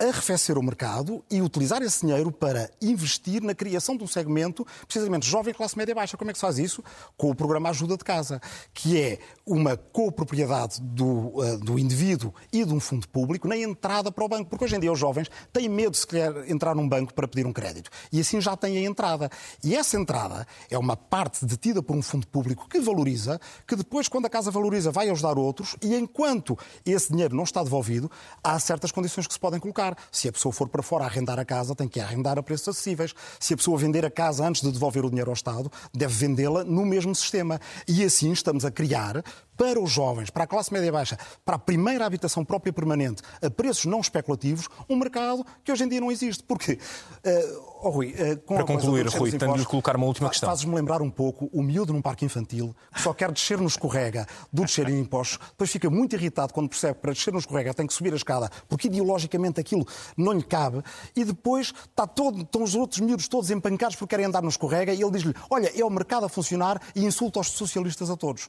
arrefecer 0.00 0.56
o 0.56 0.62
mercado 0.62 1.22
e 1.30 1.42
utilizar 1.42 1.82
esse 1.82 2.06
dinheiro 2.06 2.32
para 2.32 2.70
investir 2.80 3.42
na 3.42 3.54
criação 3.54 3.96
de 3.96 4.02
um 4.02 4.06
segmento, 4.06 4.66
precisamente 4.86 5.28
jovem 5.28 5.52
classe 5.52 5.76
média 5.76 5.94
baixa. 5.94 6.16
Como 6.16 6.30
é 6.30 6.32
que 6.32 6.38
se 6.38 6.42
faz 6.42 6.58
isso? 6.58 6.82
Com 7.16 7.30
o 7.30 7.34
programa 7.34 7.68
Ajuda 7.68 7.96
de 7.96 8.04
Casa, 8.04 8.40
que 8.72 8.98
é 8.98 9.18
uma 9.44 9.76
copropriedade 9.76 10.80
do, 10.80 11.38
uh, 11.38 11.58
do 11.58 11.78
indivíduo 11.78 12.32
e 12.52 12.64
de 12.64 12.72
um 12.72 12.80
fundo 12.80 13.06
público 13.08 13.46
na 13.46 13.56
entrada 13.56 14.10
para 14.10 14.24
o 14.24 14.28
banco. 14.28 14.48
Porque 14.48 14.64
hoje 14.64 14.76
em 14.76 14.80
dia 14.80 14.90
os 14.90 14.98
jovens 14.98 15.30
têm 15.52 15.68
medo 15.68 15.92
de 15.92 15.98
se 15.98 16.06
querer 16.06 16.50
entrar 16.50 16.74
num 16.74 16.88
banco 16.88 17.12
para 17.12 17.28
pedir 17.28 17.46
um 17.46 17.52
crédito. 17.52 17.90
E 18.10 18.20
assim 18.20 18.40
já 18.40 18.56
têm 18.56 18.78
a 18.78 18.82
entrada. 18.82 19.30
E 19.62 19.76
essa 19.76 19.98
entrada 19.98 20.46
é 20.70 20.78
uma 20.78 20.96
parte 20.96 21.44
detida 21.44 21.82
por 21.82 21.94
um 21.94 22.02
fundo 22.02 22.26
público 22.26 22.68
que 22.68 22.80
valoriza, 22.80 23.38
que 23.66 23.76
depois, 23.76 24.08
quando 24.08 24.26
a 24.26 24.30
casa 24.30 24.50
valoriza, 24.50 24.90
vai 24.90 25.10
ajudar 25.10 25.38
outros 25.38 25.76
e 25.82 25.94
enquanto 25.94 26.58
esse 26.86 27.10
dinheiro 27.10 27.36
não 27.36 27.44
está 27.44 27.62
devolvido, 27.62 28.10
há 28.42 28.58
certas 28.58 28.90
condições 28.90 29.26
que 29.26 29.34
se 29.34 29.40
podem 29.40 29.60
colocar. 29.60 29.89
Se 30.10 30.28
a 30.28 30.32
pessoa 30.32 30.52
for 30.52 30.68
para 30.68 30.82
fora 30.82 31.04
arrendar 31.04 31.38
a 31.38 31.44
casa, 31.44 31.74
tem 31.74 31.88
que 31.88 32.00
arrendar 32.00 32.38
a 32.38 32.42
preços 32.42 32.68
acessíveis. 32.68 33.14
Se 33.38 33.54
a 33.54 33.56
pessoa 33.56 33.78
vender 33.78 34.04
a 34.04 34.10
casa 34.10 34.46
antes 34.46 34.62
de 34.62 34.70
devolver 34.70 35.04
o 35.04 35.08
dinheiro 35.10 35.30
ao 35.30 35.34
Estado, 35.34 35.70
deve 35.92 36.14
vendê-la 36.14 36.64
no 36.64 36.84
mesmo 36.84 37.14
sistema. 37.14 37.60
E 37.86 38.04
assim 38.04 38.32
estamos 38.32 38.64
a 38.64 38.70
criar 38.70 39.22
para 39.60 39.78
os 39.78 39.90
jovens, 39.90 40.30
para 40.30 40.44
a 40.44 40.46
classe 40.46 40.72
média 40.72 40.90
baixa, 40.90 41.18
para 41.44 41.56
a 41.56 41.58
primeira 41.58 42.06
habitação 42.06 42.42
própria 42.42 42.72
permanente, 42.72 43.20
a 43.42 43.50
preços 43.50 43.84
não 43.84 44.00
especulativos, 44.00 44.70
um 44.88 44.96
mercado 44.96 45.44
que 45.62 45.70
hoje 45.70 45.84
em 45.84 45.88
dia 45.88 46.00
não 46.00 46.10
existe. 46.10 46.42
Porque, 46.44 46.72
uh, 46.72 47.78
oh, 47.82 47.90
Rui, 47.90 48.14
uh, 48.14 48.38
Para 48.38 48.64
concluir, 48.64 49.06
Rui, 49.08 49.30
tenho 49.30 49.58
de 49.58 49.66
colocar 49.66 49.96
uma 49.96 50.06
última 50.06 50.30
questão. 50.30 50.48
Fazes-me 50.48 50.74
lembrar 50.74 51.02
um 51.02 51.10
pouco 51.10 51.50
o 51.52 51.62
miúdo 51.62 51.92
num 51.92 52.00
parque 52.00 52.24
infantil 52.24 52.74
que 52.94 53.02
só 53.02 53.12
quer 53.12 53.30
descer 53.32 53.58
no 53.58 53.66
escorrega 53.66 54.26
do 54.50 54.62
descer 54.64 54.88
em 54.88 54.98
impostos, 54.98 55.38
depois 55.50 55.70
fica 55.70 55.90
muito 55.90 56.16
irritado 56.16 56.54
quando 56.54 56.70
percebe 56.70 56.94
que 56.94 57.00
para 57.02 57.12
descer 57.12 57.30
no 57.30 57.38
escorrega 57.38 57.74
tem 57.74 57.86
que 57.86 57.92
subir 57.92 58.14
a 58.14 58.16
escada 58.16 58.50
porque 58.66 58.88
ideologicamente 58.88 59.60
aquilo 59.60 59.86
não 60.16 60.32
lhe 60.32 60.42
cabe 60.42 60.82
e 61.14 61.22
depois 61.22 61.74
está 61.86 62.06
todo, 62.06 62.40
estão 62.40 62.62
os 62.62 62.74
outros 62.74 63.00
miúdos 63.00 63.28
todos 63.28 63.50
empancados 63.50 63.94
porque 63.94 64.12
querem 64.12 64.24
andar 64.24 64.42
no 64.42 64.48
escorrega 64.48 64.94
e 64.94 65.02
ele 65.02 65.10
diz-lhe: 65.10 65.34
Olha, 65.50 65.70
é 65.78 65.84
o 65.84 65.90
mercado 65.90 66.24
a 66.24 66.30
funcionar 66.30 66.80
e 66.94 67.04
insulta 67.04 67.40
os 67.40 67.48
socialistas 67.48 68.08
a 68.08 68.16
todos. 68.16 68.48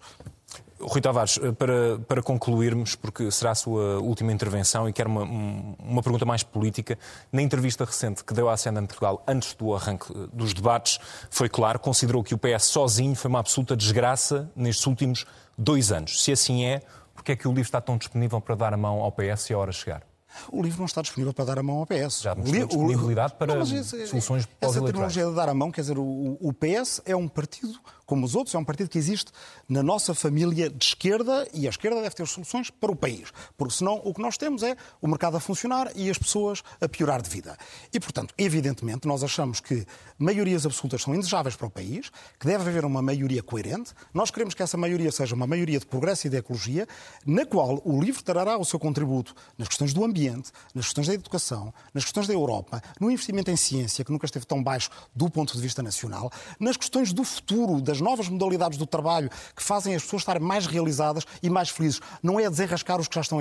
Rui 0.80 1.00
Tavares, 1.00 1.38
eh, 1.42 1.52
para, 1.52 2.00
para 2.08 2.24
concluirmos, 2.24 2.96
porque 2.96 3.30
será 3.30 3.52
a 3.52 3.56
sua 3.56 4.00
última 4.00 4.32
intervenção 4.34 4.90
e 4.90 4.94
quero 4.94 5.10
uma, 5.10 5.22
um- 5.24 5.76
uma 5.80 6.02
pergunta 6.02 6.26
mais 6.26 6.42
política. 6.42 6.98
Na 7.32 7.42
entrevista 7.42 7.86
recente 7.86 8.24
que 8.24 8.34
deu 8.34 8.50
à 8.50 8.56
de 8.56 8.88
Portugal, 8.88 9.24
antes 9.28 9.54
do 9.54 9.76
arranque 9.76 10.12
eh, 10.12 10.28
dos 10.34 10.54
debates, 10.56 11.00
foi 11.30 11.48
claro, 11.48 11.78
considerou 11.78 12.24
que 12.24 12.34
o 12.34 12.38
PS 12.38 12.64
sozinho 12.66 13.16
foi 13.16 13.30
uma 13.30 13.40
absoluta 13.40 13.76
desgraça 13.78 14.50
nestes 14.56 14.86
últimos 14.88 15.26
dois 15.56 15.92
anos. 15.92 16.24
Se 16.24 16.32
assim 16.32 16.66
é, 16.66 16.82
porque 17.14 17.34
é 17.34 17.36
que 17.36 17.48
o 17.48 17.52
livro 17.52 17.62
está 17.68 17.80
tão 17.80 17.96
disponível 17.98 18.42
para 18.42 18.56
dar 18.56 18.74
a 18.74 18.78
mão 18.78 19.02
ao 19.02 19.12
PS 19.12 19.52
e 19.52 19.54
a 19.54 19.60
hora 19.60 19.72
chegar? 19.72 20.02
O 20.50 20.62
livro 20.64 20.80
não 20.80 20.86
está 20.86 21.02
disponível 21.02 21.34
para 21.34 21.44
dar 21.44 21.60
a 21.60 21.64
mão 21.64 21.80
ao 21.80 21.86
PS. 21.86 22.22
Já 22.22 22.34
mostrou 22.34 22.64
o- 22.64 22.68
disponibilidade 22.68 23.34
para 23.34 23.54
mas 23.54 23.70
esse- 23.72 24.08
soluções 24.08 24.44
Essa 24.44 24.50
pós-eleitorais. 24.62 24.86
tecnologia 25.14 25.26
de 25.26 25.36
dar 25.36 25.50
a 25.50 25.54
mão, 25.54 25.70
quer 25.72 25.82
dizer, 25.82 26.00
o, 26.00 26.38
o 26.40 26.54
PS 26.54 27.02
é 27.06 27.14
um 27.16 27.28
partido, 27.28 27.74
como 28.12 28.26
os 28.26 28.36
outros, 28.36 28.54
é 28.54 28.58
um 28.58 28.66
partido 28.66 28.90
que 28.90 28.98
existe 28.98 29.32
na 29.70 29.82
nossa 29.82 30.14
família 30.14 30.70
de 30.70 30.84
esquerda 30.84 31.48
e 31.54 31.66
a 31.66 31.70
esquerda 31.70 32.02
deve 32.02 32.14
ter 32.14 32.28
soluções 32.28 32.70
para 32.70 32.92
o 32.92 32.96
país. 32.96 33.32
Porque 33.56 33.74
senão 33.74 34.02
o 34.04 34.14
que 34.14 34.22
nós 34.22 34.38
temos 34.38 34.64
é 34.64 34.76
o 35.02 35.08
mercado 35.08 35.38
a 35.38 35.40
funcionar 35.40 35.90
e 35.96 36.10
as 36.10 36.18
pessoas 36.18 36.62
a 36.82 36.90
piorar 36.90 37.22
de 37.22 37.30
vida. 37.30 37.58
E, 37.94 38.02
portanto, 38.02 38.34
evidentemente, 38.38 39.08
nós 39.08 39.24
achamos 39.24 39.62
que 39.62 39.86
maiorias 40.20 40.66
absolutas 40.66 41.04
são 41.04 41.16
indesejáveis 41.16 41.56
para 41.56 41.68
o 41.68 41.70
país, 41.70 42.12
que 42.38 42.46
deve 42.46 42.70
haver 42.70 42.84
uma 42.84 43.02
maioria 43.02 43.42
coerente. 43.42 43.94
Nós 44.14 44.30
queremos 44.30 44.54
que 44.54 44.62
essa 44.62 44.76
maioria 44.76 45.10
seja 45.10 45.34
uma 45.34 45.48
maioria 45.48 45.80
de 45.80 45.86
progresso 45.86 46.28
e 46.28 46.30
de 46.30 46.36
ecologia, 46.36 46.86
na 47.26 47.46
qual 47.46 47.82
o 47.86 48.02
livro 48.02 48.22
trará 48.22 48.58
o 48.58 48.66
seu 48.66 48.78
contributo 48.78 49.34
nas 49.58 49.70
questões 49.70 49.94
do 49.94 50.04
ambiente, 50.04 50.52
nas 50.76 50.88
questões 50.88 51.08
da 51.08 51.14
educação, 51.14 51.74
nas 51.94 52.04
questões 52.04 52.28
da 52.28 52.34
Europa, 52.34 52.82
no 53.00 53.10
investimento 53.10 53.50
em 53.50 53.56
ciência, 53.56 54.04
que 54.04 54.12
nunca 54.12 54.26
esteve 54.26 54.46
tão 54.46 54.62
baixo 54.62 54.90
do 55.16 55.30
ponto 55.30 55.54
de 55.54 55.62
vista 55.62 55.82
nacional, 55.82 56.30
nas 56.60 56.76
questões 56.76 57.14
do 57.14 57.24
futuro 57.24 57.80
das 57.80 58.01
novas 58.02 58.28
modalidades 58.28 58.78
do 58.78 58.86
trabalho 58.86 59.30
que 59.56 59.64
fazem 59.64 59.96
as 59.96 60.04
pessoas 60.04 60.22
estarem 60.22 60.42
mais 60.42 60.66
realizadas 60.66 61.26
e 61.42 61.50
mais 61.50 61.70
felizes. 61.70 62.02
Não 62.22 62.40
é 62.40 62.50
desenrascar 62.50 63.00
os 63.00 63.08
que 63.08 63.16
já 63.16 63.22
estão, 63.22 63.40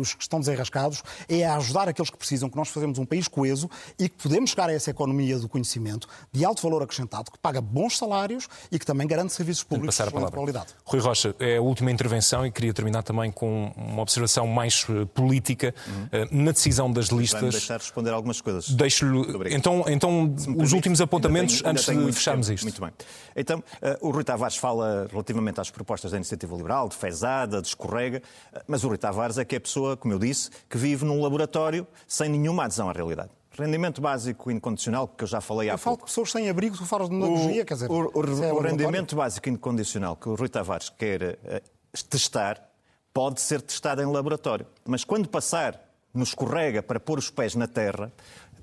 os 0.00 0.14
que 0.14 0.22
estão 0.22 0.40
desenrascados, 0.40 1.02
é 1.28 1.46
ajudar 1.46 1.88
aqueles 1.88 2.10
que 2.10 2.16
precisam, 2.16 2.48
que 2.48 2.56
nós 2.56 2.68
fazemos 2.68 2.98
um 2.98 3.04
país 3.04 3.28
coeso 3.28 3.68
e 3.98 4.08
que 4.08 4.16
podemos 4.22 4.50
chegar 4.50 4.68
a 4.68 4.72
essa 4.72 4.90
economia 4.90 5.38
do 5.38 5.48
conhecimento 5.48 6.08
de 6.32 6.44
alto 6.44 6.62
valor 6.62 6.82
acrescentado, 6.82 7.30
que 7.30 7.38
paga 7.38 7.60
bons 7.60 7.98
salários 7.98 8.48
e 8.70 8.78
que 8.78 8.86
também 8.86 9.06
garante 9.06 9.32
serviços 9.32 9.64
públicos 9.64 9.96
de 9.96 10.30
qualidade. 10.30 10.74
Rui 10.84 11.00
Rocha, 11.00 11.34
é 11.38 11.56
a 11.56 11.60
última 11.60 11.90
intervenção 11.90 12.46
e 12.46 12.50
queria 12.50 12.72
terminar 12.72 13.02
também 13.02 13.30
com 13.30 13.72
uma 13.76 14.02
observação 14.02 14.46
mais 14.46 14.86
eh, 14.88 15.04
política 15.06 15.74
uhum. 15.86 16.44
na 16.44 16.52
decisão 16.52 16.90
das 16.90 17.06
listas. 17.06 17.40
Vai 17.40 17.50
deixar 17.50 17.78
responder 17.78 18.10
algumas 18.10 18.40
coisas. 18.40 18.68
Deixo-lhe. 18.70 19.54
Então, 19.54 19.84
então 19.88 20.34
os 20.56 20.72
últimos 20.72 21.00
apontamentos 21.00 21.60
tenho, 21.60 21.70
antes 21.70 21.84
de 21.84 22.12
fecharmos 22.12 22.48
isto. 22.48 22.64
Muito 22.64 22.80
bem. 22.80 22.90
Então, 23.34 23.58
uh, 23.58 23.87
o 24.00 24.10
Rui 24.10 24.24
Tavares 24.24 24.56
fala 24.56 25.06
relativamente 25.10 25.60
às 25.60 25.70
propostas 25.70 26.10
da 26.10 26.16
Iniciativa 26.16 26.54
Liberal, 26.56 26.88
de 26.88 26.96
fezada, 26.96 27.62
de 27.62 27.68
escorrega, 27.68 28.22
mas 28.66 28.84
o 28.84 28.88
Rui 28.88 28.98
Tavares 28.98 29.38
é 29.38 29.44
que 29.44 29.54
é 29.54 29.58
a 29.58 29.60
pessoa, 29.60 29.96
como 29.96 30.12
eu 30.14 30.18
disse, 30.18 30.50
que 30.68 30.76
vive 30.76 31.04
num 31.04 31.22
laboratório 31.22 31.86
sem 32.06 32.28
nenhuma 32.28 32.64
adesão 32.64 32.88
à 32.88 32.92
realidade. 32.92 33.30
Rendimento 33.58 34.00
básico 34.00 34.50
incondicional, 34.50 35.08
que 35.08 35.24
eu 35.24 35.28
já 35.28 35.40
falei 35.40 35.68
há 35.68 35.74
eu 35.74 35.78
pouco. 35.78 35.82
Eu 35.82 35.84
falo 35.84 35.96
de 35.96 36.04
pessoas 36.04 36.30
sem 36.30 36.48
abrigo, 36.48 36.76
tu 36.76 36.86
falas 36.86 37.08
de 37.08 37.18
demagogia, 37.18 37.64
quer 37.64 37.74
dizer... 37.74 37.90
O, 37.90 38.10
o, 38.14 38.44
é 38.44 38.52
o 38.52 38.60
rendimento 38.60 39.16
básico 39.16 39.48
incondicional 39.48 40.14
que 40.14 40.28
o 40.28 40.34
Rui 40.34 40.48
Tavares 40.48 40.88
quer 40.90 41.22
uh, 41.22 42.04
testar 42.08 42.68
pode 43.12 43.40
ser 43.40 43.60
testado 43.60 44.00
em 44.00 44.06
laboratório. 44.06 44.64
Mas 44.86 45.02
quando 45.02 45.28
passar 45.28 45.80
no 46.14 46.22
escorrega 46.22 46.82
para 46.82 47.00
pôr 47.00 47.18
os 47.18 47.30
pés 47.30 47.54
na 47.54 47.66
terra, 47.66 48.12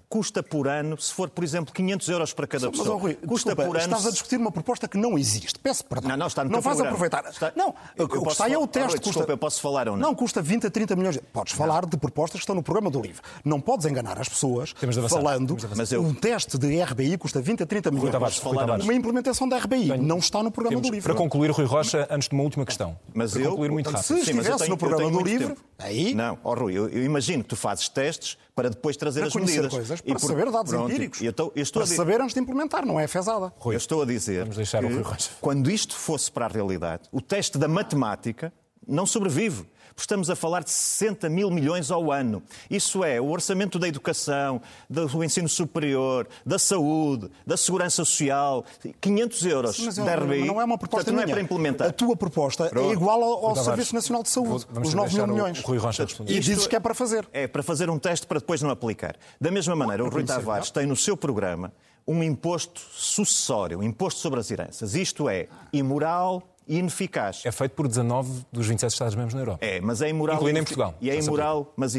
custa 0.10 0.43
por 0.43 0.68
ano, 0.68 0.99
se 0.99 1.14
for, 1.14 1.30
por 1.30 1.43
exemplo, 1.43 1.74
500 1.74 2.10
euros 2.10 2.34
para 2.34 2.47
cada 2.47 2.68
Mas, 2.68 2.78
pessoa. 2.78 2.95
Oh, 2.95 2.99
Rui, 2.99 3.14
custa 3.16 3.49
desculpa, 3.49 3.64
por 3.64 3.78
ano. 3.78 3.86
Estás 3.86 4.06
a 4.08 4.12
discutir 4.12 4.38
uma 4.38 4.51
proposta 4.51 4.88
que 4.88 4.97
não 4.97 5.18
existe. 5.18 5.60
Peço 5.60 5.86
perdão. 5.86 6.10
Não, 6.10 6.18
não, 6.18 6.28
está 6.28 6.43
no 6.43 6.51
Não 6.51 6.62
vais 6.62 6.80
aproveitar. 6.80 7.26
Está... 7.26 7.51
Não, 7.56 7.76
eu, 7.95 8.06
eu 8.08 8.22
o 8.22 8.26
que 8.26 8.32
está 8.32 8.49
é 8.49 8.58
o 8.58 8.68
teste. 8.68 8.88
Oh, 8.88 8.91
Rui, 8.91 8.99
desculpa, 8.99 9.32
eu 9.32 9.38
posso 9.38 9.62
falar 9.62 9.89
ou 9.89 9.97
não? 9.97 10.10
Não, 10.10 10.16
custa 10.16 10.41
20 10.41 10.68
a 10.68 10.72
30 10.72 10.95
milhões. 10.95 11.20
Podes 11.34 11.53
não. 11.53 11.58
falar 11.58 11.86
de 11.86 11.97
propostas 11.97 12.39
que 12.39 12.43
estão 12.43 12.56
no 12.56 12.64
programa 12.64 12.89
do 12.89 13.01
LIVRE. 13.01 13.22
Não 13.43 13.60
podes 13.60 13.86
enganar 13.86 14.20
as 14.20 14.30
pessoas 14.30 14.74
falando. 15.10 15.58
Mas 15.76 15.91
eu... 15.91 16.01
Um 16.01 16.14
teste 16.14 16.58
de 16.58 16.82
RBI 16.82 17.18
custa 17.18 17.41
20 17.41 17.64
a 17.64 17.66
30 17.66 17.91
milhões. 17.91 18.12
Tavares, 18.12 18.38
falar 18.38 18.80
uma 18.82 18.93
implementação 18.93 19.47
da 19.47 19.58
RBI 19.58 19.89
Tenho... 19.89 20.03
não 20.03 20.20
está 20.20 20.41
no 20.41 20.51
programa 20.51 20.78
Temos... 20.78 20.89
do 20.89 20.93
LIVRE. 20.93 21.03
Para 21.03 21.16
concluir, 21.16 21.51
Rui 21.51 21.66
Rocha, 21.66 22.08
antes 22.10 22.30
de 22.30 22.36
uma 22.36 22.43
última 22.43 22.66
questão. 22.66 22.97
Mas 23.14 23.32
para 23.32 23.41
eu, 23.41 23.51
concluir 23.51 23.72
muito 23.72 23.89
rápido. 23.89 24.06
Se 24.06 24.20
estivesse 24.20 24.70
no 24.70 24.78
programa 24.78 25.12
do 25.12 25.22
LIVRE, 25.22 25.56
aí... 25.80 26.14
Não, 26.14 26.38
ó 26.43 26.53
Rui, 26.53 26.74
eu 26.78 27.03
imagino 27.03 27.43
que 27.43 27.49
tu 27.49 27.56
fazes 27.56 27.89
testes 27.89 28.38
para 28.56 28.70
depois 28.70 28.95
trazer 28.95 29.20
para 29.20 29.28
as 29.28 29.36
medidas. 29.36 29.72
Coisas, 29.72 30.01
para 30.01 30.14
por... 30.14 30.28
saber 30.28 30.49
dados 30.49 30.72
Pronto, 30.72 30.89
empíricos. 30.89 31.22
Eu 31.22 31.32
estou, 31.32 31.51
eu 31.56 31.62
estou 31.62 31.84
para 31.84 31.91
a... 31.91 31.95
saber 31.95 32.22
antes 32.22 32.34
de 32.34 32.39
implementar, 32.39 32.86
não 32.86 32.99
é 32.99 33.06
fezada. 33.06 33.53
Rui, 33.58 33.76
eu 33.76 33.78
estou 33.78 34.01
a 34.01 34.06
dizer 34.06 34.47
que 34.47 35.30
quando 35.41 35.70
isto 35.70 35.95
fosse 35.95 36.32
para 36.32 36.45
a 36.45 36.47
realidade, 36.47 37.03
o 37.12 37.20
teste 37.20 37.58
da 37.58 37.68
matemática 37.68 38.53
não 38.88 39.06
sobrevive. 39.06 39.66
Estamos 39.98 40.30
a 40.30 40.36
falar 40.36 40.64
de 40.64 40.72
60 40.72 41.30
mil 41.30 41.50
milhões 41.50 41.89
ao 41.89 42.12
ano. 42.12 42.43
Isso 42.70 43.04
é 43.04 43.20
o 43.20 43.30
orçamento 43.30 43.80
da 43.80 43.88
educação, 43.88 44.62
do 44.89 45.24
ensino 45.24 45.48
superior, 45.48 46.28
da 46.46 46.60
saúde, 46.60 47.32
da 47.48 47.56
segurança 47.56 48.04
social. 48.04 48.66
500 49.00 49.46
euros 49.46 49.76
Sim, 49.76 49.86
mas 49.86 49.96
da 49.96 50.16
RBI. 50.16 50.46
Não 50.46 50.60
é 50.60 50.66
uma 50.66 50.78
proposta 50.78 51.06
Portanto, 51.06 51.16
não 51.16 51.32
é 51.32 51.34
para 51.34 51.41
implementar. 51.41 51.88
A 51.88 51.91
tua 51.91 52.16
proposta 52.16 52.66
é 52.66 52.70
Pronto. 52.70 52.89
é 52.89 52.93
igual 52.93 53.24
ao, 53.24 53.48
ao 53.48 53.56
Serviço 53.56 53.96
Nacional 53.96 54.22
de 54.22 54.30
Saúde, 54.30 54.66
Vou, 54.70 54.84
os 54.84 54.93
9 54.93 55.16
mil 55.16 55.28
milhões. 55.28 55.62
Rui 55.62 55.78
Rocha 55.78 56.06
e 56.28 56.39
dizes 56.39 56.68
que 56.68 56.76
é 56.76 56.80
para 56.80 56.93
fazer. 56.93 57.28
É 57.32 57.48
para 57.48 57.64
fazer 57.64 57.89
um 57.89 57.98
teste 57.98 58.28
para 58.28 58.39
depois 58.39 58.62
não 58.62 58.70
aplicar. 58.70 59.16
Da 59.39 59.50
mesma 59.50 59.76
maneira, 59.76 60.04
o 60.04 60.10
Rui 60.10 60.24
Tavares 60.24 60.72
tem 60.72 60.86
no 60.86 60.96
seu 60.96 61.16
programa 61.16 61.72
um 62.08 62.22
imposto 62.22 62.82
sucessório, 62.91 63.80
um 63.80 63.84
imposto 63.84 64.20
sobre 64.20 64.39
as 64.39 64.52
heranças. 64.52 64.93
Isto 64.93 65.28
é 65.28 65.48
imoral, 65.74 66.55
e 66.68 66.78
ineficaz. 66.78 67.41
É 67.45 67.51
feito 67.51 67.74
por 67.74 67.88
19 67.88 68.45
dos 68.51 68.68
27 68.68 68.91
Estados-membros 68.91 69.34
na 69.34 69.41
Europa. 69.41 69.66
É, 69.66 69.80
mas 69.82 70.01
é 70.01 70.09
imoral. 70.09 70.38
Incluindo 70.38 70.59
em 70.59 70.63
Portugal. 70.63 70.95
E 70.99 71.09
é 71.09 71.20
imoral, 71.20 71.74
mas 71.76 71.95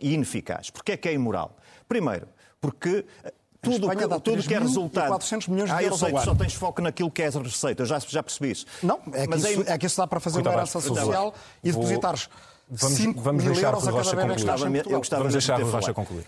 ineficaz. 0.00 0.70
Porquê 0.70 0.92
é 0.92 0.96
que 0.96 1.08
é 1.08 1.12
imoral? 1.12 1.56
Primeiro, 1.88 2.26
porque 2.60 3.04
eh, 3.24 3.32
tudo 3.60 3.88
que, 3.88 4.20
tudo 4.20 4.42
que 4.42 4.54
é 4.54 4.58
resultado. 4.58 5.08
400 5.08 5.48
milhões 5.48 5.70
de 5.70 5.76
ah, 5.76 5.82
euros 5.82 6.02
eu 6.02 6.08
sei, 6.08 6.18
só 6.20 6.34
tens 6.34 6.54
foco 6.54 6.82
naquilo 6.82 7.10
que 7.10 7.22
é 7.22 7.28
receita, 7.28 7.82
eu 7.82 7.86
já, 7.86 7.98
já 7.98 8.22
percebi 8.22 8.52
isso. 8.52 8.66
Não, 8.82 9.00
é 9.12 9.22
que, 9.22 9.28
Mas 9.28 9.44
isso, 9.44 9.62
é... 9.66 9.72
é 9.72 9.78
que 9.78 9.86
isso 9.86 9.96
dá 9.96 10.06
para 10.06 10.20
fazer 10.20 10.40
uma 10.40 10.52
herança 10.52 10.80
social 10.80 11.34
e 11.62 11.72
depositares 11.72 12.28
vamos, 12.68 12.96
5 12.96 13.20
vamos 13.20 13.44
mil 13.44 13.52
deixar 13.52 13.68
euros 13.68 13.88
a 13.88 13.92
cada 13.92 14.24
bebê 14.64 14.82
que 14.82 14.92
Eu 14.92 14.98
gostava 14.98 15.22
vamos 15.22 15.34
deixar 15.34 15.60
o 15.60 15.70
Rocha 15.70 15.94
concluir. 15.94 16.24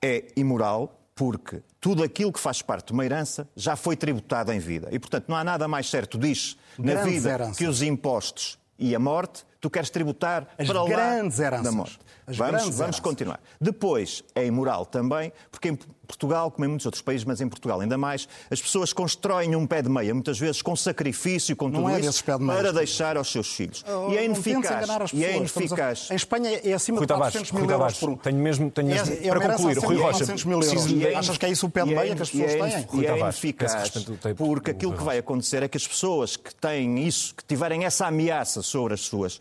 É 0.00 0.24
imoral 0.36 1.01
porque 1.14 1.62
tudo 1.80 2.02
aquilo 2.02 2.32
que 2.32 2.40
faz 2.40 2.62
parte 2.62 2.86
de 2.88 2.92
uma 2.92 3.04
herança 3.04 3.48
já 3.54 3.76
foi 3.76 3.96
tributado 3.96 4.52
em 4.52 4.58
vida. 4.58 4.88
E, 4.90 4.98
portanto, 4.98 5.26
não 5.28 5.36
há 5.36 5.44
nada 5.44 5.68
mais 5.68 5.88
certo, 5.88 6.18
diz, 6.18 6.56
na 6.78 7.02
vida 7.04 7.30
heranças. 7.30 7.56
que 7.58 7.66
os 7.66 7.82
impostos 7.82 8.58
e 8.78 8.94
a 8.94 8.98
morte, 8.98 9.44
tu 9.60 9.70
queres 9.70 9.90
tributar 9.90 10.48
As 10.58 10.66
para 10.66 10.84
grandes 10.84 11.38
lá 11.38 11.46
heranças. 11.46 11.64
da 11.64 11.72
morte. 11.72 11.98
As 12.40 12.50
vamos 12.50 12.76
vamos 12.76 13.00
continuar. 13.00 13.40
Depois, 13.60 14.24
é 14.34 14.46
imoral 14.46 14.86
também, 14.86 15.32
porque 15.50 15.68
em 15.68 15.78
Portugal, 16.06 16.50
como 16.50 16.64
em 16.64 16.68
muitos 16.68 16.86
outros 16.86 17.02
países, 17.02 17.24
mas 17.24 17.40
em 17.40 17.48
Portugal 17.48 17.80
ainda 17.80 17.96
mais, 17.96 18.28
as 18.50 18.60
pessoas 18.60 18.92
constroem 18.92 19.56
um 19.56 19.66
pé 19.66 19.82
de 19.82 19.88
meia, 19.88 20.12
muitas 20.12 20.38
vezes 20.38 20.60
com 20.60 20.76
sacrifício, 20.76 21.56
com 21.56 21.70
tudo 21.70 21.88
é 21.88 22.00
isso, 22.00 22.22
de 22.22 22.46
para 22.46 22.72
deixar 22.72 23.16
aos 23.16 23.30
seus 23.30 23.48
filhos. 23.54 23.84
Oh, 23.88 24.12
e 24.12 24.18
é 24.18 24.24
ineficaz. 24.24 25.12
E 25.12 25.24
é 25.24 25.36
ineficaz. 25.36 26.08
A... 26.10 26.14
Em 26.14 26.16
Espanha 26.16 26.60
é 26.62 26.72
acima 26.72 26.98
Rui 26.98 27.06
de 27.06 27.14
400 27.14 27.50
Rui 27.50 27.60
mil 27.60 27.70
Tavares, 27.70 28.02
euros 28.02 28.18
por... 28.18 28.24
Tenho 28.24 28.42
mesmo, 28.42 28.70
tenho 28.70 28.88
mesmo... 28.88 29.14
É, 29.14 29.26
é 29.26 29.30
para 29.30 29.56
concluir, 29.56 29.78
Rui 29.78 29.96
Rocha... 29.96 30.24
Mil 30.46 30.60
euros. 30.60 31.02
É 31.02 31.14
Achas 31.14 31.38
que 31.38 31.46
é 31.46 31.50
isso 31.50 31.66
o 31.66 31.70
pé 31.70 31.84
de 31.84 31.94
meia 31.94 32.14
que 32.14 32.22
as 32.22 32.30
pessoas 32.30 32.52
têm? 32.52 33.00
E 33.00 33.06
é 33.06 33.18
ineficaz, 33.18 33.90
porque 34.36 34.70
aquilo 34.70 34.92
que 34.92 35.02
vai 35.02 35.18
acontecer 35.18 35.62
é 35.62 35.68
que 35.68 35.76
as 35.76 35.86
pessoas 35.86 36.36
que 36.36 36.54
têm 36.54 37.06
isso, 37.06 37.34
que 37.34 37.44
tiverem 37.44 37.84
essa 37.84 38.06
ameaça 38.06 38.62
sobre 38.62 38.94
as 38.94 39.00
suas, 39.00 39.40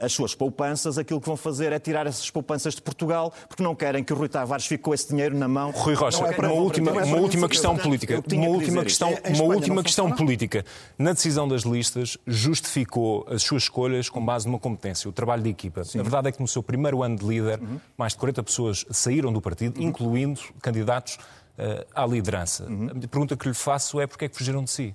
as 0.00 0.12
suas 0.12 0.34
poupanças, 0.34 0.98
aquilo 0.98 1.20
que 1.20 1.26
vão 1.26 1.36
fazer 1.36 1.72
é 1.72 1.78
tirar 1.78 2.06
essas 2.06 2.30
poupanças 2.32 2.74
de 2.74 2.82
Portugal, 2.82 3.32
porque 3.48 3.62
não 3.62 3.74
querem 3.74 4.02
que 4.02 4.12
o 4.12 4.16
Rui 4.16 4.28
Tavares 4.28 4.66
fique 4.66 4.82
com 4.82 4.94
esse 4.94 5.08
dinheiro 5.08 5.36
na 5.36 5.48
mão. 5.48 5.70
Rui 5.70 5.94
Rocha, 5.94 6.24
é 6.24 6.38
uma 6.38 6.52
última 6.52 6.92
uma 6.92 7.16
última 7.18 7.48
questão 7.48 7.76
política. 7.76 8.22
Uma 8.32 8.48
última 8.48 8.82
questão, 8.82 9.14
uma 9.34 9.44
última 9.44 9.82
questão 9.82 10.10
política. 10.10 10.64
Na 10.98 11.12
decisão 11.12 11.46
das 11.46 11.62
listas, 11.62 12.16
justificou 12.26 13.26
as 13.28 13.42
suas 13.42 13.64
escolhas 13.64 14.08
com 14.08 14.24
base 14.24 14.46
numa 14.46 14.58
competência, 14.58 15.08
o 15.08 15.12
trabalho 15.12 15.42
de 15.42 15.50
equipa. 15.50 15.84
Sim. 15.84 16.00
A 16.00 16.02
verdade 16.02 16.28
é 16.28 16.32
que 16.32 16.40
no 16.40 16.48
seu 16.48 16.62
primeiro 16.62 17.02
ano 17.02 17.16
de 17.16 17.24
líder, 17.24 17.60
uhum. 17.60 17.78
mais 17.96 18.12
de 18.12 18.18
40 18.18 18.42
pessoas 18.42 18.84
saíram 18.90 19.32
do 19.32 19.40
partido, 19.40 19.78
uhum. 19.80 19.88
incluindo 19.88 20.40
candidatos 20.60 21.18
uh, 21.58 21.84
à 21.94 22.06
liderança. 22.06 22.64
Uhum. 22.64 22.88
A 22.88 23.08
pergunta 23.08 23.36
que 23.36 23.48
lhe 23.48 23.54
faço 23.54 24.00
é 24.00 24.06
porque 24.06 24.26
é 24.26 24.28
que 24.28 24.36
fugiram 24.36 24.64
de 24.64 24.70
si? 24.70 24.94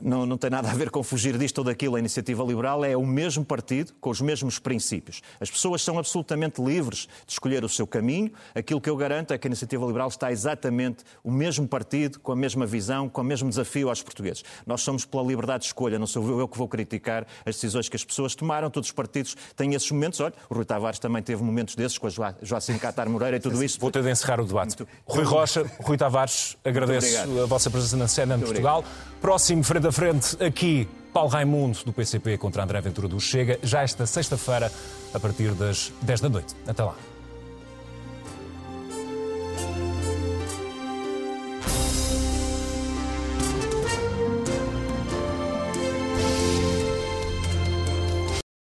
Não, 0.00 0.26
não 0.26 0.36
tem 0.36 0.50
nada 0.50 0.70
a 0.70 0.74
ver 0.74 0.90
com 0.90 1.02
fugir 1.02 1.38
disto 1.38 1.58
ou 1.58 1.64
daquilo. 1.64 1.96
A 1.96 1.98
Iniciativa 1.98 2.42
Liberal 2.44 2.84
é 2.84 2.96
o 2.96 3.06
mesmo 3.06 3.44
partido, 3.44 3.94
com 4.00 4.10
os 4.10 4.20
mesmos 4.20 4.58
princípios. 4.58 5.22
As 5.40 5.50
pessoas 5.50 5.82
são 5.82 5.98
absolutamente 5.98 6.62
livres 6.62 7.08
de 7.26 7.32
escolher 7.32 7.64
o 7.64 7.68
seu 7.68 7.86
caminho. 7.86 8.30
Aquilo 8.54 8.80
que 8.80 8.90
eu 8.90 8.96
garanto 8.96 9.32
é 9.32 9.38
que 9.38 9.46
a 9.46 9.48
Iniciativa 9.48 9.86
Liberal 9.86 10.08
está 10.08 10.30
exatamente 10.30 11.04
o 11.24 11.30
mesmo 11.30 11.66
partido, 11.66 12.20
com 12.20 12.32
a 12.32 12.36
mesma 12.36 12.66
visão, 12.66 13.08
com 13.08 13.22
o 13.22 13.24
mesmo 13.24 13.48
desafio 13.48 13.88
aos 13.88 14.02
portugueses. 14.02 14.44
Nós 14.66 14.82
somos 14.82 15.04
pela 15.04 15.22
liberdade 15.22 15.60
de 15.60 15.66
escolha, 15.66 15.98
não 15.98 16.06
sou 16.06 16.40
eu 16.40 16.46
que 16.46 16.58
vou 16.58 16.68
criticar 16.68 17.26
as 17.46 17.54
decisões 17.54 17.88
que 17.88 17.96
as 17.96 18.04
pessoas 18.04 18.34
tomaram. 18.34 18.68
Todos 18.68 18.90
os 18.90 18.92
partidos 18.92 19.34
têm 19.56 19.74
esses 19.74 19.90
momentos. 19.90 20.20
Olha, 20.20 20.34
o 20.50 20.54
Rui 20.54 20.64
Tavares 20.64 20.98
também 20.98 21.22
teve 21.22 21.42
momentos 21.42 21.74
desses 21.74 21.96
com 21.96 22.06
a 22.06 22.10
Joacim 22.42 22.76
Catar 22.76 23.08
Moreira 23.08 23.38
e 23.38 23.40
tudo 23.40 23.64
isso. 23.64 23.80
Vou 23.80 23.90
ter 23.90 24.02
de 24.02 24.10
encerrar 24.10 24.40
o 24.40 24.44
debate. 24.44 24.76
Rui 25.06 25.24
Rocha, 25.24 25.64
Rui 25.80 25.96
Tavares, 25.96 26.56
agradeço 26.62 27.16
a 27.42 27.46
vossa 27.46 27.70
presença 27.70 27.96
na 27.96 28.08
cena 28.08 28.36
de 28.36 28.44
Portugal. 28.44 28.84
Próximo 29.20 29.64
frente 29.64 29.85
a 29.86 29.92
frente 29.92 30.42
aqui, 30.42 30.88
Paulo 31.12 31.30
Raimundo, 31.30 31.78
do 31.84 31.92
PCP, 31.92 32.36
contra 32.38 32.62
André 32.62 32.80
Ventura 32.80 33.06
do 33.06 33.20
Chega, 33.20 33.58
já 33.62 33.82
esta 33.82 34.04
sexta-feira, 34.06 34.70
a 35.14 35.20
partir 35.20 35.52
das 35.52 35.92
10 36.02 36.20
da 36.20 36.28
noite. 36.28 36.54
Até 36.66 36.82
lá. 36.82 36.96